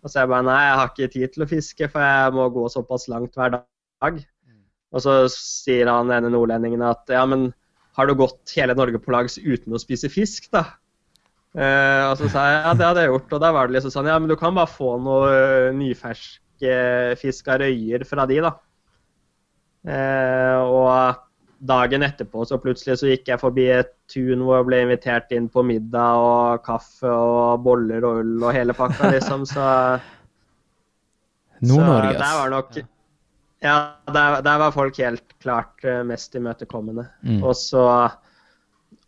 [0.00, 2.48] Og så jeg bare Nei, jeg har ikke tid til å fiske, for jeg må
[2.52, 4.20] gå såpass langt hver dag.
[4.92, 7.50] Og så sier han ene nordlendingen at ja, men
[8.00, 10.64] har du gått hele Norge på langs uten å spise fisk, da?
[11.50, 13.32] Eh, og så sa jeg ja, det hadde jeg gjort.
[13.36, 15.30] Og da var det liksom sånn ja, men du kan bare få noe
[15.70, 18.54] uh, av røyer fra de, da.
[19.88, 21.26] Eh, og
[21.60, 25.48] dagen etterpå så plutselig så gikk jeg forbi et tun hvor jeg ble invitert inn
[25.52, 29.44] på middag og kaffe og boller og ull og hele pakka, liksom.
[29.48, 29.66] Så,
[31.60, 32.80] Nord-Norge, så der var nok
[33.60, 37.06] Ja, der, der var folk helt klart eh, mest imøtekommende.
[37.22, 37.42] Mm.
[37.44, 37.84] Og så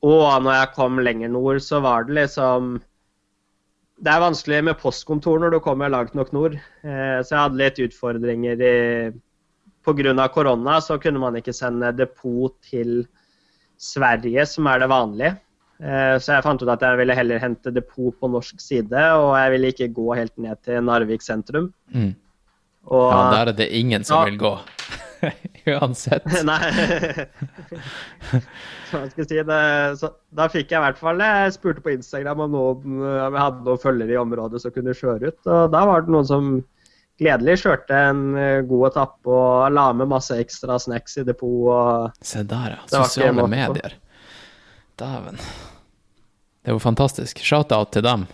[0.03, 2.81] Og når jeg kom lenger nord, så var det liksom
[4.03, 6.55] Det er vanskelig med postkontor når du kommer langt nok nord.
[6.83, 9.13] Eh, så jeg hadde litt utfordringer i
[9.83, 10.29] Pga.
[10.29, 13.07] korona så kunne man ikke sende depot til
[13.79, 15.37] Sverige, som er det vanlige.
[15.83, 19.35] Eh, Så jeg fant ut at jeg ville heller hente depot på norsk side, og
[19.39, 21.73] jeg ville ikke gå helt ned til Narvik sentrum.
[21.95, 22.15] Mm.
[22.91, 24.25] Og Ja, der er det ingen som Ja.
[24.31, 24.53] vil gå.
[25.71, 26.25] Uansett.
[26.49, 26.73] Nei
[28.91, 29.61] Så hva skal jeg si, det,
[30.01, 33.45] så, Da fikk jeg i hvert fall Jeg spurte på Instagram om noen om jeg
[33.45, 35.39] hadde noen følgere i området som kunne kjøre ut.
[35.47, 36.51] Og da var det noen som
[37.23, 41.71] gledelig kjørte en eh, god etappe og la med masse ekstra snacks i depot.
[41.71, 42.81] og Se der, ja.
[42.91, 43.95] Sosiale medier.
[44.99, 45.39] Dæven.
[45.39, 47.39] Det er jo fantastisk.
[47.47, 48.27] Shout-out til dem.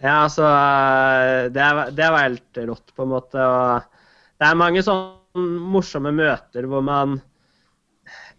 [0.00, 1.64] Ja, altså eh, det,
[1.96, 3.40] det var helt rått, på en måte.
[3.40, 7.18] Og det er mange sånne morsomme møter hvor man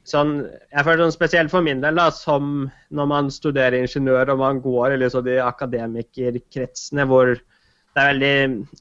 [0.08, 0.40] sånn,
[0.72, 4.62] jeg føler sånn Spesielt for min del, da, som når man studerer ingeniør og man
[4.64, 8.36] går i liksom de akademikerkretsene hvor det er veldig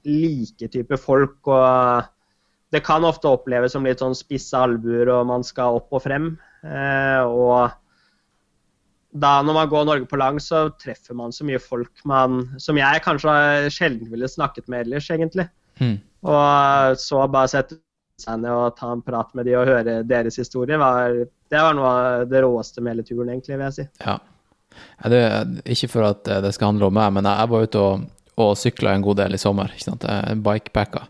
[0.06, 1.38] like type folk.
[1.50, 2.08] og
[2.72, 6.32] Det kan ofte oppleves som litt sånn spisse albuer, og man skal opp og frem.
[6.62, 7.74] Eh, og
[9.10, 12.78] da når man går Norge på langs, så treffer man så mye folk man, som
[12.78, 13.32] jeg kanskje
[13.74, 15.48] sjelden ville snakket med ellers, egentlig.
[15.80, 15.96] Mm.
[16.30, 17.80] Og så bare sette
[18.20, 21.16] seg ned og ta en prat med de og høre deres historie, var,
[21.50, 23.88] det var noe av det råeste med hele turen, egentlig, vil jeg si.
[24.04, 24.18] Ja.
[25.10, 25.22] Det,
[25.74, 28.08] ikke for at eh, det skal handle om meg, men jeg, var ute og,
[28.40, 29.72] og sykla en god del i sommer.
[29.74, 30.06] ikke sant?
[30.44, 31.06] Bikepacka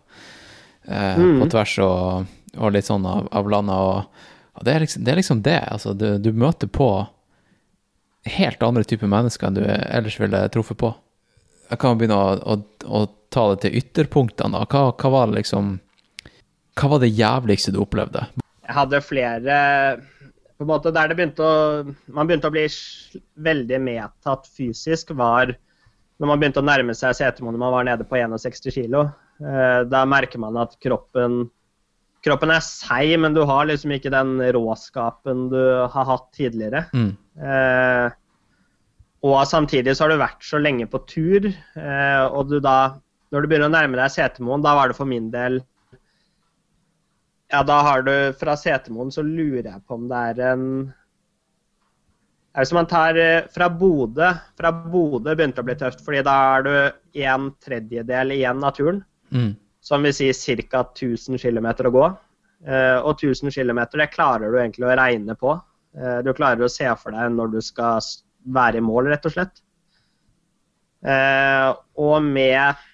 [0.87, 3.75] eh, på tvers og, og litt sånn av, av landet.
[3.77, 5.59] Og, og det, er liksom, det er liksom det.
[5.75, 6.89] Altså, du, du møter på
[8.29, 10.91] helt andre typer mennesker enn du ellers ville truffet på.
[11.71, 14.65] Jeg kan begynne å, å, å ta det til ytterpunktene.
[14.69, 15.77] Hva, hva var det liksom
[16.77, 18.25] Hva var det jævligste du opplevde?
[18.67, 19.55] Jeg hadde flere
[20.61, 21.53] på en måte Der det begynte å,
[22.13, 22.67] man begynte å bli
[23.41, 25.55] veldig medtatt fysisk, var
[26.21, 28.99] når man begynte å nærme seg Setermoen når man var nede på 61 kg.
[29.89, 31.47] Da merker man at kroppen
[32.21, 36.83] Kroppen er seig, men du har liksom ikke den råskapen du har hatt tidligere.
[36.93, 37.15] Mm.
[37.41, 38.13] Eh,
[39.25, 42.99] og samtidig så har du vært så lenge på tur, eh, og du da
[43.31, 45.61] Når du begynner å nærme deg Setermoen, da var det for min del
[47.51, 50.65] Ja, da har du Fra Setermoen så lurer jeg på om det er en
[52.51, 56.01] er det som man tar eh, fra Bodø Fra Bodø begynte det å bli tøft,
[56.03, 56.73] fordi da er du
[57.23, 58.99] en tredjedel igjen av turen.
[59.31, 59.53] Mm.
[59.81, 60.29] Som vil si
[60.69, 60.83] ca.
[60.83, 62.05] 1000 km å gå.
[62.61, 65.55] Eh, og 1000 km det klarer du egentlig å regne på.
[65.97, 68.01] Eh, du klarer å se for deg når du skal
[68.53, 69.63] være i mål, rett og slett.
[71.01, 72.87] Eh, og med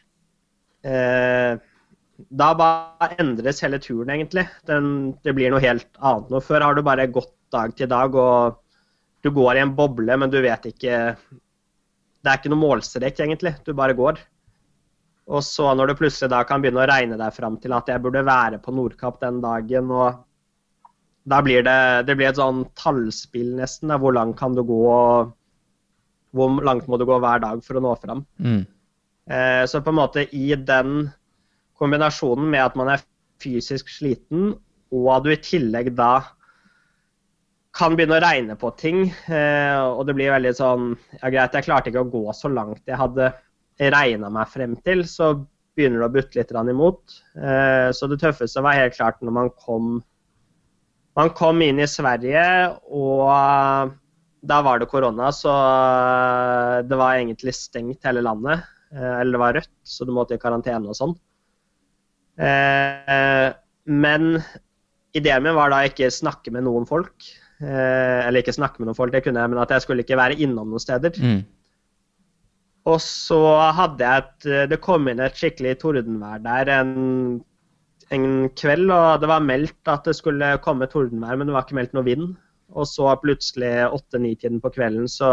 [2.18, 4.48] Da bare endres hele turen, egentlig.
[4.66, 6.32] Den, det blir noe helt annet.
[6.32, 8.58] Nå før har du bare gått dag til dag, og
[9.22, 13.54] du går i en boble, men du vet ikke Det er ikke noe målstrek, egentlig.
[13.68, 14.18] Du bare går.
[15.28, 18.04] Og så når du plutselig da kan begynne å regne deg fram til at jeg
[18.04, 20.24] burde være på Nordkapp den dagen, og
[21.28, 23.92] da blir det, det blir et sånn tallspill nesten.
[23.92, 24.00] Da.
[24.00, 25.34] Hvor langt kan du gå, og
[26.38, 28.24] hvor langt må du gå hver dag for å nå fram.
[28.40, 28.64] Mm.
[29.28, 31.10] Eh, så på en måte i den
[31.78, 33.04] kombinasjonen med at man er
[33.44, 34.54] fysisk sliten,
[34.96, 36.14] og at du i tillegg da
[37.78, 40.88] kan begynne å regne på ting, eh, og det blir veldig sånn
[41.20, 43.28] Ja, greit, jeg klarte ikke å gå så langt jeg hadde
[43.80, 45.34] regna meg frem til, så
[45.78, 47.20] begynner det å butte litt imot.
[47.38, 49.98] Eh, så det tøffeste var helt klart når man kom
[51.18, 52.42] man kom inn i Sverige,
[52.94, 53.94] og
[54.48, 55.54] da var det korona, så
[56.86, 58.62] det var egentlig stengt hele landet.
[58.94, 61.16] Eh, Eller det var rødt, så du måtte i karantene og sånn.
[62.38, 63.50] Eh,
[63.88, 64.44] Men
[65.16, 67.16] ideen min var da ikke snakke med noen folk.
[67.62, 70.20] Eh, Eller ikke snakke med noen folk, det kunne jeg, men at jeg skulle ikke
[70.20, 71.18] være innom noen steder.
[71.18, 71.42] Mm.
[72.88, 73.40] Og så
[73.76, 76.92] hadde jeg et Det kom inn et skikkelig tordenvær der en,
[78.16, 81.80] en kveld, og det var meldt at det skulle komme tordenvær, men det var ikke
[81.82, 82.30] meldt noe vind.
[82.76, 85.32] Og så plutselig åtte-ni-tiden på kvelden så,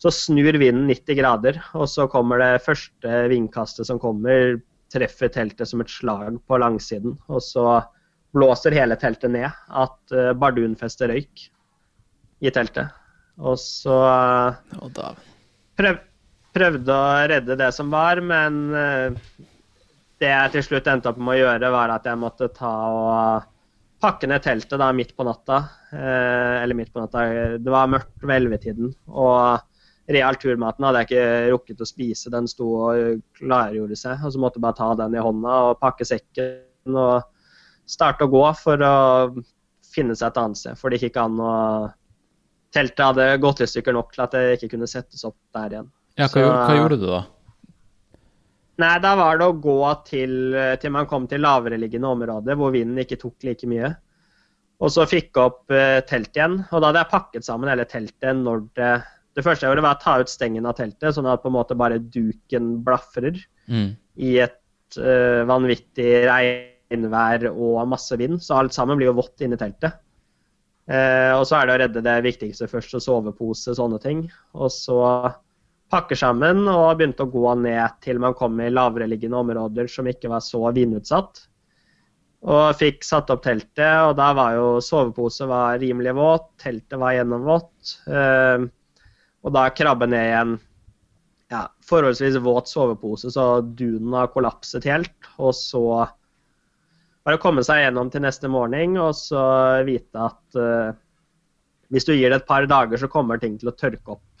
[0.00, 4.58] så snur vinden 90 grader, og så kommer det første vindkastet som kommer,
[4.92, 7.82] treffer teltet som et slag på langsiden, og så
[8.34, 9.50] blåser hele teltet ned.
[9.70, 11.46] At uh, bardunfestet røyk
[12.44, 12.92] i teltet.
[13.38, 13.94] Og så
[15.78, 15.98] prøv,
[16.54, 19.18] prøvde å redde det som var, men eh,
[20.22, 23.50] det jeg til slutt endte opp med å gjøre, var at jeg måtte ta og
[24.04, 25.62] pakke ned teltet da midt på natta.
[25.92, 27.24] Eh, eller midt på natta,
[27.58, 28.92] det var mørkt ved ellevetiden.
[29.10, 34.22] Og real turmaten hadde jeg ikke rukket å spise, den sto og klargjorde seg.
[34.22, 37.24] Og så måtte jeg bare ta den i hånda og pakke sekken og
[37.88, 38.94] starte å gå for å
[39.94, 40.78] finne seg et annet sted.
[40.80, 41.54] For det gikk ikke an å
[42.74, 45.90] Teltet hadde gått i stykker nok til at det ikke kunne settes opp der igjen.
[46.18, 47.22] Ja, hva, Så- gjorde, hva gjorde du da?
[48.82, 50.32] Nei, da var det å gå til,
[50.82, 53.92] til man kom til lavereliggende områder hvor vinden ikke tok like mye.
[54.82, 56.56] Og så fikk jeg opp uh, teltet igjen.
[56.72, 58.94] Og da hadde jeg pakket sammen hele teltet når det
[59.34, 61.56] Det første jeg gjorde, var å ta ut stengen av teltet, sånn at på en
[61.56, 63.96] måte bare duken blafrer Mm.
[64.20, 69.56] i et eh, vanvittig regnvær og masse vind, så alt sammen blir jo vått inni
[69.56, 69.96] teltet.
[70.86, 74.30] Uh, og så er det å redde det viktigste først, og sovepose, sånne ting.
[74.54, 75.00] Og så
[75.94, 80.32] pakker sammen og begynte å gå ned til man kom i lavereliggende områder som ikke
[80.32, 81.44] var så vindutsatt.
[82.44, 87.14] Og fikk satt opp teltet, og da var jo sovepose var rimelig våt, teltet var
[87.16, 87.94] gjennomvått.
[88.10, 88.66] Eh,
[89.44, 90.52] og da krabbe ned i en
[91.52, 95.30] ja, forholdsvis våt sovepose, så dunen har kollapset helt.
[95.38, 95.84] Og så
[97.24, 99.44] bare komme seg gjennom til neste morgen og så
[99.86, 100.92] vite at uh,
[101.92, 104.33] hvis du gir det et par dager, så kommer ting til å tørke opp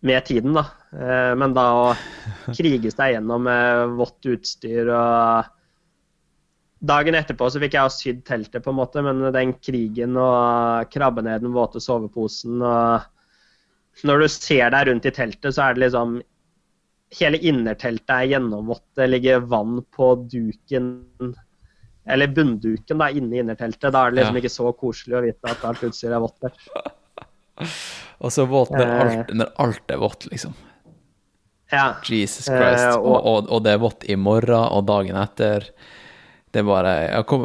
[0.00, 0.64] med tiden, da.
[0.94, 1.86] Uh, men da å
[2.56, 5.54] krige seg gjennom med vått utstyr og
[6.78, 11.24] Dagen etterpå så fikk jeg sydd teltet, på en måte, men den krigen og krabbe
[11.26, 15.88] ned den våte soveposen og Når du ser deg rundt i teltet, så er det
[15.88, 16.20] liksom
[17.18, 18.84] Hele innerteltet er gjennomvått.
[18.94, 20.90] Det ligger vann på duken
[22.08, 23.90] eller bunnduken da, inne i innerteltet.
[23.92, 24.42] Da er det liksom ja.
[24.42, 26.62] ikke så koselig å vite at alt utstyret er vått der.
[28.22, 30.56] og så våt når alt, når alt er vått, liksom.
[31.70, 31.94] Ja.
[32.04, 32.84] Jesus Christ.
[32.84, 35.68] Eh, og, og, og, det er vått i morgen og dagen etter.
[36.48, 36.94] Det er bare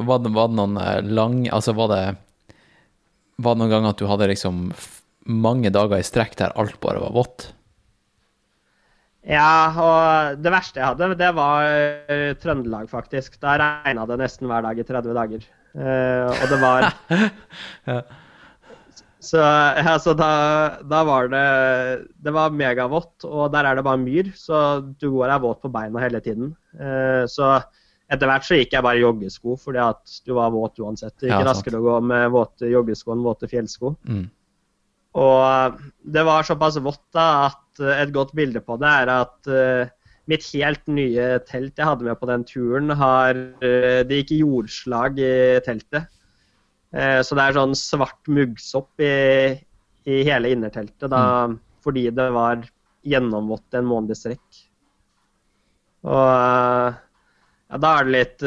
[0.08, 2.04] var, det, var det noen eh, lang Altså, var det
[3.44, 4.70] Var det noen ganger at du hadde liksom
[5.28, 7.50] mange dager i strekk der alt bare var vått?
[9.28, 11.68] Ja, og det verste jeg hadde, det var
[12.44, 13.38] Trøndelag, faktisk.
[13.40, 15.46] Da regna det nesten hver dag i 30 dager.
[15.80, 16.90] Og det var
[17.88, 18.02] ja.
[19.24, 20.32] Så, altså, da,
[20.84, 21.44] da, var det
[22.26, 25.72] Det var megavått, og der er det bare myr, så du går deg våt på
[25.72, 26.52] beina hele tiden.
[26.76, 27.56] Uh, så
[28.12, 31.16] etter hvert så gikk jeg bare joggesko, fordi at du var våt uansett.
[31.18, 33.94] Det gikk ja, raskere å gå med våte joggesko enn våte fjellsko.
[34.10, 34.26] Mm.
[35.24, 35.82] Og
[36.16, 39.92] det var såpass vått da at eh, et godt bilde på det er at uh,
[40.30, 45.22] mitt helt nye telt jeg hadde med på den turen, har uh, Det gikk jordslag
[45.22, 45.34] i
[45.66, 46.10] teltet.
[46.94, 49.14] Uh, så det er sånn svart muggsopp i,
[50.06, 51.58] i hele innerteltet da, mm.
[51.86, 52.62] fordi det var
[53.04, 54.62] gjennomvått en måned i strekk.
[56.04, 56.20] Og
[57.74, 58.44] ja, da er det litt,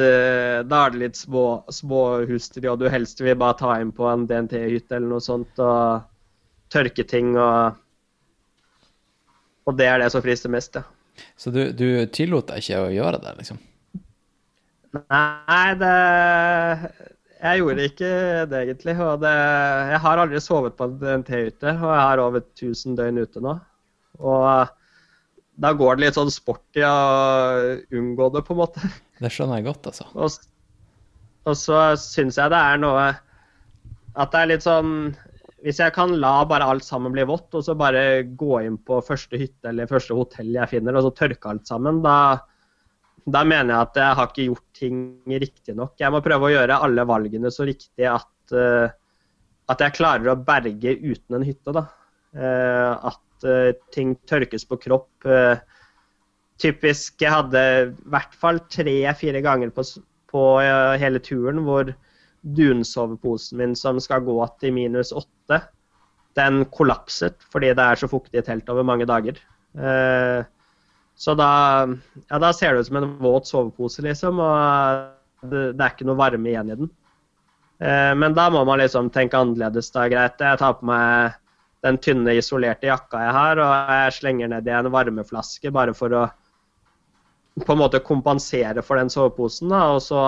[0.68, 4.26] da er det litt små, små og du helst vil bare ta inn på en
[4.28, 5.58] DNT-hytte eller noe sånt.
[5.58, 6.04] og
[6.72, 7.82] tørketing og
[9.66, 10.84] Og det er det som frister mest, ja.
[11.34, 13.58] Så du, du tillot deg ikke å gjøre det, liksom?
[14.94, 15.94] Nei, det
[17.36, 18.10] Jeg gjorde ikke
[18.48, 18.94] det, egentlig.
[19.04, 19.32] Og det,
[19.92, 23.56] jeg har aldri sovet på en T-hytte, og jeg har over 1000 døgn ute nå.
[24.24, 24.72] Og
[25.60, 26.96] da går det litt sånn sporty å
[27.96, 28.92] unngå det, på en måte.
[29.20, 30.08] Det skjønner jeg godt, altså.
[30.16, 30.40] Og,
[31.48, 33.06] og så syns jeg det er noe
[34.16, 34.90] At det er litt sånn
[35.64, 39.00] hvis jeg kan la bare alt sammen bli vått, og så bare gå inn på
[39.02, 42.36] første hytte eller første hotell jeg finner, og så tørke alt sammen, da,
[43.26, 44.98] da mener jeg at jeg har ikke gjort ting
[45.42, 45.96] riktig nok.
[45.98, 48.86] Jeg må prøve å gjøre alle valgene så riktig at, uh,
[49.72, 51.74] at jeg klarer å berge uten en hytte.
[51.74, 51.86] da.
[52.36, 55.26] Uh, at uh, ting tørkes på kropp.
[56.56, 59.82] typisk Jeg hadde i hvert fall tre-fire ganger på,
[60.30, 60.44] på
[60.96, 61.90] hele turen hvor
[62.46, 65.60] dunsoveposen min som skal gå til minus åtte,
[66.36, 69.40] den kollapset fordi det er så fuktig i teltet over mange dager.
[69.76, 70.46] Eh,
[71.16, 71.50] så da,
[72.28, 76.08] ja, da ser det ut som en våt sovepose, liksom, og det, det er ikke
[76.08, 76.90] noe varme igjen i den.
[77.80, 79.90] Eh, men da må man liksom tenke annerledes.
[79.94, 80.40] da, greit.
[80.40, 81.38] Jeg tar på meg
[81.86, 86.12] den tynne, isolerte jakka jeg har, og jeg slenger ned i en varmeflaske bare for
[86.16, 86.26] å
[87.64, 89.70] på en måte kompensere for den soveposen.
[89.72, 90.20] da, og så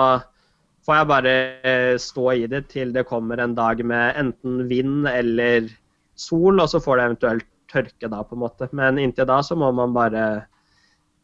[0.85, 5.07] får jeg bare eh, stå i det til det kommer en dag med enten vind
[5.07, 5.69] eller
[6.17, 8.69] sol, og så får det eventuelt tørke da, på en måte.
[8.73, 10.47] Men inntil da så må man bare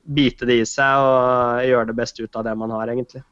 [0.05, 3.23] bite det i seg og gjøre det beste ut av det man har, egentlig.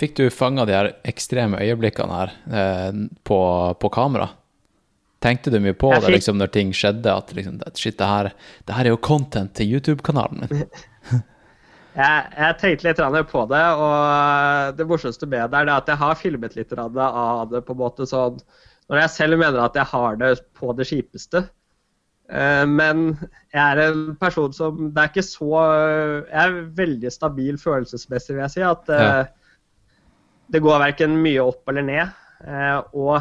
[0.00, 3.40] Fikk du fanga de her ekstreme øyeblikkene her eh, på,
[3.80, 4.30] på, kamera?
[5.20, 7.12] Tenkte du mye på jeg det liksom, når ting skjedde?
[7.12, 8.30] At liksom, shit, det her,
[8.64, 10.64] det her er jo content til YouTube-kanalen min.
[11.90, 16.18] Jeg, jeg, tenkte litt på det, og det morsomste med det er at jeg har
[16.20, 16.92] filmet litt av
[17.50, 18.36] det på en måte sånn
[18.86, 21.42] Når jeg selv mener at jeg har det på det kjipeste.
[22.30, 23.08] Eh, men
[23.50, 25.48] jeg er en person som Det er ikke så
[26.28, 28.64] Jeg er veldig stabil følelsesmessig, vil jeg si.
[28.66, 29.08] At ja.
[29.10, 29.36] Eh,
[30.50, 32.14] det går verken mye opp eller ned.
[32.42, 33.16] Eh, og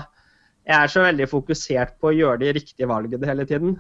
[0.70, 3.76] jeg er så veldig fokusert på å gjøre de riktige valgene hele tiden.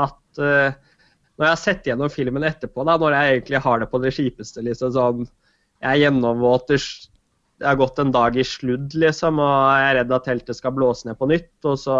[0.00, 4.00] At når jeg har sett gjennom filmen etterpå, da, når jeg egentlig har det på
[4.00, 5.26] det kjipeste liksom, sånn,
[5.80, 10.12] Jeg er gjennomvåt, det har gått en dag i sludd, liksom, og jeg er redd
[10.12, 11.52] at teltet skal blåse ned på nytt.
[11.64, 11.96] Og så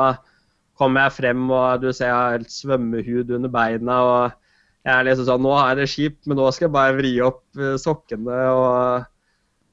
[0.81, 4.01] kommer jeg frem, og du ser jeg har helt svømmehud under beina.
[4.01, 4.41] og
[4.87, 7.43] jeg er liksom sånn Nå er det skip, men nå skal jeg bare vri opp
[7.61, 9.09] eh, sokkene og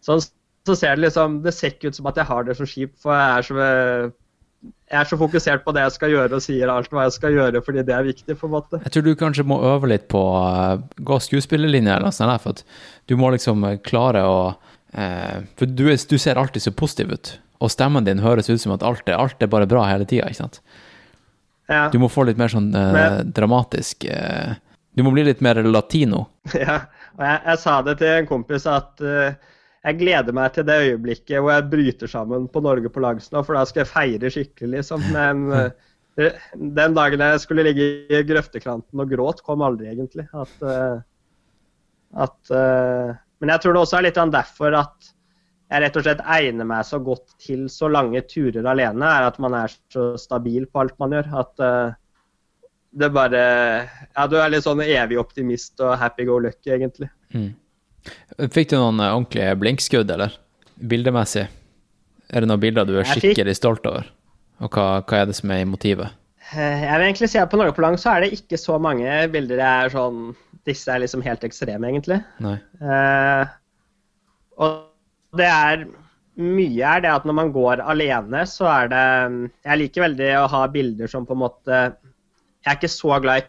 [0.03, 0.23] sånn.
[0.67, 2.95] Så ser det liksom Det ser ikke ut som at jeg har det som skip,
[2.99, 3.67] for jeg er så,
[4.67, 7.37] jeg er så fokusert på det jeg skal gjøre og sier alt hva jeg skal
[7.37, 8.81] gjøre fordi det er viktig, på en måte.
[8.83, 10.43] Jeg tror du kanskje må øve litt på å
[11.07, 12.65] gå skuespillerlinja, eller noe sånt, for
[13.07, 14.39] du må liksom klare å
[14.97, 17.31] For du, du, ser alltid så positiv ut,
[17.61, 20.25] og stemmen din høres ut som at alt er, alt er bare bra hele tida,
[20.31, 20.61] ikke sant?
[21.67, 21.87] Ja.
[21.91, 24.05] Du må få litt mer sånn uh, Men, dramatisk
[24.95, 26.25] Du må bli litt mer latino.
[26.55, 26.79] Ja,
[27.17, 29.03] og jeg, jeg sa det til en kompis at
[29.87, 33.43] jeg gleder meg til det øyeblikket hvor jeg bryter sammen på Norge på langs nå,
[33.45, 35.03] for da skal jeg feire skikkelig, liksom.
[35.15, 35.69] Men uh,
[36.53, 40.25] den dagen jeg skulle ligge i grøftekranten og gråt, kom aldri, egentlig.
[40.33, 40.97] At, uh,
[42.25, 45.13] at uh, Men jeg tror det også er litt derfor at
[45.67, 49.39] jeg rett og slett egner meg så godt til så lange turer alene, er at
[49.43, 51.31] man er så stabil på alt man gjør.
[51.43, 51.63] At
[52.97, 53.41] det bare
[54.15, 57.09] Ja, du er litt sånn evig optimist og happy go lucky, egentlig.
[57.35, 57.51] Mm.
[58.53, 60.35] Fikk du noen ordentlige blinkskudd, eller?
[60.77, 61.47] Bildemessig?
[62.27, 64.07] Er det noen bilder du er skikkelig stolt over?
[64.63, 66.15] Og hva, hva, er det som er i motivet?
[66.53, 68.77] Eh, jeg vil egentlig si at på Norge på lang så er det ikke så
[68.81, 70.27] mange bilder jeg er sånn
[70.67, 72.17] Disse er liksom helt ekstreme, egentlig.
[72.43, 72.57] Nei.
[72.83, 73.47] Uh,
[74.59, 74.86] og
[75.39, 75.87] det er
[76.37, 79.05] Mye er det at når man går alene, så er det
[79.65, 83.41] Jeg liker veldig å ha bilder som på en måte Jeg er ikke så glad
[83.41, 83.47] i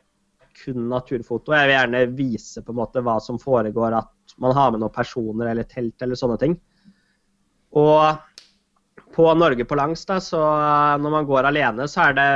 [0.58, 1.52] kun naturfoto.
[1.54, 4.94] Jeg vil gjerne vise på en måte hva som foregår, at man har med noen
[4.94, 6.56] personer eller telt eller sånne ting.
[7.78, 8.16] Og
[9.14, 10.40] på Norge på langs, da, så
[11.02, 12.28] når man går alene, så er det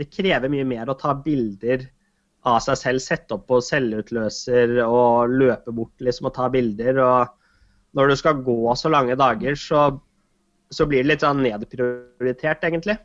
[0.00, 1.86] Det krever mye mer å ta bilder
[2.46, 7.00] av seg selv, sette opp på selvutløser og løpe bort liksom, og ta bilder.
[7.02, 7.45] Og
[7.96, 9.88] når du skal gå så lange dager, så,
[10.70, 12.98] så blir det litt sånn nedprioritert, egentlig.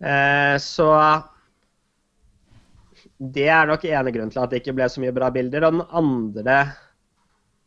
[0.00, 0.88] Eh, så
[3.20, 5.66] det er nok ene grunnen til at det ikke ble så mye bra bilder.
[5.68, 6.58] Og den andre,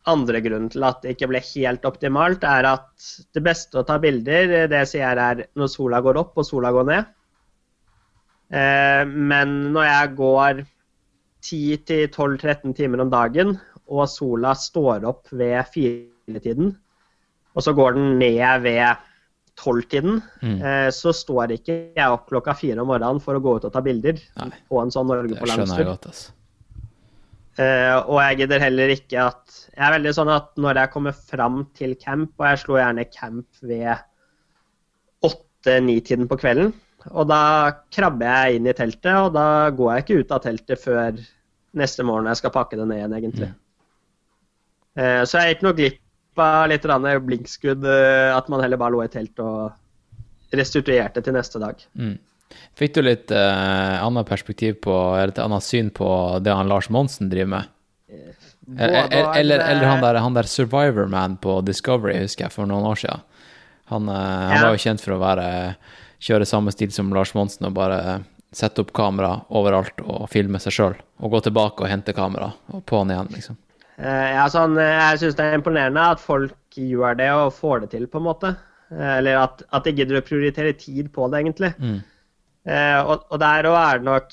[0.10, 4.00] andre grunnen til at det ikke ble helt optimalt, er at det beste å ta
[4.02, 7.12] bilder, det sier jeg er når sola går opp og sola går ned.
[8.54, 10.64] Eh, men når jeg går
[11.44, 13.58] 10-12-13 timer om dagen,
[13.92, 16.76] og sola står opp ved firetiden,
[17.54, 19.10] og så går den ned ved
[19.60, 20.62] tolvtiden, mm.
[20.66, 23.74] eh, så står ikke jeg opp klokka fire om morgenen for å gå ut og
[23.74, 24.50] ta bilder Nei.
[24.70, 25.92] på en sånn Norge på landstur.
[25.94, 26.34] Altså.
[27.62, 31.14] Eh, og jeg gidder heller ikke at Jeg er veldig sånn at når jeg kommer
[31.14, 33.92] fram til camp, og jeg slår gjerne camp ved
[35.30, 36.74] åtte-ni-tiden på kvelden,
[37.12, 37.44] og da
[37.94, 41.20] krabber jeg inn i teltet, og da går jeg ikke ut av teltet før
[41.78, 43.50] neste morgen jeg skal pakke det ned igjen, egentlig.
[43.52, 43.60] Mm.
[45.00, 46.86] Eh, så jeg gikk nok glipp av litt
[47.28, 49.74] blinkskudd, eh, at man heller bare lå i telt og
[50.54, 51.82] restituerte til neste dag.
[51.98, 52.18] Mm.
[52.78, 56.08] Fikk du litt eh, annet perspektiv på, eller et annet syn på
[56.42, 57.70] det han Lars Monsen driver med?
[58.78, 62.86] Eller, eller, eller, han der, han der Survivor Man på Discovery, husker jeg, for noen
[62.88, 63.26] år siden.
[63.92, 64.62] Han, eh, han ja.
[64.68, 65.48] var jo kjent for å være,
[66.24, 68.22] kjøre samme stil som Lars Monsen og bare
[68.54, 70.96] sette opp kamera overalt og filme seg sjøl.
[71.26, 73.60] Og gå tilbake og hente kamera og på'n igjen, liksom.
[74.02, 77.84] Eh, ja, sånn, eh, jeg syns det er imponerende at folk gjør det og får
[77.84, 78.54] det til, på en måte.
[78.90, 81.74] Eh, eller at, at de gidder å prioritere tid på det, egentlig.
[81.78, 82.02] Mm.
[82.64, 84.30] og, og der òg er det nok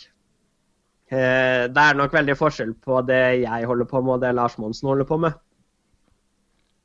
[1.10, 4.86] Det er nok veldig forskjell på det jeg holder på med, og det Lars Monsen
[4.86, 5.34] holder på med.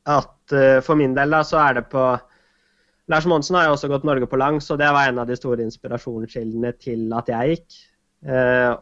[0.10, 2.08] At for min del, da, så er det på
[3.14, 5.38] Lars Monsen har jo også gått Norge på langs, og det var en av de
[5.38, 7.78] store inspirasjonskildene til at jeg gikk.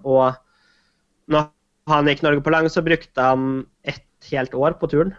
[0.07, 0.39] og
[1.35, 1.51] når
[1.89, 5.13] han gikk Norge på lang, så brukte han ett helt år på turen.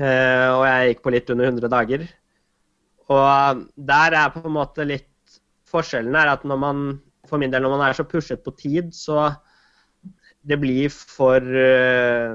[0.00, 2.06] Uh, og jeg gikk på litt under 100 dager.
[3.12, 5.08] Og der er på en måte litt
[5.72, 6.80] Forskjellen er at når man
[7.28, 9.30] for min del, når man er så pushet på tid, så
[10.44, 12.34] det blir for uh,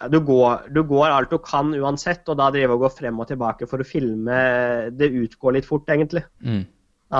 [0.00, 3.20] ja, du, går, du, går, alt du kan uansett, og da drive og gå frem
[3.20, 4.38] og tilbake for å filme
[4.96, 6.24] Det utgår litt fort, egentlig.
[6.40, 6.64] Mm.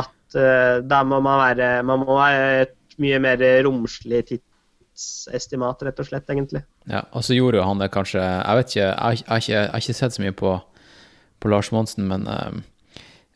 [0.01, 4.47] At uh, da må man være Man må være et mye mer romslig titt
[4.95, 6.63] tidsestimat, rett og slett, egentlig.
[6.91, 9.97] Ja, og så gjorde jo han det kanskje Jeg vet ikke, jeg har ikke, ikke
[9.99, 10.55] sett så mye på,
[11.43, 12.55] på Lars Monsen, men uh,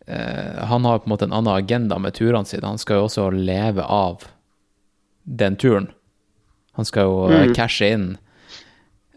[0.08, 2.66] uh, han har på en måte en annen agenda med turene sine.
[2.66, 4.28] Han skal jo også leve av
[5.24, 5.90] den turen.
[6.78, 7.54] Han skal jo mm.
[7.58, 8.08] cashe inn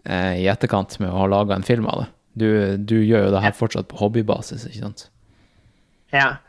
[0.02, 2.06] i etterkant med å ha laga en film av det.
[2.34, 2.46] Du,
[2.76, 5.04] du, gjør jo det her fortsatt på hobbybasis, ikke sant?
[6.10, 6.42] Ja.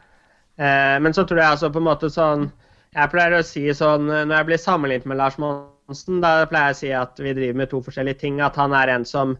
[0.57, 2.47] men så tror jeg altså på en måte sånn
[2.95, 6.71] Jeg pleier å si sånn Når jeg blir sammenlignet med Lars Monsen Hansen, da pleier
[6.71, 8.39] jeg å si at vi driver med to forskjellige ting.
[8.43, 9.35] At han er en som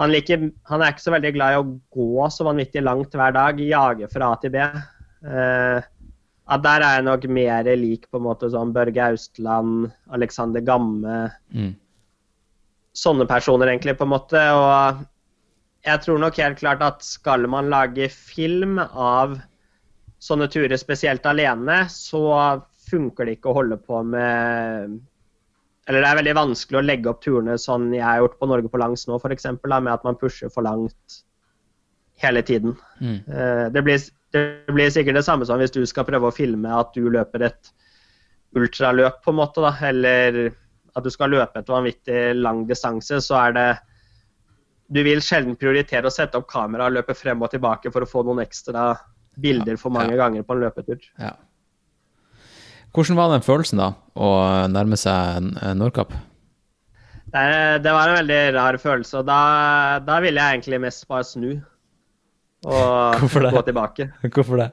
[0.00, 3.34] han, liker, han er ikke så veldig glad i å gå så vanvittig langt hver
[3.34, 4.64] dag, jage fra A til B.
[5.24, 5.78] Uh,
[6.44, 11.30] at der er jeg nok mer lik på en måte sånn Børge Austland, Alexander Gamme
[11.54, 11.72] Mm.
[12.94, 14.38] Sånne personer, egentlig, på en måte.
[14.54, 15.00] Og
[15.82, 19.34] jeg tror nok helt klart at skal man lage film av
[20.22, 22.22] sånne turer, spesielt alene, så
[22.86, 24.94] funker det ikke å holde på med
[25.86, 28.70] Eller det er veldig vanskelig å legge opp turene sånn jeg har gjort på Norge
[28.72, 31.18] på langs nå, f.eks., med at man pusher for langt
[32.22, 32.76] hele tiden.
[33.00, 33.18] Mm.
[33.28, 34.00] Eh, Det blir,
[34.32, 37.42] det blir sikkert det samme som hvis du skal prøve å filme at du løper
[37.50, 37.72] et
[38.56, 40.52] ultraløp, på en måte, da, eller
[40.94, 43.68] at du skal løpe et vanvittig lang distanse, så er det
[44.94, 48.06] Du vil sjelden prioritere å sette opp kamera og løpe frem og tilbake for å
[48.08, 48.92] få noen ekstra
[49.40, 50.18] bilder for mange Ja.
[50.20, 51.00] ganger på en løpetur.
[51.18, 51.30] Ja.
[52.94, 54.30] Hvordan var den følelsen, da, å
[54.70, 56.14] nærme seg Nordkapp?
[57.34, 57.46] Det,
[57.82, 59.38] det var en veldig rar følelse, og da,
[60.06, 61.48] da ville jeg egentlig mest bare snu.
[62.64, 63.24] Og
[63.56, 64.06] gå tilbake.
[64.34, 64.68] Hvorfor det?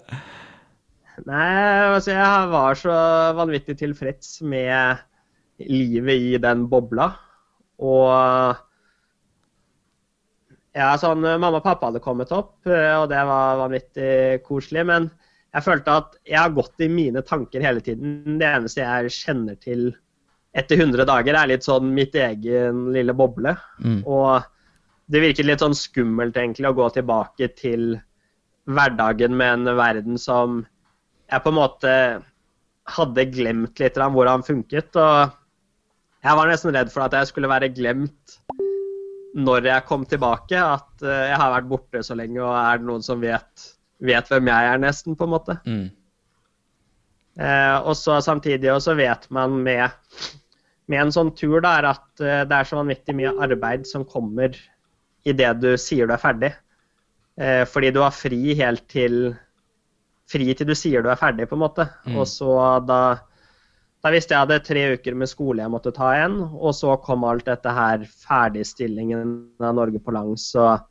[1.25, 2.97] Nei, altså jeg var så
[3.37, 5.01] vanvittig tilfreds med
[5.65, 7.11] livet i den bobla.
[7.81, 8.13] Og
[10.77, 14.13] ja, sånn Mamma og pappa hadde kommet opp, eh, og det var vanvittig
[14.45, 14.85] koselig.
[14.87, 15.09] Men
[15.51, 18.39] jeg følte at jeg har gått i mine tanker hele tiden.
[18.39, 19.89] Det eneste jeg kjenner til
[20.55, 23.53] etter 100 dager, er litt sånn mitt egen lille boble.
[23.83, 24.01] Mm.
[24.07, 27.93] Og det virket litt sånn skummelt egentlig å gå tilbake til
[28.71, 30.61] hverdagen med en verden som
[31.31, 31.93] jeg på en måte
[32.91, 34.95] hadde glemt litt av hvordan funket.
[34.99, 35.35] Og
[36.21, 38.39] jeg var nesten redd for at jeg skulle være glemt
[39.35, 40.59] når jeg kom tilbake.
[40.59, 43.67] At eh, jeg har vært borte så lenge, og er det noen som vet,
[44.01, 45.57] vet hvem jeg er, nesten, på en måte.
[45.65, 45.89] Mm.
[47.39, 49.93] Eh, og så samtidig også vet man med,
[50.91, 54.57] med en sånn tur da, at eh, det er så vanvittig mye arbeid som kommer
[55.27, 56.51] idet du sier du er ferdig.
[57.39, 59.33] Eh, fordi du har fri helt til
[60.31, 61.87] fri til du sier du er ferdig, på en måte.
[62.07, 62.15] Mm.
[62.19, 62.55] Og så
[62.87, 63.01] da
[64.01, 67.21] da visste jeg hadde tre uker med skole jeg måtte ta igjen, og så kom
[67.27, 70.87] alt dette her ferdigstillingen av Norge på langs og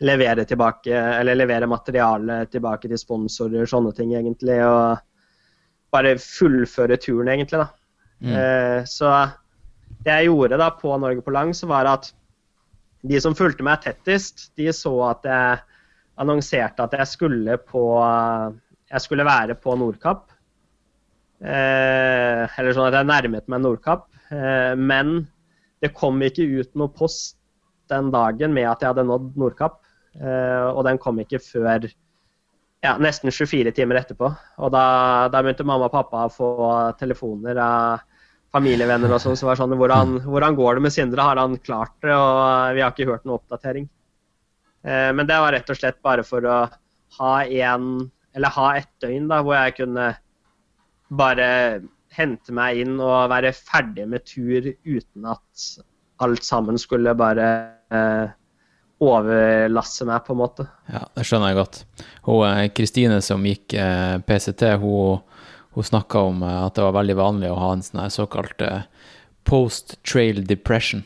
[0.00, 4.56] levere tilbake, eller levere materiale tilbake til sponsorer, sånne ting egentlig.
[4.64, 7.68] Og bare fullføre turen, egentlig, da.
[8.20, 8.32] Mm.
[8.36, 9.12] Eh, så
[10.04, 12.10] det jeg gjorde da på Norge på langs, var at
[13.00, 15.60] de som fulgte meg tettest, de så at jeg
[16.20, 17.84] annonserte at jeg skulle på
[18.90, 20.24] Jeg skulle være på Nordkapp.
[21.40, 24.08] Eh, eller sånn at jeg nærmet meg Nordkapp.
[24.34, 25.28] Eh, men
[25.80, 27.36] det kom ikke ut noe post
[27.90, 29.78] den dagen med at jeg hadde nådd Nordkapp.
[30.18, 31.86] Eh, og den kom ikke før
[32.80, 34.30] ja, nesten 24 timer etterpå.
[34.58, 34.84] Og da,
[35.32, 36.52] da begynte mamma og pappa å få
[37.00, 38.06] telefoner av
[38.50, 41.26] familievenner og sånn som var sånn hvordan, hvordan går det med Sindre?
[41.26, 42.14] Har han klart det?
[42.16, 43.86] Og vi har ikke hørt noen oppdatering.
[44.82, 46.58] Eh, men det var rett og slett bare for å
[47.20, 47.86] ha en,
[48.34, 50.10] eller ha et døgn da, hvor jeg kunne
[51.10, 51.46] bare
[52.14, 55.70] hente meg inn og være ferdig med tur uten at
[56.20, 57.46] alt sammen skulle bare
[57.94, 58.32] eh,
[59.00, 60.66] overlasse meg, på en måte.
[60.92, 61.78] Ja, det skjønner jeg godt.
[62.28, 65.22] Eh, Kristine som gikk eh, PCT, hun,
[65.76, 68.82] hun snakka om eh, at det var veldig vanlig å ha en sånn såkalt eh,
[69.48, 71.02] post-trail depression.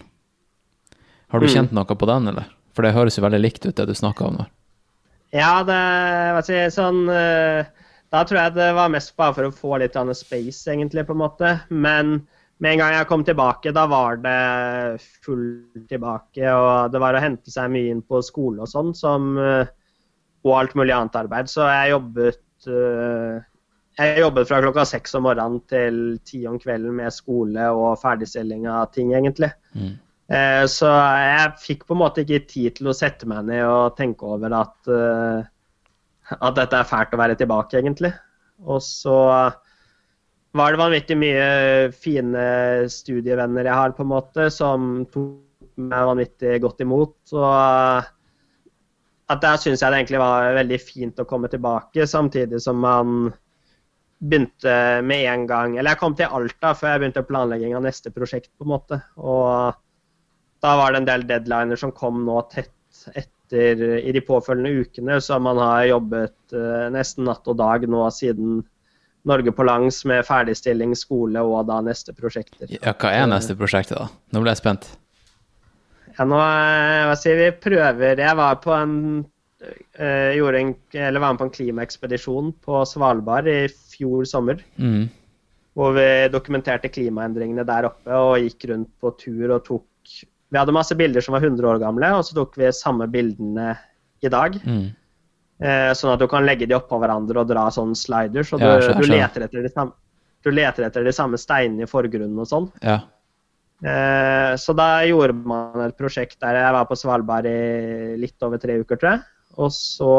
[1.31, 1.55] Har du Mm.
[1.55, 2.45] kjent noe på den, eller?
[2.75, 4.47] For det høres jo veldig likt ut, det du snakka om nå.
[5.35, 5.79] Ja, det
[6.35, 7.65] hva jeg sånn eh,
[8.15, 11.19] Da tror jeg det var mest bare for å få litt space, egentlig, på en
[11.19, 11.61] måte.
[11.71, 12.27] Men
[12.62, 16.44] med en gang jeg kom tilbake, da var det fullt tilbake.
[16.47, 19.72] Og det var å hente seg mye inn på skole og sånn, som eh,
[20.44, 21.48] Og alt mulig annet arbeid.
[21.48, 23.43] Så jeg jobbet eh,
[23.94, 28.66] jeg jobbet fra klokka seks om morgenen til ti om kvelden med skole og ferdigstilling
[28.68, 29.52] av ting, egentlig.
[29.72, 29.93] Mm.
[30.28, 33.97] Eh, Så jeg fikk på en måte ikke tid til å sette meg ned og
[33.97, 34.90] tenke over at,
[36.35, 38.12] at dette er fælt å være tilbake, egentlig.
[38.66, 39.16] Og så
[40.55, 41.47] var det vanvittig mye
[41.98, 42.44] fine
[42.93, 47.16] studievenner jeg har, på en måte, som tok meg vanvittig godt imot.
[47.35, 48.12] Og
[49.32, 53.32] at der syns jeg det egentlig var veldig fint å komme tilbake, samtidig som man
[54.24, 58.12] begynte med en gang Eller jeg kom til Alta før jeg begynte planlegging av neste
[58.14, 59.01] prosjekt, på en måte.
[59.18, 59.74] Og
[60.64, 62.70] da var det en del deadliner som kom nå tett
[63.18, 68.06] etter i de påfølgende ukene, så man har jobbet eh, nesten natt og dag nå
[68.14, 68.62] siden
[69.29, 72.69] Norge på langs med ferdigstilling, skole og da neste prosjekter.
[72.75, 74.09] Ja, hva er neste prosjektet, da?
[74.35, 74.91] Nå ble jeg spent.
[76.15, 78.99] Ja, nå eh, hva sier vi, prøver Jeg var på en
[80.37, 83.59] gjorde en, eller var med på en klimaekspedisjon på Svalbard i
[83.95, 84.61] fjor sommer.
[84.77, 85.07] Mm.
[85.75, 89.89] Hvor vi dokumenterte klimaendringene der oppe og gikk rundt på tur og tok
[90.53, 93.73] Vi hadde masse bilder som var 100 år gamle, og så tok vi samme bildene
[94.23, 94.61] i dag.
[94.63, 94.93] Mm.
[95.62, 98.52] Eh, sånn at du kan legge de oppå hverandre og dra sånn sliders.
[98.55, 99.94] Og du, Ja, jeg skjønner, du, leter etter de samme,
[100.43, 102.70] du leter etter de samme steinene i forgrunnen og sånn.
[102.82, 102.98] Ja.
[103.85, 108.60] Eh, så da gjorde man et prosjekt der jeg var på Svalbard i litt over
[108.62, 109.24] tre uker, tror jeg.
[109.62, 110.14] Og så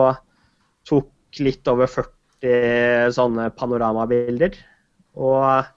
[0.88, 4.56] tok litt over 40 sånne panoramabilder.
[5.20, 5.72] Og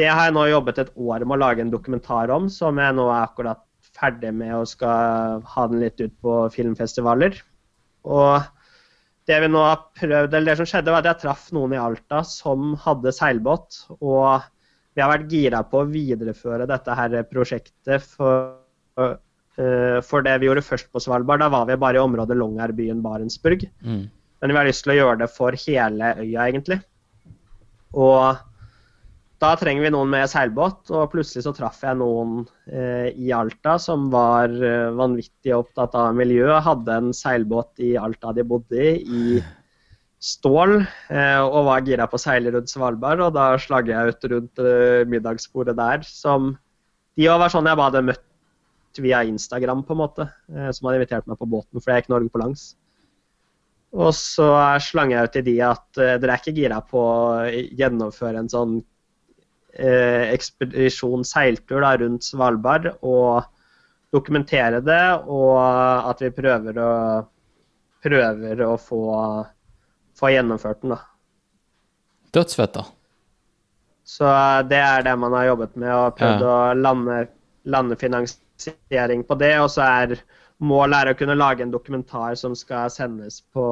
[0.00, 2.96] det har jeg nå jobbet et år med å lage en dokumentar om, som jeg
[2.96, 3.60] nå er akkurat
[3.94, 7.36] ferdig med og skal ha den litt ut på filmfestivaler.
[8.04, 8.44] Og
[9.28, 11.80] det vi nå har prøvd, eller det som skjedde, var at jeg traff noen i
[11.80, 13.84] Alta som hadde seilbåt.
[14.00, 14.44] Og
[14.94, 18.58] vi har vært gira på å videreføre dette her prosjektet for,
[19.00, 21.40] eh, for det vi gjorde først på Svalbard.
[21.40, 23.64] Da var vi bare i området Longyearbyen Barentsburg.
[23.82, 24.04] Mm.
[24.40, 26.82] Men vi har lyst til å gjøre det for hele øya, egentlig.
[27.94, 28.36] Og
[29.44, 33.76] da trenger vi noen med seilbåt, og plutselig så traff jeg noen eh, i Alta
[33.82, 36.46] som var eh, vanvittig opptatt av miljø.
[36.64, 39.42] Hadde en seilbåt i Alta de bodde i, i
[40.24, 40.78] stål,
[41.12, 43.20] eh, og var gira på å seile rundt Svalbard.
[43.26, 46.54] Og da slagger jeg ut rundt eh, middagsbordet der, som
[47.14, 50.30] De òg var sånn jeg bare hadde møtt via Instagram, på en måte.
[50.54, 52.72] Eh, som hadde invitert meg på båten, for jeg gikk Norge på langs.
[53.94, 54.48] Og så
[54.82, 58.50] slang jeg ut til de at eh, dere er ikke gira på å gjennomføre en
[58.50, 58.80] sånn
[59.74, 63.42] ekspedisjon, seiltur da, rundt Svalbard, og
[64.14, 65.58] dokumentere det, og
[66.10, 66.92] at vi prøver å,
[68.04, 69.02] prøver å få,
[70.18, 70.94] få gjennomført den.
[70.94, 71.00] da.
[72.34, 72.84] Dødsfett, da.
[74.04, 77.20] Så eh, det er det man har jobbet med, og prøvd å lande,
[77.70, 79.54] lande finansiering på det.
[79.62, 80.16] Og så er
[80.64, 83.64] målet er å kunne lage en dokumentar som skal sendes på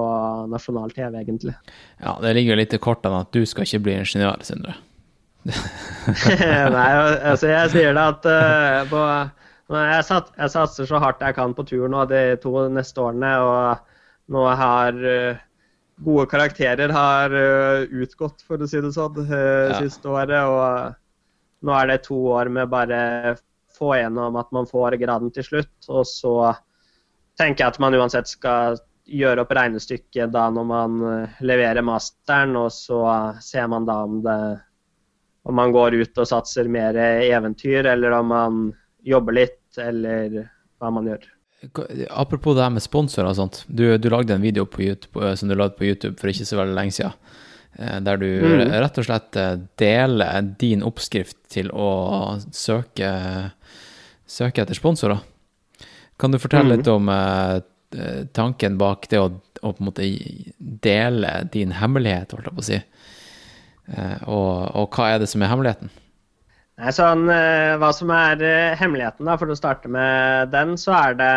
[0.50, 1.54] nasjonal TV, egentlig.
[2.02, 4.78] Ja, det ligger jo litt i kortene at du skal ikke bli ingeniør, Sindre.
[6.76, 6.90] Nei,
[7.26, 9.00] altså jeg sier det at uh, på,
[9.74, 13.32] jeg, sat, jeg satser så hardt jeg kan på tur nå de to neste årene,
[13.42, 15.40] og nå har uh,
[16.02, 19.80] gode karakterer har uh, utgått, for å si det sånn, Ja.
[19.80, 20.38] siste året.
[20.46, 23.34] Og nå er det to år med bare
[23.72, 26.36] få gjennom at man får graden til slutt, og så
[27.38, 28.78] tenker jeg at man uansett skal
[29.10, 30.98] gjøre opp regnestykket da når man
[31.42, 33.00] leverer masteren, og så
[33.42, 34.36] ser man da om det
[35.44, 38.58] om man går ut og satser mer eventyr, eller om man
[39.02, 40.48] jobber litt, eller
[40.78, 41.24] hva man gjør.
[42.10, 43.60] Apropos det her med sponsorer og sånt.
[43.68, 46.58] Du, du lagde en video på YouTube, som du lagde på YouTube for ikke så
[46.58, 47.12] veldig lenge siden,
[47.78, 48.70] eh, der du Mm.
[48.82, 51.90] rett og slett eh, deler din oppskrift til å
[52.50, 53.12] søke,
[54.26, 55.20] søke etter sponsorer.
[56.18, 56.76] Kan du fortelle Mm.
[56.76, 59.28] litt om eh, tanken bak det å,
[59.62, 60.06] å på en måte
[60.58, 62.82] dele din hemmelighet, holdt jeg på å si?
[63.90, 65.90] Eh, og, og hva er det som er hemmeligheten?
[66.82, 71.18] Nei, sånn, hva som er eh, hemmeligheten, da, for å starte med den, så er
[71.18, 71.32] det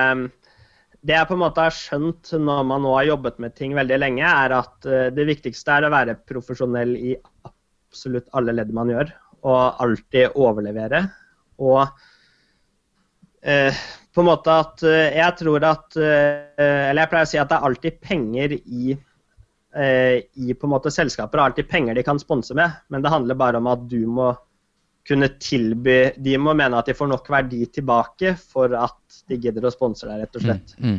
[1.06, 4.00] Det jeg på en måte har skjønt når man nå har jobbet med ting veldig
[4.00, 7.14] lenge, er at det viktigste er å være profesjonell i
[7.46, 9.12] absolutt alle ledd man gjør,
[9.46, 11.04] og alltid overlevere.
[11.62, 11.84] Og
[13.46, 13.84] eh,
[14.16, 17.68] på en måte at jeg tror at Eller jeg pleier å si at det er
[17.68, 18.96] alltid penger i
[19.76, 23.36] i på en måte selskaper har alltid penger de kan sponse med, men det handler
[23.36, 24.30] bare om at du må
[25.08, 29.68] kunne tilby De må mene at de får nok verdi tilbake for at de gidder
[29.68, 30.76] å sponse deg, rett og slett.
[30.82, 30.98] Mm.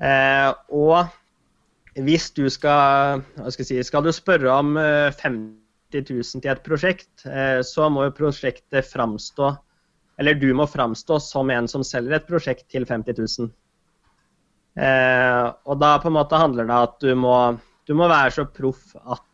[0.00, 3.22] Eh, og hvis du skal
[3.52, 8.16] si, skal du spørre om eh, 50 000 til et prosjekt, eh, så må jo
[8.16, 9.50] prosjektet framstå
[10.20, 13.52] Eller du må framstå som en som selger et prosjekt til 50 000.
[14.78, 17.36] Eh, og da på en måte handler det om at du må,
[17.88, 19.26] du må være så proff at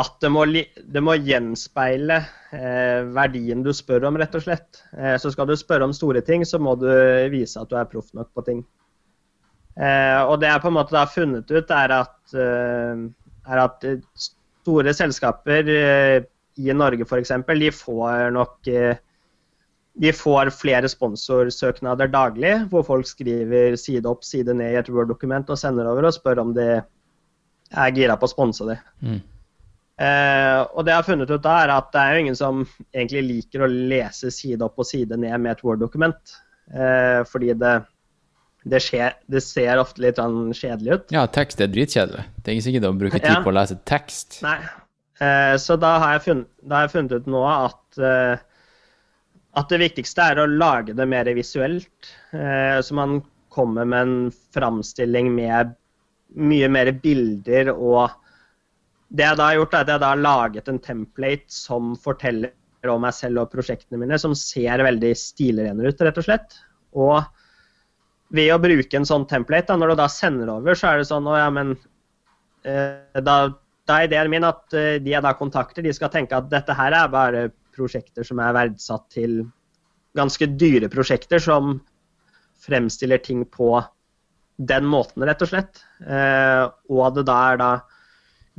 [0.00, 2.20] at det må, det må gjenspeile
[2.56, 4.82] eh, verdien du spør om, rett og slett.
[4.96, 6.88] Eh, så skal du spørre om store ting, så må du
[7.32, 8.62] vise at du er proff nok på ting.
[9.76, 13.04] Eh, og det jeg på en måte har funnet ut, er at, eh,
[13.50, 13.86] er at
[14.24, 16.16] store selskaper eh,
[16.60, 19.02] i Norge f.eks., de får nok eh,
[19.98, 25.50] de får flere sponsorsøknader daglig, hvor folk skriver side opp, side ned i et Word-dokument
[25.50, 28.78] og sender over og spør om de er gira på å sponse det.
[29.02, 29.18] Mm.
[30.00, 32.62] Eh, og det jeg har funnet ut da, er at det er jo ingen som
[32.94, 36.36] egentlig liker å lese side opp og side ned med et Word-dokument.
[36.72, 37.74] Eh, fordi det,
[38.64, 41.10] det, skjer, det ser ofte litt sånn kjedelig ut.
[41.18, 42.24] Ja, tekst er dritkjedelig.
[42.38, 43.40] Det er ikke sikkert å bruke tid Ja.
[43.44, 44.40] på å lese tekst.
[44.46, 44.56] Nei.
[45.20, 48.46] Eh, så da har, jeg funnet, da har jeg funnet ut nå at, eh,
[49.60, 52.10] at det viktigste er å lage det mer visuelt.
[52.32, 53.20] Eh, så man
[53.50, 55.74] kommer med en framstilling med
[56.38, 58.16] mye mer bilder og
[59.10, 62.52] Det jeg da har gjort, er at jeg da har laget en template som forteller
[62.86, 66.54] om meg selv og prosjektene mine, som ser veldig stilrenere ut, rett og slett.
[66.94, 67.18] Og
[68.30, 71.08] ved å bruke en sånn template, da, når du da sender over, så er det
[71.10, 71.74] sånn Å ja, men
[72.62, 73.36] eh, da,
[73.90, 76.78] da er ideen min at eh, de jeg da kontakter, de skal tenke at dette
[76.78, 79.42] her er bare prosjekter som er verdsatt til
[80.16, 81.78] ganske dyre prosjekter som
[82.60, 83.78] fremstiller ting på
[84.60, 85.82] den måten, rett og slett.
[86.04, 87.70] Eh, og det da er da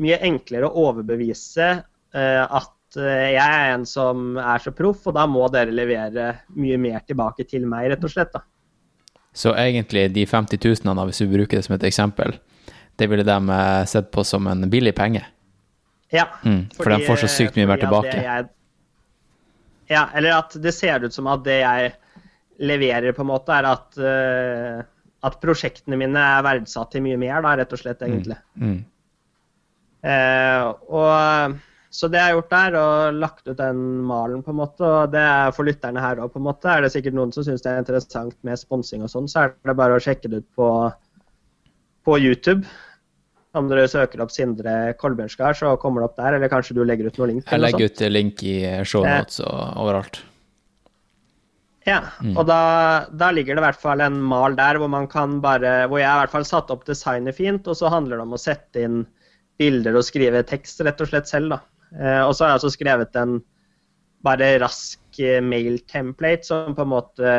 [0.01, 5.17] mye enklere å overbevise eh, at eh, jeg er en som er så proff, og
[5.17, 8.33] da må dere levere mye mer tilbake til meg, rett og slett.
[8.33, 8.41] da.
[9.33, 12.33] Så egentlig de 50 000, hvis vi bruker det som et eksempel,
[12.99, 15.23] det ville de eh, sett på som en billig penge?
[16.11, 16.27] Ja.
[16.43, 18.11] Mm, for de får så sykt mye mer tilbake.
[18.11, 18.25] det.
[18.25, 18.49] Jeg,
[19.91, 21.91] ja, eller at det ser ut som at det jeg
[22.61, 27.41] leverer, på en måte, er at, uh, at prosjektene mine er verdsatt til mye mer,
[27.43, 28.37] da, rett og slett, egentlig.
[28.61, 28.79] Mm.
[30.01, 31.59] Eh, og
[31.93, 35.11] så det jeg har gjort der, og lagt ut den malen, på en måte, og
[35.13, 37.65] det er for lytterne her òg, på en måte, er det sikkert noen som syns
[37.65, 40.49] det er interessant med sponsing og sånn, så er det bare å sjekke det ut
[40.57, 40.69] på,
[42.07, 42.63] på YouTube.
[43.57, 47.09] Om dere søker opp Sindre Kolbjørnskar, så kommer det opp der, eller kanskje du legger
[47.09, 47.47] ut noe link?
[47.49, 48.57] Jeg legger ut link i
[48.87, 50.21] shownotes og overalt.
[51.87, 51.99] Ja,
[52.37, 52.61] og da,
[53.09, 56.05] da ligger det i hvert fall en mal der hvor man kan bare Hvor jeg
[56.05, 58.99] i hvert fall satt opp designet fint, og så handler det om å sette inn
[59.61, 61.59] bilder og skrive tekst rett og slett selv, da.
[61.97, 63.39] Eh, og så har jeg også skrevet en
[64.25, 67.31] bare rask eh, mail-template som på en måte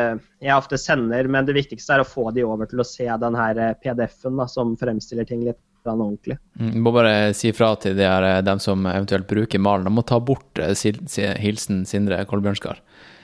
[0.42, 3.38] jeg ofte sender, men det viktigste er å få de over til å se den
[3.38, 6.36] her eh, PDF-en som fremstiller ting litt grann ordentlig.
[6.60, 9.84] Mm, må bare si fra til de her, eh, dem som eventuelt bruker malen.
[9.88, 12.78] De må ta bort si, si- hilsen Sindre Kolbjørnskar.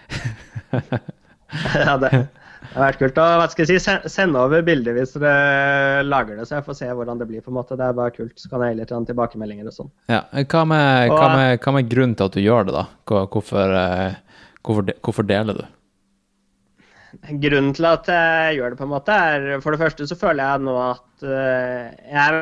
[1.75, 3.19] ja, det, det har vært kult.
[3.23, 6.79] Og hva skal jeg si, send over bilder hvis dere lager det, så jeg får
[6.81, 7.45] se hvordan det blir.
[7.45, 7.79] på en måte.
[7.79, 8.35] Det er bare kult.
[8.41, 9.91] Så kan jeg gi litt tilbakemeldinger og sånn.
[10.13, 12.87] Ja, hva med, hva, med, hva med grunnen til at du gjør det, da?
[13.33, 15.67] Hvorfor, eh, hvorfor, hvorfor deler du?
[17.17, 20.45] Grunnen til at jeg gjør det, på en måte, er for det første så føler
[20.45, 22.41] jeg nå at eh, jeg er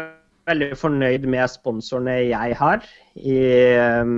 [0.50, 2.86] veldig fornøyd med sponsorene jeg har.
[3.14, 3.38] I,
[3.78, 4.10] eh,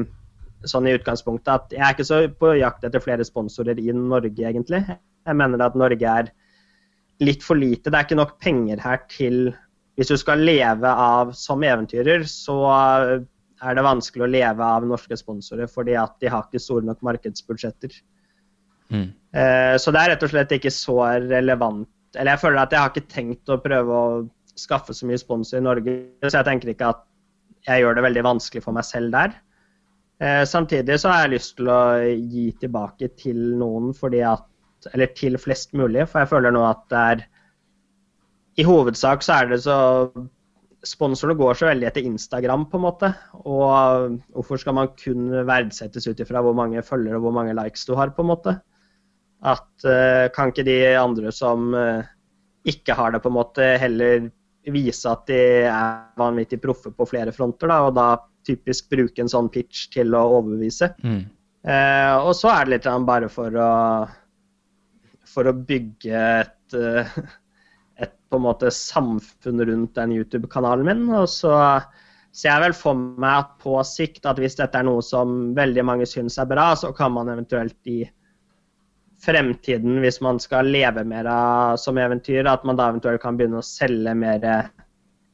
[0.69, 4.35] sånn i utgangspunktet at Jeg er ikke så på jakt etter flere sponsorer i Norge,
[4.41, 4.83] egentlig.
[4.89, 6.33] Jeg mener at Norge er
[7.23, 7.91] litt for lite.
[7.91, 9.53] Det er ikke nok penger her til
[9.99, 12.55] Hvis du skal leve av som eventyrer, så
[13.59, 17.03] er det vanskelig å leve av norske sponsorer, fordi at de har ikke store nok
[17.03, 17.97] markedsbudsjetter.
[18.93, 19.09] Mm.
[19.35, 20.99] Eh, Så det er rett og slett ikke så
[21.29, 21.89] relevant.
[22.17, 24.07] Eller jeg føler at jeg har ikke tenkt å prøve å
[24.59, 25.93] skaffe så mye sponsor i Norge,
[26.25, 27.05] så jeg tenker ikke at
[27.69, 29.35] jeg gjør det veldig vanskelig for meg selv der.
[30.21, 34.45] Eh, Samtidig så har jeg lyst til å gi tilbake til noen fordi at
[34.95, 37.23] Eller til flest mulig, for jeg føler nå at det er
[38.63, 39.79] I hovedsak så er det så
[40.87, 43.09] Sponsorene går så veldig etter Instagram, på en måte.
[43.43, 47.83] Og hvorfor skal man kun verdsettes ut ifra hvor mange følgere og hvor mange likes
[47.85, 48.55] du har, på en måte?
[49.47, 52.09] At eh, kan ikke de andre som eh,
[52.69, 54.31] ikke har det, på en måte heller
[54.69, 58.09] vise at de er vanvittig proffe på flere fronter, da, og da
[58.49, 60.91] typisk bruke en sånn pitch til å overbevise.
[61.05, 61.23] Mm.
[61.69, 63.71] Eh, og så er det litt bare for å
[65.29, 67.17] for å bygge et, eh,
[68.03, 71.05] et på en måte samfunn rundt den YouTube-kanalen min.
[71.15, 71.55] Og så
[72.33, 75.85] ser jeg vel for meg at på sikt at hvis dette er noe som veldig
[75.87, 78.03] mange syns er bra, så kan man eventuelt i
[79.23, 83.59] fremtiden, hvis man skal leve mer av som eventyr, at man da eventuelt kan begynne
[83.59, 84.45] å selge mer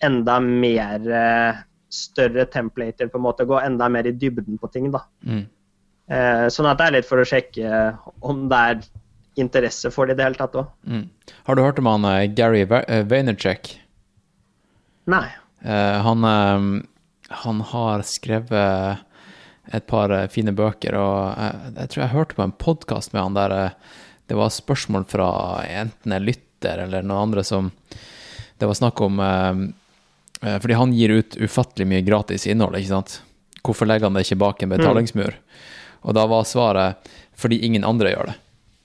[0.04, 1.62] enda mer eh,
[1.92, 5.04] større templater, på en måte, gå enda mer i dybden på ting, da.
[5.26, 5.44] Mm.
[6.04, 7.84] Eh, sånn at det er litt for å sjekke
[8.24, 8.82] om det er
[9.40, 10.68] interesse for det i det hele tatt òg.
[10.86, 11.06] Mm.
[11.48, 13.72] Har du hørt om han eh, Gary eh, Vaynerchuk?
[15.10, 15.26] Nei.
[15.64, 16.68] Eh, han, eh,
[17.44, 19.04] han har skrevet
[19.72, 23.22] et par eh, fine bøker, og jeg, jeg tror jeg hørte på en podkast med
[23.22, 23.94] han der eh,
[24.26, 25.28] det var spørsmål fra
[25.64, 27.70] enten en lytter eller noen andre som
[28.58, 29.54] Det var snakk om eh,
[30.48, 33.22] eh, Fordi han gir ut ufattelig mye gratis innhold, ikke sant?
[33.64, 35.36] Hvorfor legger han det ikke bak en betalingsmur?
[36.04, 38.34] Og da var svaret fordi ingen andre gjør det.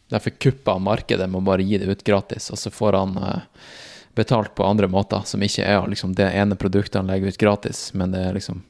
[0.10, 3.18] Derfor kupper han markedet med å bare gi det ut gratis, og så får han
[3.22, 3.44] eh,
[4.18, 7.92] betalt på andre måter, som ikke er liksom det ene produktet han legger ut gratis,
[7.94, 8.64] men det er liksom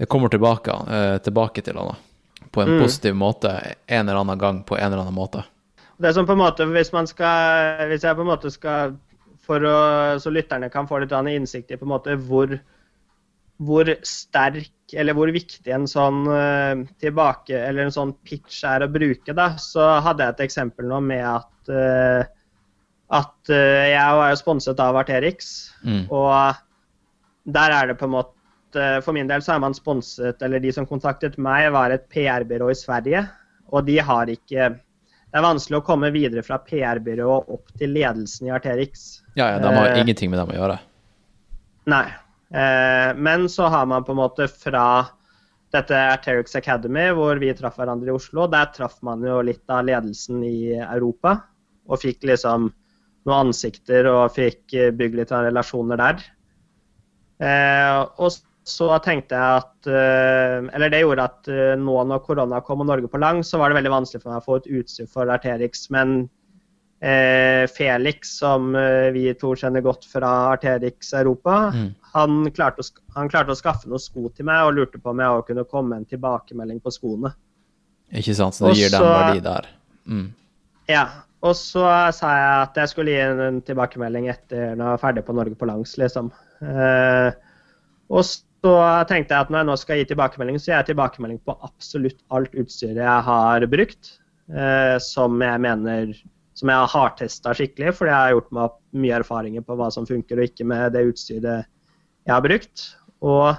[0.00, 1.96] Det kommer tilbake, eh, tilbake til han da,
[2.50, 2.82] på en Mm.
[2.82, 3.50] positiv måte
[3.86, 5.44] en eller annen gang på en eller annen måte.
[6.00, 8.96] Det som på en måte, hvis man skal Hvis jeg på en måte skal
[9.44, 12.58] for å, Så lytterne kan få litt innsikt i på en måte hvor
[13.60, 18.88] hvor sterk eller hvor viktig en sånn eh, tilbake eller en sånn pitch er å
[18.90, 22.24] bruke, da, så hadde jeg et eksempel nå med at eh,
[23.10, 26.06] at jeg var jo sponset av Arterix, Mm.
[26.10, 26.56] og
[27.44, 28.32] der er det på en måte
[28.76, 32.68] For min del så er man sponset, eller de som kontaktet meg, var et PR-byrå
[32.70, 33.24] i Sverige,
[33.70, 34.68] og de har ikke
[35.30, 39.20] det er vanskelig å komme videre fra PR-byrået opp til ledelsen i Arterix.
[39.38, 40.80] Ja, ja, de har uh, ingenting med dem å gjøre.
[41.90, 42.06] Nei.
[42.50, 45.06] Uh, men så har man på en måte fra
[45.70, 49.86] dette Arterix Academy, hvor vi traff hverandre i Oslo, der traff man jo litt av
[49.86, 51.36] ledelsen i Europa.
[51.86, 52.66] Og fikk liksom
[53.28, 56.24] noen ansikter og fikk eh, bygd litt av relasjoner der.
[57.46, 58.34] Eh, og
[58.68, 62.90] så tenkte jeg at eh, Eller det gjorde at eh, nå når korona kom og
[62.90, 65.30] Norge på lang, så var det veldig vanskelig for meg å få et utstyr for
[65.32, 65.86] Arterix.
[65.90, 66.28] Men
[67.00, 71.88] eh, Felix, som eh, vi to kjenner godt fra Arterix Europa, Mm.
[72.12, 75.20] han, klarte å, han klarte å skaffe noen sko til meg og lurte på om
[75.24, 77.32] jeg kunne komme en tilbakemelding på skoene.
[78.12, 78.54] Ikke sant?
[78.58, 79.68] Så det gir dem verdi der.
[80.10, 80.28] Mm.
[80.90, 81.04] Ja,
[81.46, 85.02] og så sa jeg at jeg skulle gi en, en tilbakemelding etter når jeg var
[85.04, 86.32] ferdig på Norge på langs, liksom.
[86.60, 87.30] Eh,
[88.10, 88.26] og
[88.60, 88.74] så
[89.08, 92.20] tenkte jeg at når jeg nå skal gi tilbakemelding, så gir jeg tilbakemelding på absolutt
[92.36, 94.12] alt utstyret jeg har brukt,
[94.52, 96.12] eh, som jeg mener
[96.60, 100.06] som jeg har hardtesta skikkelig, fordi jeg har gjort meg mye erfaringer på hva som
[100.08, 101.64] funker og ikke med det utstyret
[102.26, 102.84] jeg har brukt.
[103.24, 103.56] Og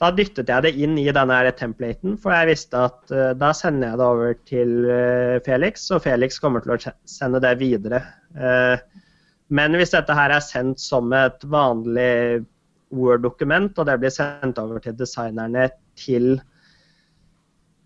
[0.00, 3.50] da dyttet jeg det inn i denne her templaten, for jeg visste at eh, da
[3.56, 8.00] sender jeg det over til eh, Felix, og Felix kommer til å sende det videre.
[8.32, 8.78] Eh,
[9.50, 12.46] men hvis dette her er sendt som et vanlig
[12.90, 15.68] Word-dokument, og det blir sendt over til designerne
[15.98, 16.40] til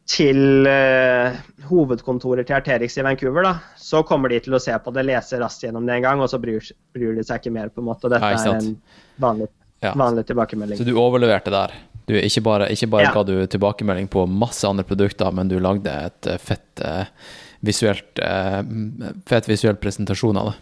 [0.05, 1.33] til uh,
[1.71, 5.39] hovedkontoret til Arterix i Vancouver, da, så kommer de til å se på det, lese
[5.41, 6.61] raskt gjennom det en gang, og så bryr,
[6.93, 7.71] bryr de seg ikke mer.
[7.73, 8.11] på en måte.
[8.13, 8.77] Dette Ja, er en
[9.19, 9.49] vanlig,
[9.81, 9.95] Ja.
[9.97, 10.77] vanlig tilbakemelding.
[10.77, 11.73] Så du overleverte der.
[12.07, 13.13] Du ikke bare, ikke bare Ja.
[13.15, 17.07] ga du tilbakemelding på masse andre produkter, men du lagde et eh, fett eh,
[17.65, 18.63] visuelt eh,
[19.25, 20.57] fett visuell presentasjon av det.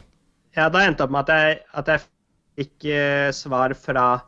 [0.56, 2.00] Ja, da endte opp med at jeg, at jeg
[2.56, 4.22] fikk eh, svar fra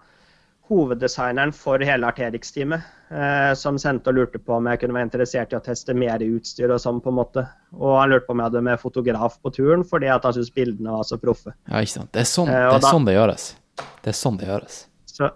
[0.70, 5.52] hoveddesigneren for hele Arterix-teamet, eh, som sendte og lurte på om jeg kunne være interessert
[5.52, 7.44] i å teste mer utstyr og sånn, på en måte.
[7.76, 10.54] Og han lurte på om jeg hadde med fotograf på turen, fordi at han syntes
[10.56, 11.52] bildene var så proffe.
[11.68, 12.12] Ja, ikke sant.
[12.16, 13.44] Det er sånn, Eh, det, er da- sånn det gjøres.
[14.04, 14.78] Det er sånn det gjøres.
[15.14, 15.30] Så,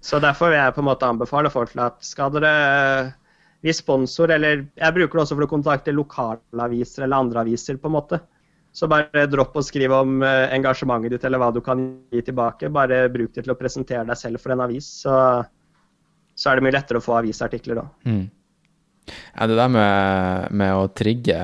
[0.00, 3.14] så derfor vil jeg på en måte anbefale folk at skal dere
[3.60, 7.90] bli sponsor, eller jeg bruker det også for å kontakte lokalaviser eller andre aviser, på
[7.90, 8.20] en måte.
[8.72, 11.82] Så bare dropp å skrive om eh, engasjementet ditt eller hva du kan
[12.14, 12.70] gi tilbake.
[12.72, 15.14] Bare bruk det til å presentere deg selv for en avis, så,
[16.38, 17.86] så er det mye lettere å få avisartikler da.
[18.06, 18.28] Mm.
[19.10, 21.40] Ja, det der med, med å trigge,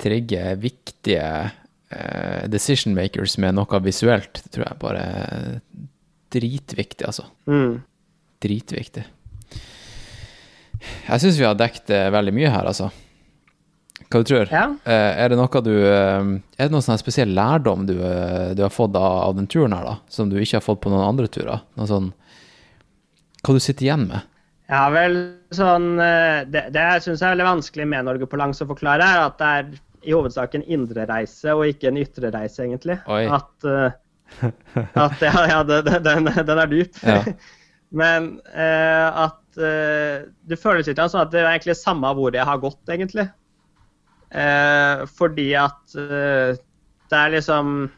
[0.00, 5.52] trigge viktige uh, decision makers med noe visuelt, det tror jeg bare er
[6.32, 7.26] dritviktig, altså.
[7.48, 7.82] Mm.
[8.44, 9.04] Dritviktig.
[10.78, 12.90] Jeg syns vi har dekket eh, veldig mye her, altså.
[14.08, 14.64] Hva du tror Ja.
[14.88, 18.64] Eh, er det noe du eh, Er det noen sånn spesiell lærdom du, eh, du
[18.64, 19.96] har fått av, den turen her, da?
[20.08, 21.60] Som du ikke har fått på noen andre turer?
[21.76, 22.12] Noe sånn
[23.44, 24.24] Hva du sitter igjen med?
[24.68, 25.18] Ja, vel,
[25.56, 29.26] sånn Det, det jeg syns er veldig vanskelig med Norge på langs å forklare, er
[29.26, 29.70] at det er
[30.08, 32.98] i hovedsak en indre reise og ikke en ytre reise, egentlig.
[33.10, 33.24] Oi.
[33.34, 34.44] At, uh,
[35.04, 37.00] at Ja, ja det, den, den er dyp.
[37.02, 37.22] Ja.
[38.00, 42.46] Men uh, at uh, det føles ikke sånn at det er egentlig samme hvor jeg
[42.48, 43.28] har gått, egentlig.
[44.30, 46.58] Eh, fordi at eh,
[47.08, 47.88] det er liksom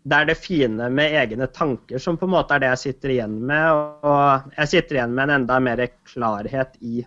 [0.00, 3.14] det er det fine med egne tanker som på en måte er det jeg sitter
[3.16, 3.80] igjen med.
[4.06, 7.02] Og jeg sitter igjen med en enda mer klarhet i,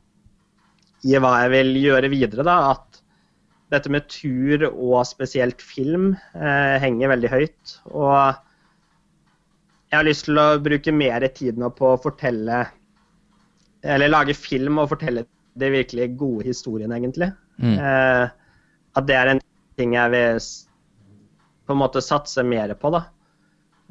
[1.07, 2.45] i hva jeg vil gjøre videre.
[2.45, 3.01] da, At
[3.73, 7.75] dette med tur og spesielt film eh, henger veldig høyt.
[7.89, 8.13] Og
[9.89, 12.63] jeg har lyst til å bruke mer tid nå på å fortelle
[13.83, 15.25] Eller lage film og fortelle
[15.59, 17.31] de virkelig gode historiene, egentlig.
[17.61, 17.75] Mm.
[17.77, 18.29] Eh,
[18.97, 19.41] at det er en
[19.77, 20.39] ting jeg vil
[21.63, 23.03] på en måte satse mer på, da.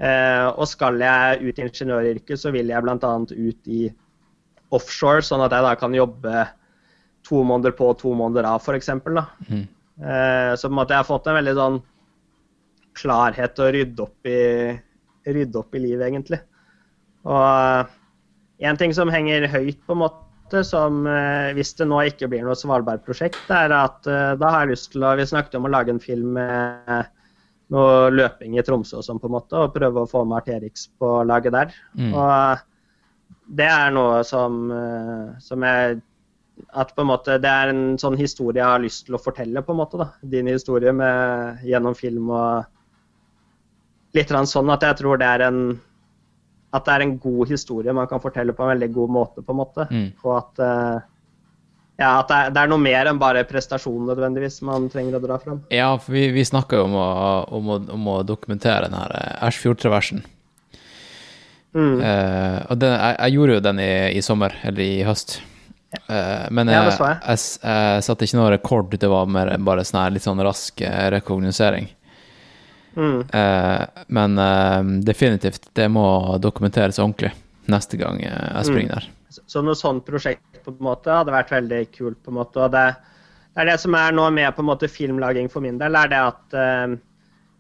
[0.03, 3.13] Eh, og skal jeg ut i ingeniøryrket, så vil jeg bl.a.
[3.33, 3.85] ut i
[4.73, 6.47] offshore, sånn at jeg da kan jobbe
[7.27, 8.91] to måneder på to måneder av, f.eks.
[8.99, 9.65] Mm.
[10.03, 11.83] Eh, så på en måte jeg har fått en veldig sånn
[12.99, 14.41] klarhet til å rydde opp i,
[15.29, 16.41] rydde opp i livet, egentlig.
[17.29, 17.93] Og
[18.67, 20.22] en ting som henger høyt, på en måte,
[20.67, 24.75] som eh, hvis det nå ikke blir noe Svalbard-prosjekt, er at eh, da har jeg
[24.75, 27.11] lyst til å Vi snakket om å lage en film med
[27.73, 30.91] noe løping i Tromsø og sånn, på en måte, og prøve å få med Arterix
[31.01, 31.75] på laget der.
[31.97, 32.13] Mm.
[32.13, 36.01] Og det er noe som, eh, som jeg
[36.77, 39.63] At på en måte det er en sånn historie jeg har lyst til å fortelle,
[39.65, 39.97] på en måte.
[39.99, 42.69] da, Din historie med, gjennom film og
[44.15, 45.81] litt sånn at jeg tror det er en
[46.73, 49.53] at det er en god historie man kan fortelle på en veldig god måte, på
[49.53, 49.87] en måte.
[49.93, 50.07] Mm.
[50.25, 51.09] Og at, eh,
[52.01, 55.23] ja, at det, er, det er noe mer enn bare prestasjon nødvendigvis man trenger å
[55.23, 55.61] dra fram.
[55.73, 57.09] Ja, for vi, vi snakka jo om å,
[57.59, 60.25] om, å, om å dokumentere den her eh, Ersfjordtraversen.
[61.73, 62.03] Mm.
[62.05, 65.39] Uh, og den, jeg, jeg gjorde jo den i, i sommer, eller i høst.
[66.09, 67.21] Uh, men Ja, jeg, jeg.
[67.29, 71.07] jeg, satte ikke noe rekord, det var mer bare sånn her litt sånn rask eh,
[71.13, 71.89] rekognosering.
[72.97, 73.21] Mm.
[73.33, 76.05] Eh, men eh, definitivt, det må
[76.41, 77.33] dokumenteres ordentlig
[77.73, 78.57] neste gang eh, Mm.
[78.57, 79.07] jeg springer der.
[79.31, 82.19] Så- Så noe sånt prosjekt på en måte hadde vært veldig kult.
[82.23, 82.97] på en måte, og det,
[83.55, 86.09] det er det som er nå med på en måte filmlaging for min del, er
[86.09, 86.97] det at eh,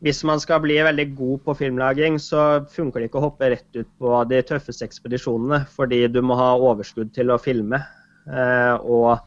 [0.03, 3.77] hvis man skal bli veldig god på filmlaging, så funker det ikke å hoppe rett
[3.77, 7.79] ut på de tøffeste ekspedisjonene, fordi du må ha overskudd til å filme.
[8.27, 9.21] Eh, og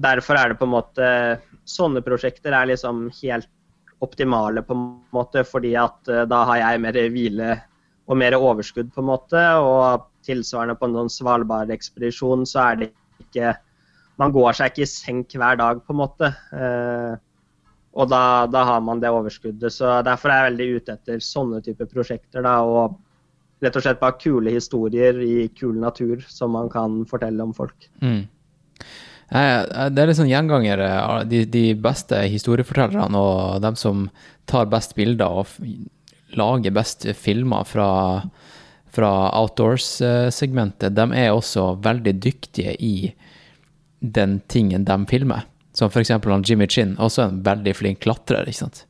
[0.00, 3.46] derfor er det på en måte Sånne prosjekter er liksom helt
[4.02, 7.50] optimale, på en måte, fordi at eh, da har jeg mer hvile
[8.10, 9.42] og mer overskudd, på en måte.
[9.62, 13.54] Og tilsvarende på en sånn Svalbard-ekspedisjon, så er det ikke
[14.20, 16.28] Man går seg ikke i senk hver dag, på en måte.
[16.52, 17.14] Eh,
[17.96, 19.72] og da, da har man det overskuddet.
[19.72, 22.44] Så derfor er jeg veldig ute etter sånne typer prosjekter.
[22.44, 22.98] da, og
[23.62, 27.88] rett og slett bare kule historier i kul natur som man kan fortelle om folk.
[28.02, 28.24] Mm.
[29.32, 30.88] Eh, Det er litt sånn gjengangere.
[31.30, 34.06] De, de beste historiefortellerne og dem som
[34.50, 35.46] tar best bilder og
[36.36, 37.88] lager best filmer fra,
[38.92, 39.10] fra
[39.40, 43.12] outdoors-segmentet, de er også veldig dyktige i
[44.00, 45.44] den tingen de filmer.
[45.72, 48.84] Som for eksempel han Jimmy Chin, også en veldig flink klatrer, ikke sant.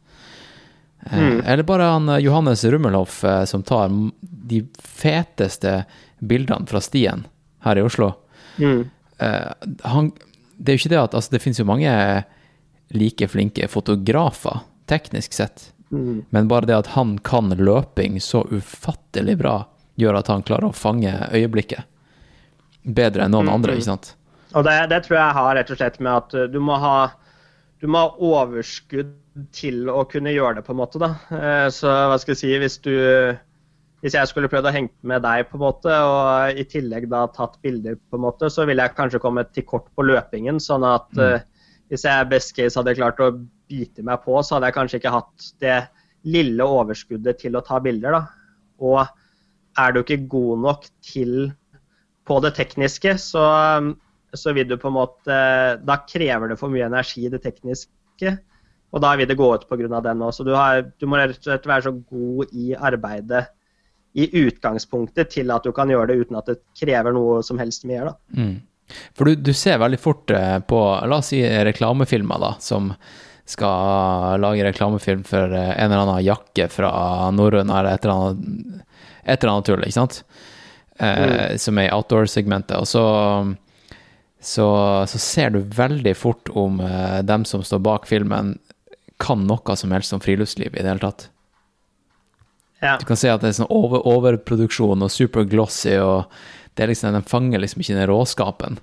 [1.11, 1.43] Mm.
[1.47, 3.91] Eller bare han eh, Johannes Rummelhoff eh, som tar
[4.23, 5.81] de feteste
[6.23, 7.25] bildene fra stien
[7.67, 8.13] her i Oslo
[8.59, 8.85] Mm.
[9.19, 9.53] eh,
[9.89, 10.13] han,
[10.63, 11.93] det er jo ikke det at altså, det finnes jo mange
[12.93, 15.71] like flinke fotografer, teknisk sett.
[15.91, 16.25] Mm.
[16.31, 19.57] Men bare det at han kan løping så ufattelig bra,
[20.01, 21.89] gjør at han klarer å fange øyeblikket
[22.83, 24.15] bedre enn noen andre, ikke sant?
[24.53, 26.97] Og det, det tror jeg har rett og slett med at uh, du må ha
[27.83, 29.11] du må ha overskudd
[29.55, 31.01] til å kunne gjøre det, på en måte.
[31.03, 31.17] da.
[31.35, 32.93] Eh, Så hva skal jeg si, hvis du
[34.03, 37.23] hvis jeg skulle prøvd å henge med deg, på en måte, og i tillegg da
[37.31, 40.59] tatt bilder, på en måte, så ville jeg kanskje kommet til kort på løpingen.
[40.63, 41.45] Sånn at eh,
[41.93, 43.31] hvis jeg best case hadde klart å
[43.71, 45.79] bite meg på, så hadde jeg kanskje ikke hatt det
[46.27, 48.19] lille overskuddet til å ta bilder.
[48.19, 48.23] da.
[48.83, 49.05] Og
[49.79, 51.53] er du ikke god nok til
[52.27, 53.47] på det tekniske, så,
[54.35, 55.39] så vil du på en måte
[55.83, 58.37] Da krever det for mye energi, det tekniske.
[58.93, 60.03] Og da vil det gå ut pga.
[60.03, 60.35] den òg.
[60.35, 63.47] Så du, har, du må rett og slett være så god i arbeidet
[64.13, 67.87] i utgangspunktet til at du kan gjøre det uten at det krever noe som helst
[67.89, 68.13] mer.
[68.13, 68.15] da.
[68.37, 68.55] Mm.
[69.17, 72.93] For du, du ser veldig fort eh, på, la oss si reklamefilmer, da, som
[73.49, 76.93] skal lage reklamefilm for eh, en eller annen jakke fra
[77.35, 78.85] norrøn eller et eller annet,
[79.25, 80.23] et eller annet tull, ikke sant?
[81.03, 82.77] Eh, Som er i outdoor-segmentet.
[82.79, 83.05] Og så,
[84.41, 84.69] så,
[85.09, 88.57] så ser du veldig fort om eh, dem som står bak filmen,
[89.23, 91.29] kan noe som helst om friluftsliv i det hele tatt.
[92.83, 92.97] Ja.
[92.99, 96.33] Du kan se at det er sånn over, overproduksjon og super glossy, og
[96.75, 98.81] det er liksom, den fanger liksom ikke den råskapen.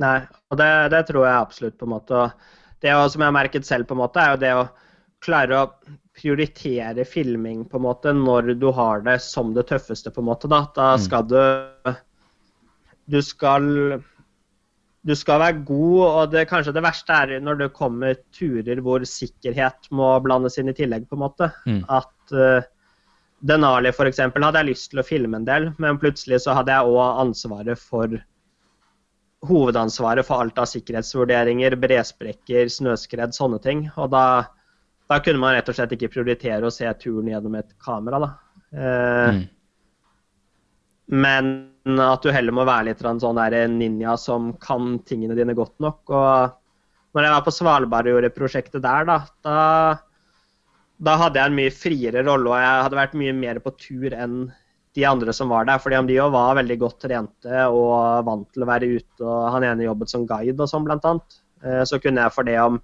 [0.00, 2.20] Nei, og det, det tror jeg absolutt, på en måte.
[2.20, 4.68] Og det som jeg har merket selv, på en måte, er jo det å
[5.20, 5.66] klare å
[6.16, 10.48] prioritere filming på en måte når du har det som det tøffeste, på en måte.
[10.50, 11.42] Da, da skal du
[13.10, 13.66] Du skal
[15.00, 19.04] du skal være god, og det, kanskje det verste er når det kommer turer hvor
[19.08, 21.48] sikkerhet må blandes inn i tillegg, på en måte.
[21.64, 21.80] Mm.
[21.88, 22.60] At uh,
[23.40, 24.20] Denali f.eks.
[24.20, 27.80] hadde jeg lyst til å filme en del, men plutselig så hadde jeg òg ansvaret
[27.80, 28.18] for
[29.48, 33.86] hovedansvaret for alt av sikkerhetsvurderinger, bresprekker, snøskred, sånne ting.
[33.96, 34.24] Og da,
[35.08, 38.30] da kunne man rett og slett ikke prioritere å se turen gjennom et kamera, da.
[38.70, 39.48] Uh, Mm.
[41.10, 45.74] Men at du heller må være litt sånn der ninja som kan tingene dine godt
[45.82, 46.06] nok.
[46.06, 49.56] Og når jeg var på Svalbard og gjorde prosjektet der, da, da,
[51.00, 54.12] da hadde jeg en mye friere rolle, og jeg hadde vært mye mer på tur
[54.12, 54.40] enn
[54.98, 55.80] de andre som var der.
[55.80, 59.66] Fordi de òg var veldig godt trente og vant til å være ute, og han
[59.70, 62.80] ene jobbet som guide og sånn, blant annet, eh, så kunne jeg for det om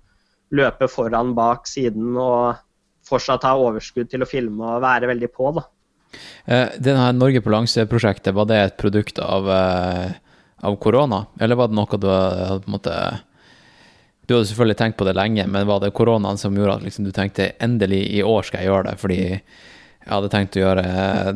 [0.56, 2.62] løpe foran, bak, siden og
[3.06, 5.66] fortsatt ha overskudd til å filme og være veldig på, da.
[6.46, 10.12] Eh, her Norge på langse-prosjektet, var det et produkt av, eh,
[10.62, 11.26] av korona?
[11.40, 12.96] Eller var det noe du hadde på en måte
[14.26, 17.06] Du hadde selvfølgelig tenkt på det lenge, men var det koronaen som gjorde at liksom,
[17.06, 18.94] du tenkte endelig i år skal jeg gjøre det?
[19.02, 19.18] Fordi
[20.06, 21.28] jeg hadde tenkt å gjøre eh,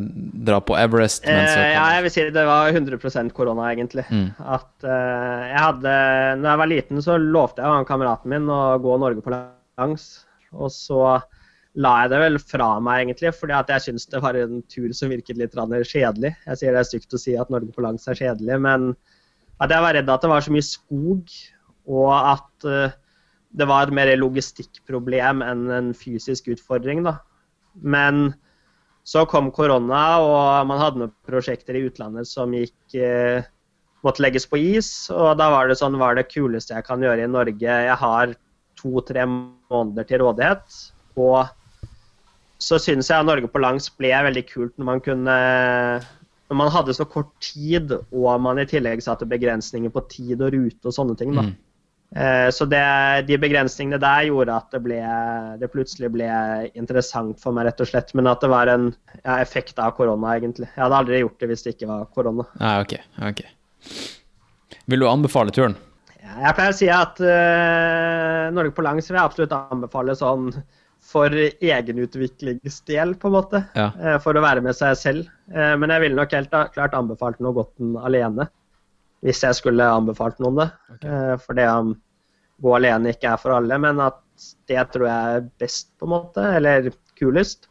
[0.47, 4.05] dra på Everest, men så Eh, ja, jeg vil si det var 100 korona, egentlig.
[4.11, 4.29] Mm.
[4.39, 5.95] At uh, jeg hadde
[6.39, 10.07] Når jeg var liten, så lovte jeg han kameraten min å gå Norge på langs.
[10.55, 11.19] Og så
[11.79, 14.91] la jeg det vel fra meg, egentlig, fordi at jeg syns det var en tur
[14.97, 16.35] som virket litt kjedelig.
[16.47, 18.93] Jeg sier det er stygt å si at Norge på langs er kjedelig, men
[19.61, 21.35] at jeg var redd at det var så mye skog,
[21.91, 22.97] og at eh,
[23.51, 27.19] det var et mer logistikkproblem enn en fysisk utfordring, da.
[27.75, 28.31] Men
[29.07, 33.43] så kom korona, og man hadde noen prosjekter i utlandet som gikk eh,
[34.07, 34.91] måtte legges på is.
[35.11, 37.79] Og da var det sånn Hva er det kuleste jeg kan gjøre i Norge?
[37.89, 38.37] Jeg har
[38.79, 40.79] to-tre måneder til rådighet.
[41.21, 41.51] Og
[42.61, 45.37] så syns jeg Norge på langs ble veldig kult når man kunne
[46.51, 50.55] Når man hadde så kort tid, og man i tillegg satte begrensninger på tid og
[50.55, 51.35] rute og sånne ting.
[51.37, 51.47] da.
[51.47, 51.53] Mm.
[52.17, 52.83] Eh, Så det,
[53.29, 54.99] de begrensningene der gjorde at det, ble,
[55.61, 56.31] det plutselig ble
[56.75, 58.11] interessant for meg, rett og slett.
[58.19, 58.91] Men at det var en
[59.23, 60.69] ja, effekt av korona, egentlig.
[60.75, 62.49] Jeg hadde aldri gjort det hvis det ikke var korona.
[62.59, 62.99] Ah, ok.
[63.31, 63.45] ok.
[64.91, 65.79] Vil du anbefale turen?
[66.21, 70.51] Jeg pleier å si at uh, Norge på langs vil jeg absolutt anbefale sånn
[71.11, 73.63] for egenutviklingsdel, på en måte.
[73.79, 73.89] Ja.
[73.97, 75.31] Uh, For å være med seg selv.
[75.51, 77.73] Uh, Men jeg ville nok helt klart anbefalt noe godt
[78.05, 78.47] alene.
[79.25, 80.69] Hvis jeg skulle anbefalt noen det.
[80.97, 81.41] Okay.
[81.45, 81.81] For det å
[82.61, 84.21] gå alene ikke er for alle, men at
[84.69, 86.45] det tror jeg er best, på en måte.
[86.57, 86.89] Eller
[87.21, 87.69] kulest.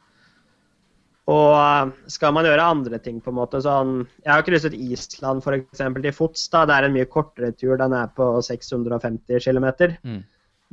[1.29, 5.45] Og eh, skal man gjøre andre ting, på en måte sånn Jeg har krysset Island
[5.45, 5.81] f.eks.
[5.81, 6.47] til fots.
[6.53, 7.77] da, Det er en mye kortere tur.
[7.81, 9.69] Den er på 650 km.
[10.01, 10.23] Mm.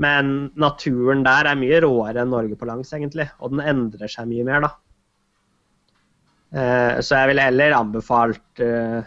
[0.00, 3.28] Men naturen der er mye råere enn Norge på langs, egentlig.
[3.40, 4.72] Og den endrer seg mye mer, da.
[6.56, 9.00] Eh, så jeg ville heller anbefalt eh,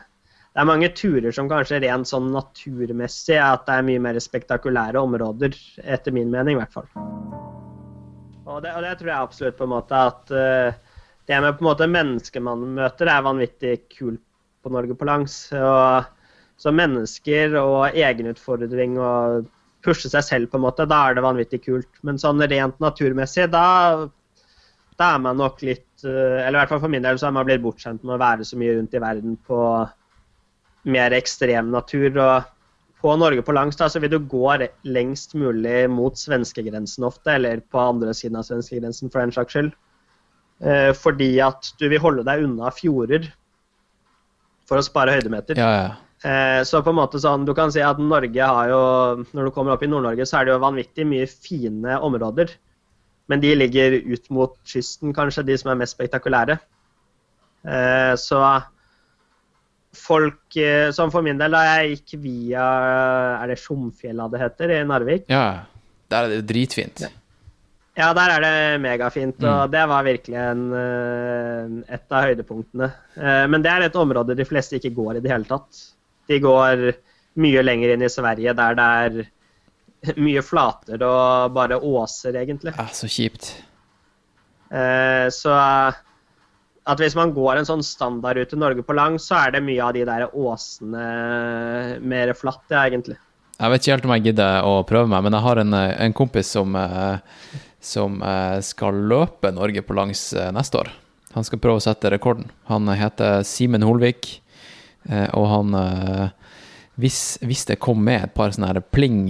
[0.60, 4.99] Det er mange turer som kanskje rent sånn naturmessig at det er mye mer spektakulære
[4.99, 5.53] områder,
[5.88, 6.88] etter min mening i hvert fall.
[8.44, 10.98] Og det, og det tror jeg absolutt på en måte at uh,
[11.31, 14.19] det med på en måte mennesker man møter, er vanvittig kult
[14.60, 15.38] på Norge på langs.
[15.56, 16.10] Og,
[16.60, 19.45] så mennesker og egenutfordring og
[19.88, 22.02] pushe seg selv, på en måte, da er det vanvittig kult.
[22.03, 23.64] Men sånn rent naturmessig, da,
[24.99, 27.38] da er man nok litt eh, Eller i hvert fall for min del så er
[27.40, 29.61] man blitt bortskjemt med å være så mye rundt i verden på
[30.84, 32.10] mer ekstrem natur.
[32.16, 34.46] Og på Norge på langs da, så vil du gå
[34.88, 39.72] lengst mulig mot svenskegrensen ofte, eller på andre siden av svenskegrensen for den saks skyld.
[40.60, 43.30] Eh, fordi at du vil holde deg unna fjorder
[44.68, 45.60] for å spare høydemeter.
[45.60, 45.90] Ja, ja.
[46.20, 48.80] Eh, så på en måte sånn, du kan si at Norge har jo
[49.32, 52.52] Når du kommer opp i Nord-Norge, så er det jo vanvittig mye fine områder.
[53.32, 56.58] Men de ligger ut mot kysten, kanskje, de som er mest spektakulære.
[57.64, 58.42] Eh, så
[59.95, 62.66] folk eh, Som for min del, da jeg gikk via
[63.41, 65.26] Er det Tjomfjella det heter, i Narvik?
[65.30, 65.66] ja.
[66.10, 67.03] Der er det dritfint.
[67.99, 72.88] Ja, der er det megafint, og det var virkelig en, eh, et av høydepunktene.
[73.18, 75.84] Eh, Men det er et område de fleste ikke går i det hele tatt.
[76.28, 76.82] De går
[77.38, 82.74] mye lenger inn i Sverige, der det er mye flater og bare åser, egentlig.
[82.74, 83.52] Ja, så kjipt.
[84.72, 85.53] Eh, Så
[86.90, 89.94] at hvis man går en sånn standardrute Norge på lang, så er det mye av
[89.94, 91.03] de der åsene
[92.02, 93.20] mer flatt, egentlig.
[93.60, 95.95] Jeg vet ikke helt om jeg gidder å prøve meg, men jeg har en, eh,
[96.06, 97.20] en kompis som, eh,
[97.84, 100.91] som eh, skal løpe Norge på langs neste år.
[101.36, 102.49] Han skal prøve å sette rekorden.
[102.72, 104.41] Han heter Simen Holvik,
[105.10, 105.76] og han
[106.99, 109.30] hvis, hvis det kom med et par sånne her pling,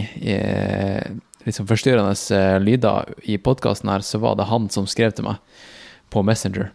[1.44, 5.44] liksom forstyrrende lyder i podkasten her, så var det han som skrev til meg
[6.10, 6.72] på Messenger.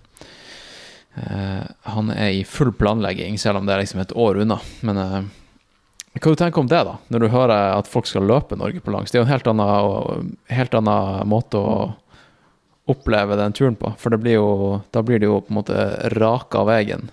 [1.15, 1.65] Eh,
[1.95, 4.59] han er i full planlegging, selv om det er liksom et år unna.
[4.87, 5.19] Men eh,
[6.15, 6.97] hva du tenker om det, da?
[7.11, 9.11] Når du hører at folk skal løpe Norge på langs.
[9.11, 11.75] Det er jo en helt annen, helt annen måte å
[12.91, 13.95] oppleve den turen på.
[13.99, 17.09] For det blir jo, da blir det jo på en måte raka av veien.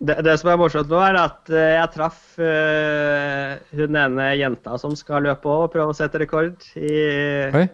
[0.00, 4.78] Det, det som er morsomt nå, er at eh, jeg traff uh, hun ene jenta
[4.80, 6.56] som skal løpe òg og prøve å sette rekord.
[6.72, 6.94] I,
[7.52, 7.66] Oi?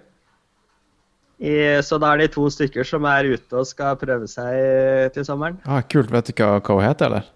[1.37, 1.53] I,
[1.85, 5.59] så da er det to stykker som er ute og skal prøve seg til sommeren.
[5.69, 6.09] Ah, kult.
[6.15, 7.27] Vet du hva, hva hun heter, eller?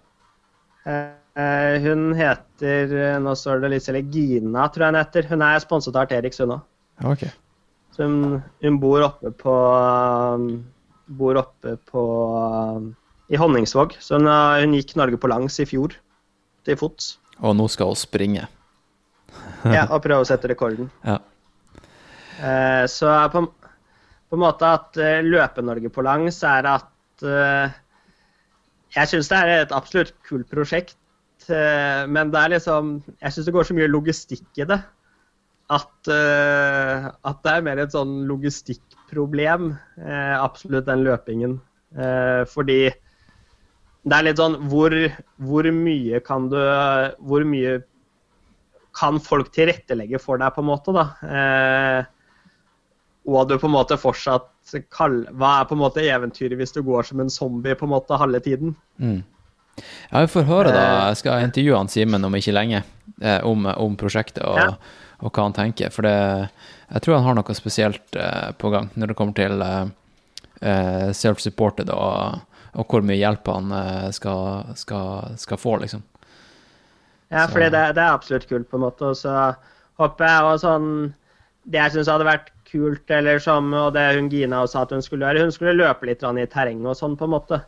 [0.89, 5.27] Eh, eh, hun heter eh, Nå står det litt eller Gina, tror jeg hun heter.
[5.29, 6.63] Hun er sponset av Arterix, hun òg.
[7.13, 7.29] Okay.
[7.93, 9.53] Så hun, hun bor oppe på
[10.33, 10.47] um,
[11.11, 12.01] Bor oppe på
[12.79, 12.91] um,
[13.29, 13.97] I Honningsvåg.
[14.01, 15.93] Så hun, har- hun gikk Norge på langs i fjor.
[16.65, 17.17] Til fots.
[17.41, 18.47] Og nå skal hun springe.
[19.65, 20.89] Ja, og prøve å sette rekorden.
[21.05, 21.19] Ja.
[22.41, 23.43] Eh, så på,
[24.31, 27.73] på en måte at eh, Løpe-Norge på langs er at eh,
[28.95, 30.95] Jeg syns det er et absolutt kult prosjekt,
[31.51, 34.79] eh, men det er liksom Jeg syns det går så mye logistikk i det.
[35.71, 39.69] At, at det er mer et sånn logistikkproblem,
[40.35, 41.53] absolutt den løpingen.
[42.51, 44.91] Fordi det er litt sånn hvor,
[45.39, 46.57] hvor mye kan du
[47.23, 47.77] Hvor mye
[48.99, 51.07] kan folk tilrettelegge for deg, på en måte, da.
[53.25, 54.47] Eh, og du på en måte fortsatt
[54.93, 57.91] kall, Hva er på en måte eventyret hvis du går som en zombie på en
[57.93, 58.75] måte halve tiden?
[58.99, 59.23] Mm.
[60.11, 61.07] Ja, vi får høre, da.
[61.09, 62.83] Jeg skal intervjue han Simen om ikke lenge,
[63.21, 64.75] eh, om, om prosjektet og, Ja.
[65.21, 65.89] og hva han tenker.
[65.91, 66.49] For det,
[66.91, 69.85] jeg tror han har noe spesielt eh, på gang når det kommer til eh,
[70.61, 72.41] eh, self-supported og,
[72.75, 76.03] og hvor mye hjelp han eh, skal, skal, skal få, liksom.
[77.31, 79.07] Ja, for det, det er absolutt kult, på en måte.
[79.07, 79.53] Og så
[80.01, 80.87] håper jeg og sånn
[81.63, 85.03] Det jeg syns hadde vært kult, eller som og det hun Gina sa at hun
[85.05, 87.61] skulle gjøre, hun skulle løpe litt i terrenget og sånn, på en måte.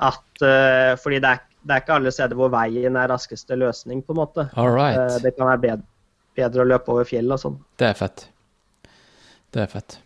[0.00, 4.04] At uh, Fordi det er, det er ikke alle steder hvor veien er raskeste løsning,
[4.04, 4.46] på en måte.
[4.60, 4.98] All right.
[4.98, 5.88] Uh, det kan være bedre,
[6.38, 7.58] bedre å løpe over fjell og sånn.
[7.80, 8.28] Det er fett.
[9.50, 9.98] Det er fett.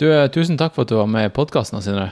[0.00, 2.10] Du, eh, tusen takk for at du var med i podkasten, Sindre.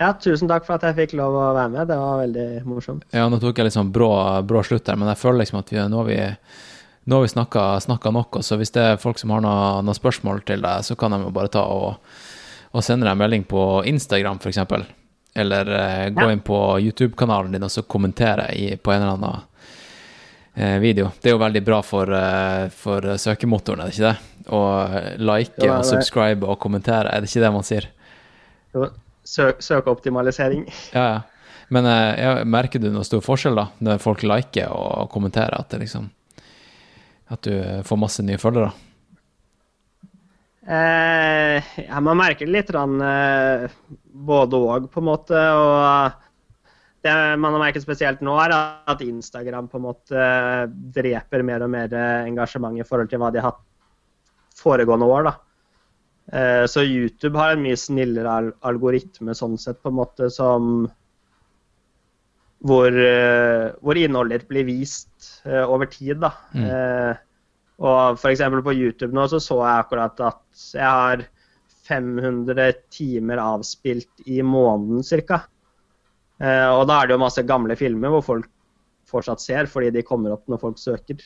[0.00, 1.86] Ja, tusen takk for at jeg fikk lov å være med.
[1.90, 3.04] Det var veldig morsomt.
[3.14, 4.10] Ja, nå tok jeg litt sånn brå,
[4.48, 6.18] brå slutt der, men jeg føler liksom at vi, nå har vi,
[7.04, 8.38] nå har vi snakka, nok.
[8.46, 11.22] Så hvis det er folk som har noen noe spørsmål til deg, så kan de
[11.24, 11.96] jo bare ta og,
[12.72, 14.58] og sende deg en melding på Instagram, f.eks.
[15.34, 16.30] Eller eh, gå Ja.
[16.34, 19.40] inn på YouTube-kanalen din og så kommentere i, på en eller annen
[20.54, 21.10] eh, video.
[21.22, 24.48] Det er jo veldig bra for, eh, for søkemotoren, er det ikke det?
[24.52, 24.60] Å
[25.22, 27.88] like Jo, er og subscribe og kommentere, er det ikke det man sier?
[28.74, 28.90] Jo,
[29.24, 30.64] Sø søkeoptimalisering.
[30.96, 31.20] Ja, ja.
[31.72, 35.78] Men eh, merker du noen stor forskjell da, når folk liker og kommenterer, at det
[35.86, 36.10] liksom
[37.32, 37.54] At du
[37.86, 38.72] får masse nye følgere?
[40.62, 43.64] Eh, man merker det litt rann, eh,
[44.12, 45.40] både og, på en måte.
[45.58, 50.26] Og det man har merket spesielt nå, er at Instagram på en måte
[50.94, 53.64] dreper mer og mer engasjement i forhold til hva de har hatt
[54.62, 55.30] foregående år.
[55.30, 55.34] da.
[56.32, 60.86] Eh, så YouTube har en mye snillere algoritme sånn sett, på en måte, som
[62.62, 66.20] hvor, eh, hvor innholdet blir vist eh, over tid.
[66.22, 66.32] da.
[66.54, 66.66] Mm.
[66.68, 67.14] Eh,
[67.82, 71.24] og eksempel på YouTube nå så så jeg akkurat at jeg har
[71.88, 75.40] 500 timer avspilt i måneden ca.
[76.42, 78.48] Eh, og da er det jo masse gamle filmer hvor folk
[79.12, 81.18] fortsatt ser fordi de kommer opp når folk søker.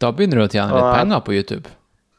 [0.00, 1.74] Da begynner du å tjene litt Og- penger på YouTube.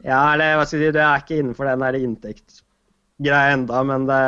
[0.06, 4.20] Ja, eller hva skal jeg si, det er ikke innenfor den inntektsgreia enda, men det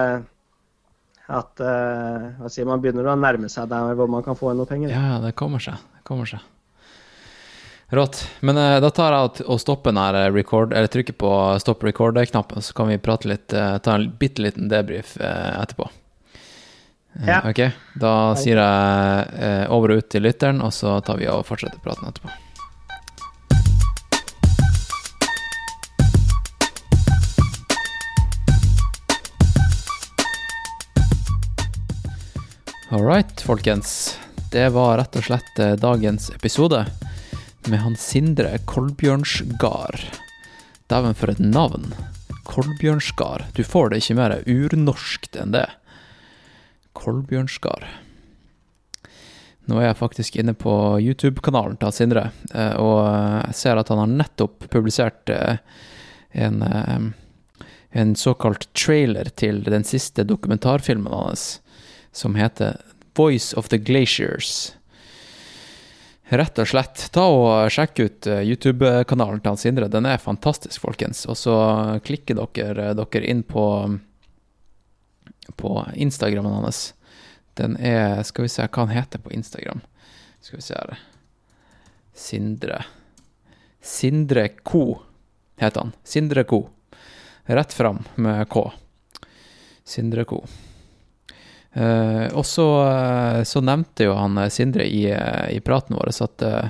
[1.28, 4.62] at uh, hva sier man begynner å nærme seg der hvor man kan få inn
[4.62, 4.94] noe penger.
[4.94, 5.76] Ja, ja, det kommer seg.
[5.98, 6.40] Det kommer seg.
[7.92, 8.22] Rått.
[8.44, 11.32] Men uh, da tar jeg og- stopper den record, eller trykker på
[11.64, 15.88] stopp record-knappen, så kan vi prate litt, uh, ta en bitte liten debrief eh, etterpå.
[15.88, 17.40] Eh, Ja.
[17.50, 17.64] Ok,
[17.98, 21.80] da sier jeg eh, over og ut til lytteren, og så tar vi og fortsetter
[21.82, 22.30] praten etterpå.
[32.90, 34.20] All right, folkens.
[34.52, 36.86] Det var rett og slett eh, dagens episode
[37.68, 40.06] med han Sindre Kolbjørnsgard.
[40.88, 41.90] Dæven, for et navn.
[42.48, 43.44] Kolbjørnsgard.
[43.60, 45.66] Du får det ikke mer urnorskt enn det.
[46.96, 47.84] Kolbjørnsgard.
[49.68, 54.06] Nå er jeg faktisk inne på YouTube-kanalen til Sindre, eh, og jeg ser at han
[54.06, 55.60] har nettopp publisert eh,
[56.32, 57.68] en, eh,
[58.00, 61.58] en såkalt trailer til den siste dokumentarfilmen hans,
[62.12, 62.82] som heter
[63.18, 64.74] Voice of the Glaciers.
[66.30, 69.88] Rett og slett, ta og sjekk ut eh, YouTube-kanalen til han Sindre.
[69.88, 71.24] Den er fantastisk, folkens.
[71.32, 71.56] Og så
[72.04, 73.64] klikker dere, dere inn på,
[75.56, 76.92] på Instagrammen hans.
[77.58, 79.80] Den er Skal vi se hva han heter på Instagram.
[80.44, 81.00] Skal vi se her
[82.18, 82.84] Sindre
[83.82, 85.00] Sindre Co
[85.58, 85.92] heter han.
[86.04, 86.70] Sindre Co.
[87.44, 88.72] Rett fram med K.
[89.84, 90.44] Sindre Co.
[91.78, 95.04] Eh, og så, eh, så nevnte jo han eh, Sindre i,
[95.54, 96.70] i praten vår at uh,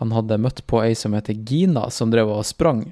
[0.00, 2.88] han hadde møtt på ei som heter Gina, som drev og sprang,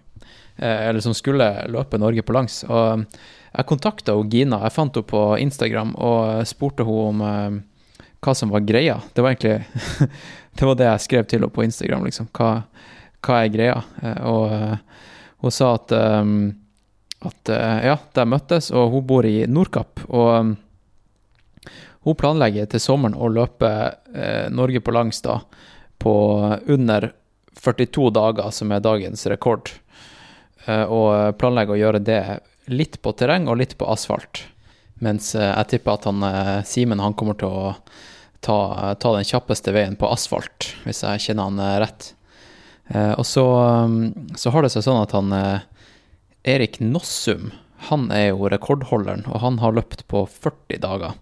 [0.58, 2.64] Uh, eller som skulle løpe Norge på langs.
[2.66, 3.04] Og
[3.52, 7.60] jeg kontakta Gina, jeg fant henne på Instagram og spurte henne om
[8.18, 8.96] hva som var greia.
[9.14, 10.08] Det var egentlig
[10.58, 12.26] Det var det jeg skrev til henne på Instagram, liksom.
[12.34, 12.48] Hva,
[13.22, 13.76] hva er greia?
[14.26, 16.34] Og hun sa at, um,
[17.30, 17.54] at
[17.86, 20.02] ja, de møttes, og hun bor i Nordkapp.
[20.10, 20.50] Og eh,
[22.06, 23.70] hun planlegger til sommeren å løpe
[24.14, 25.40] eh, Norge på langs da,
[25.98, 26.12] på
[26.66, 27.10] under
[27.58, 29.72] 42 dager, som er dagens rekord.
[30.66, 32.22] Eh, og planlegger å gjøre det
[32.68, 34.44] litt på terreng og litt på asfalt.
[35.04, 37.74] Mens eh, jeg tipper at han eh, Simen han kommer til å
[38.44, 38.58] ta,
[38.98, 42.12] ta den kjappeste veien på asfalt, hvis jeg kjenner han eh, rett.
[42.88, 43.42] Og så,
[43.84, 45.28] um, så har det seg sånn at han
[46.48, 47.50] Erik Nossum,
[47.90, 51.18] han er jo rekordholderen, og han har løpt på 40 dager.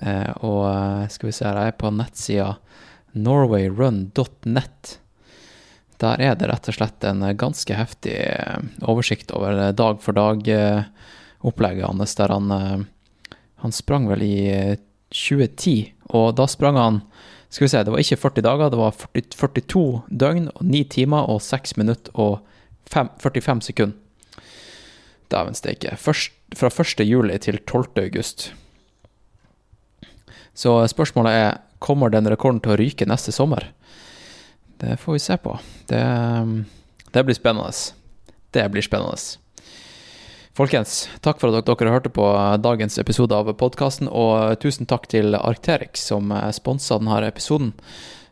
[0.00, 2.54] Eh, og eh, skal vi se jeg er på nettsida
[3.12, 4.96] norwayrun.net.
[6.00, 8.16] Der er det rett og slett en eh, ganske heftig
[8.88, 12.86] oversikt over dag for dag-opplegget hans, der han,
[13.60, 14.78] han sprang vel i eh,
[15.10, 17.00] 2010, og da sprang han
[17.50, 19.84] skal vi se, det var ikke 40 dager, det var 40, 42
[20.22, 22.44] døgn 9 timer og 6 minutter og
[22.94, 23.96] 5, 45 sekunder.
[25.30, 25.96] Dæven steike.
[25.98, 27.02] Fra 1.
[27.06, 27.98] juli til 12.
[28.02, 28.52] august.
[30.60, 33.72] Så spørsmålet er kommer den rekorden til å ryke neste sommer.
[34.80, 35.58] det får vi se på.
[35.88, 36.00] Det,
[37.12, 37.72] det blir spennende.
[38.52, 39.16] Det blir spennende.
[40.56, 42.24] Folkens, takk for at dere hørte på
[42.60, 47.72] dagens episode av podkasten, og tusen takk til Arcterix som sponsa denne episoden.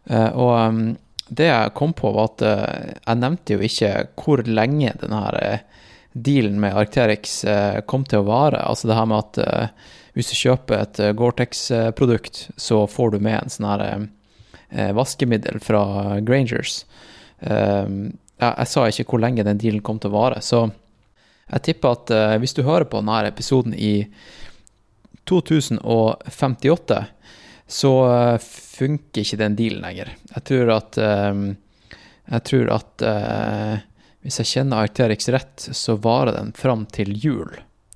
[0.08, 0.96] Eh, og
[1.28, 5.64] det jeg kom på, var at eh, jeg nevnte jo ikke hvor lenge denne eh,
[6.12, 7.44] dealen med Arcterix
[7.86, 8.64] kom til å vare.
[8.66, 9.72] Altså det her med at
[10.18, 16.80] hvis du kjøper et Gore-Tex-produkt, så får du med en sånn her vaskemiddel fra Grangers.
[17.38, 20.64] Jeg sa ikke hvor lenge den dealen kom til å vare, så
[21.48, 22.10] jeg tipper at
[22.42, 24.08] hvis du hører på denne episoden i
[25.30, 26.98] 2058,
[27.68, 27.94] så
[28.42, 30.12] funker ikke den dealen lenger.
[30.34, 31.46] Jeg tror at um,
[32.28, 33.06] Jeg tror at
[34.28, 37.54] hvis jeg kjenner Arcterix rett, så varer den fram til jul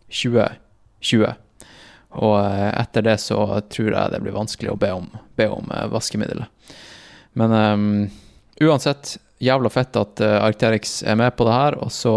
[0.09, 1.27] 2020.
[2.21, 3.39] Og uh, etter det så
[3.73, 5.09] tror jeg det blir vanskelig å be om,
[5.39, 6.73] be om uh, vaskemiddelet.
[7.39, 7.87] Men um,
[8.61, 12.13] uansett, jævla fett at Arcterix er med på det her, og så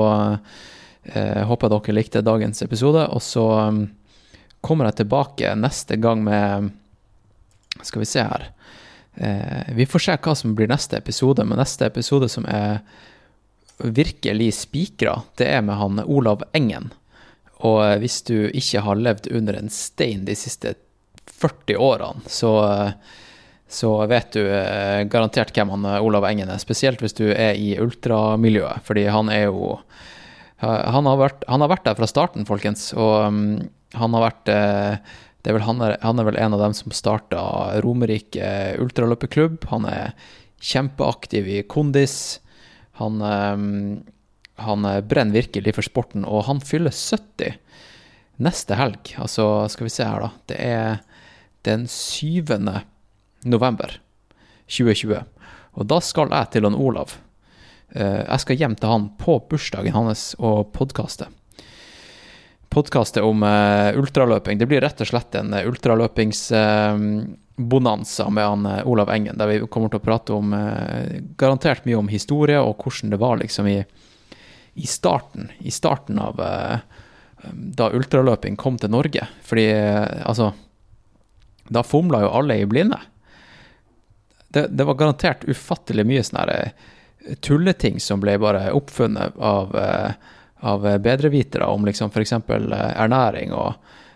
[1.06, 3.06] håper jeg dere likte dagens episode.
[3.14, 3.80] Og så um,
[4.66, 6.70] kommer jeg tilbake neste gang med
[7.82, 8.48] Skal vi se her.
[9.16, 12.82] Uh, vi får se hva som blir neste episode, men neste episode som er
[13.78, 16.92] virkelig spikra, det er med han Olav Engen.
[17.66, 20.76] Og eh, hvis du ikke har levd under en stein de siste
[21.36, 22.54] 40 årene, så,
[23.68, 26.62] så vet du eh, garantert hvem han Olav Engen er.
[26.62, 29.78] Spesielt hvis du er i ultramiljøet, fordi han er jo
[30.66, 32.88] han har, vært, han har vært der fra starten, folkens.
[32.96, 33.42] Og um,
[34.00, 35.12] han har vært eh,
[35.46, 37.44] er vel, han, er, han er vel en av dem som starta
[37.86, 38.48] Romerike
[38.82, 39.68] ultraløpeklubb.
[39.70, 40.16] Han er
[40.64, 42.40] kjempeaktiv i kondis.
[43.02, 43.20] Han,
[44.62, 47.58] han brenner virkelig for sporten, og han fyller 70
[48.44, 49.14] neste helg.
[49.22, 50.30] Altså, skal vi se her, da.
[50.50, 50.98] Det er
[51.68, 52.44] den 7.
[53.46, 53.90] november
[54.68, 55.24] 2020.
[55.76, 57.10] Og da skal jeg til han Olav.
[57.96, 61.26] Eh, jeg skal hjem til han på bursdagen hans og podkaste
[62.76, 64.60] Podkaste om uh, ultraløping.
[64.60, 70.02] Det blir rett og slett en ultraløpingsbonanza med han Olav Engen, der vi kommer til
[70.02, 70.52] å prate om
[71.40, 73.80] garantert mye om historie og hvordan det var liksom i,
[74.76, 76.42] i starten, i starten av
[77.52, 79.28] da ultraløping kom til Norge.
[79.46, 79.66] Fordi
[80.26, 80.52] altså
[81.66, 83.00] Da fomla jo alle i blinde.
[84.48, 86.58] Det, det var garantert ufattelig mye sånne
[87.42, 89.74] tulleting som ble bare oppfunnet av
[90.66, 92.32] av bedrevitere om liksom f.eks.
[92.32, 93.74] Eh, ernæring og,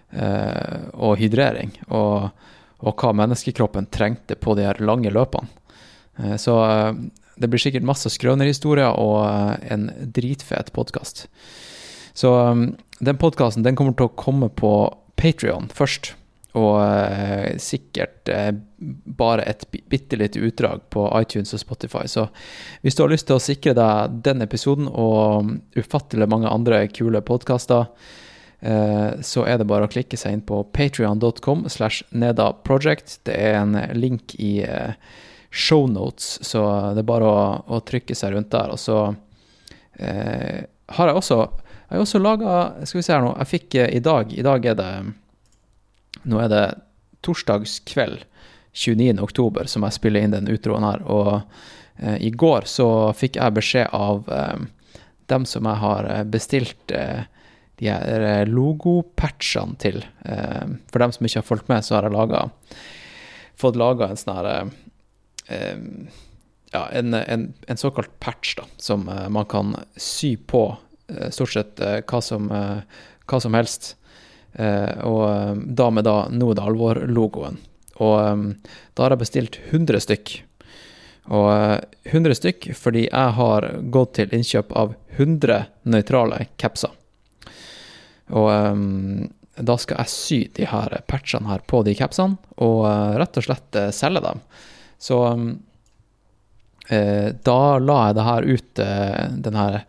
[0.09, 2.29] eh, og hydrering, og,
[2.79, 5.49] og, hva menneskekroppen trengte på de her lange løpene.
[6.17, 6.57] Eh, så
[7.39, 11.27] det blir sikkert masse skrønerhistorier og en dritfet podkast.
[12.13, 12.31] Så
[12.99, 14.73] den podkasten kommer til å komme på
[15.19, 16.13] Patrion først
[16.57, 18.51] og eh, sikkert eh,
[19.19, 22.07] bare et bitte lite utdrag på iTunes og Spotify.
[22.09, 22.25] Så
[22.81, 27.21] hvis du har lyst til å sikre deg den episoden og ufattelig mange andre kule
[27.21, 27.91] podkaster,
[28.65, 33.19] eh, så er det bare å klikke seg inn på patrion.com slash nedaproject.
[33.29, 34.97] Det er en link i eh,
[35.49, 36.61] shownotes, så
[36.93, 38.73] det er bare å, å, trykke seg rundt der.
[38.73, 38.99] Og så
[39.97, 40.61] eh,
[40.97, 41.39] har jeg også,
[41.89, 42.53] jeg også laga
[42.83, 43.33] Skal vi se her nå.
[43.41, 44.91] Jeg fikk eh, i dag I dag er det
[46.29, 46.65] nå er det
[47.23, 48.25] torsdagskveld
[48.75, 51.03] 29.10 som jeg spiller inn den utroen her.
[51.09, 51.31] Og
[51.97, 54.67] eh, i går så fikk jeg beskjed av eh,
[55.29, 57.25] dem som jeg har eh, bestilt eh,
[57.79, 60.01] de her eh, logopatchene til.
[60.91, 62.77] For dem som ikke har fulgt med, så har jeg laget,
[63.59, 64.71] fått laga en sånn her
[65.49, 70.63] ja, en, en, en, såkalt patch da, som man kan sy på
[71.33, 73.95] stort sett hva som, hva som helst.
[74.53, 77.59] Eh, og eh, da med da Nå er det alvor-logoen.
[78.01, 78.45] Og eh,
[78.95, 80.35] da har jeg bestilt 100 stykk.
[81.29, 81.49] Og
[82.09, 85.61] 100 stykk fordi jeg har gått til innkjøp av 100
[85.93, 86.95] nøytrale capser.
[88.29, 89.27] Og um,
[89.57, 92.83] da skal jeg sy de her patchene her på de capsene, og
[93.17, 94.41] rett og slett selge dem.
[94.99, 95.47] Så um,
[96.91, 98.83] uh, da la jeg det her ut,
[99.47, 99.81] den her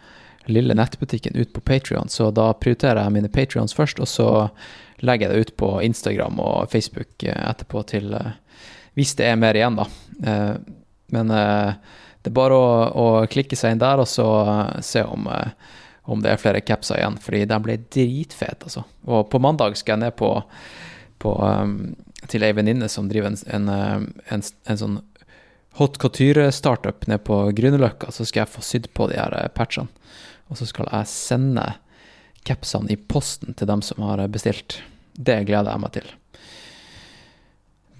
[0.51, 4.31] lille nettbutikken ut på Patrion, så da prioriterer jeg mine Patrions først, og så
[5.05, 8.37] legger jeg det ut på Instagram og Facebook eh, etterpå til eh,
[8.99, 9.87] Hvis det er mer igjen, da.
[10.27, 10.55] Eh,
[11.15, 14.27] men det er bare å, å klikke seg inn der og så
[14.85, 15.25] se om,
[16.07, 18.85] om det er flere capser igjen, fordi de ble dritfete, altså.
[19.11, 20.29] Og på mandag skal jeg ned på,
[21.23, 21.33] på
[22.29, 23.71] til ei venninne som driver en, en,
[24.29, 24.99] en, en sånn
[25.79, 29.89] hot couture-startup nede på Grünerløkka, så skal jeg få sydd på de her patchene.
[30.51, 31.67] Og så skal jeg sende
[32.45, 34.81] capsene i posten til dem som har bestilt.
[35.15, 36.09] Det gleder jeg meg til.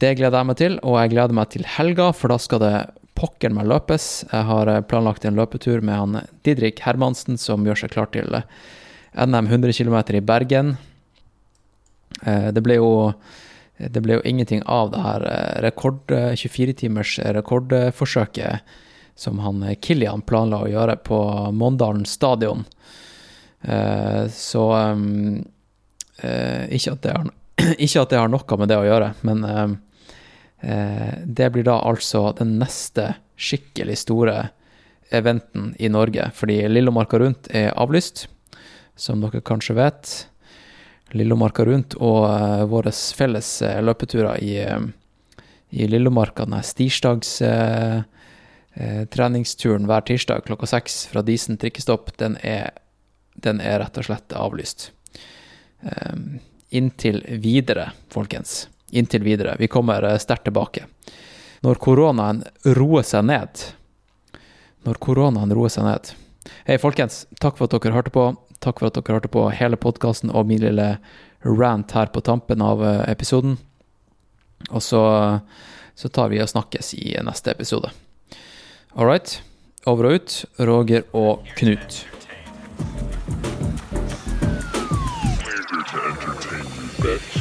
[0.01, 2.75] Det gleder jeg meg til, og jeg gleder meg til helga, for da skal det
[3.21, 4.07] pokker meg løpes.
[4.31, 8.33] Jeg har eh, planlagt en løpetur med han Didrik Hermansen, som gjør seg klar til
[8.39, 8.47] eh,
[9.27, 10.75] NM 100 km i Bergen.
[12.25, 12.91] Eh, Det ble jo
[13.89, 18.61] det ble jo ingenting av det her eh, rekord, 24-timers rekordforsøket
[19.21, 21.21] som han eh, Kilian planla å gjøre på
[21.57, 22.65] Måndalen stadion.
[23.63, 24.65] Eh, Så
[26.23, 27.29] eh, ikke, at har,
[27.85, 29.69] ikke at det har noe med det å gjøre, men eh,
[30.71, 34.39] eh, det blir da altså den neste skikkelig store
[35.11, 38.29] eventen i Norge, fordi Lillomarka rundt er avlyst,
[38.97, 40.30] som dere kanskje vet.
[41.17, 44.87] Lillomarka rundt og uh, våre felles uh, løpeturer i, uh,
[45.71, 48.03] i Lillomarka, Denne stirsdags eh,
[48.75, 52.73] eh, treningsturen hver tirsdag klokka seks fra Disen trikkestopp, den er,
[53.35, 54.91] den er rett og slett avlyst.
[56.71, 58.69] Inntil videre, folkens.
[58.91, 59.55] Inntil videre.
[59.59, 60.85] Vi kommer sterkt tilbake.
[61.63, 63.63] Når koronaen roer seg ned
[64.89, 66.13] Når koronaen roer seg ned
[66.65, 67.27] Hei, folkens.
[67.37, 68.31] Takk for at dere hørte på.
[68.61, 70.93] Takk for at dere hørte på hele podkasten og min lille
[71.45, 73.57] rant her på tampen av eh, episoden.
[74.69, 75.03] Og så,
[75.97, 77.93] så tar vi og snakkes i neste episode.
[78.93, 79.41] All right.
[79.89, 80.45] Over og ut.
[80.59, 82.05] Roger og Knut.
[87.01, 87.40] We're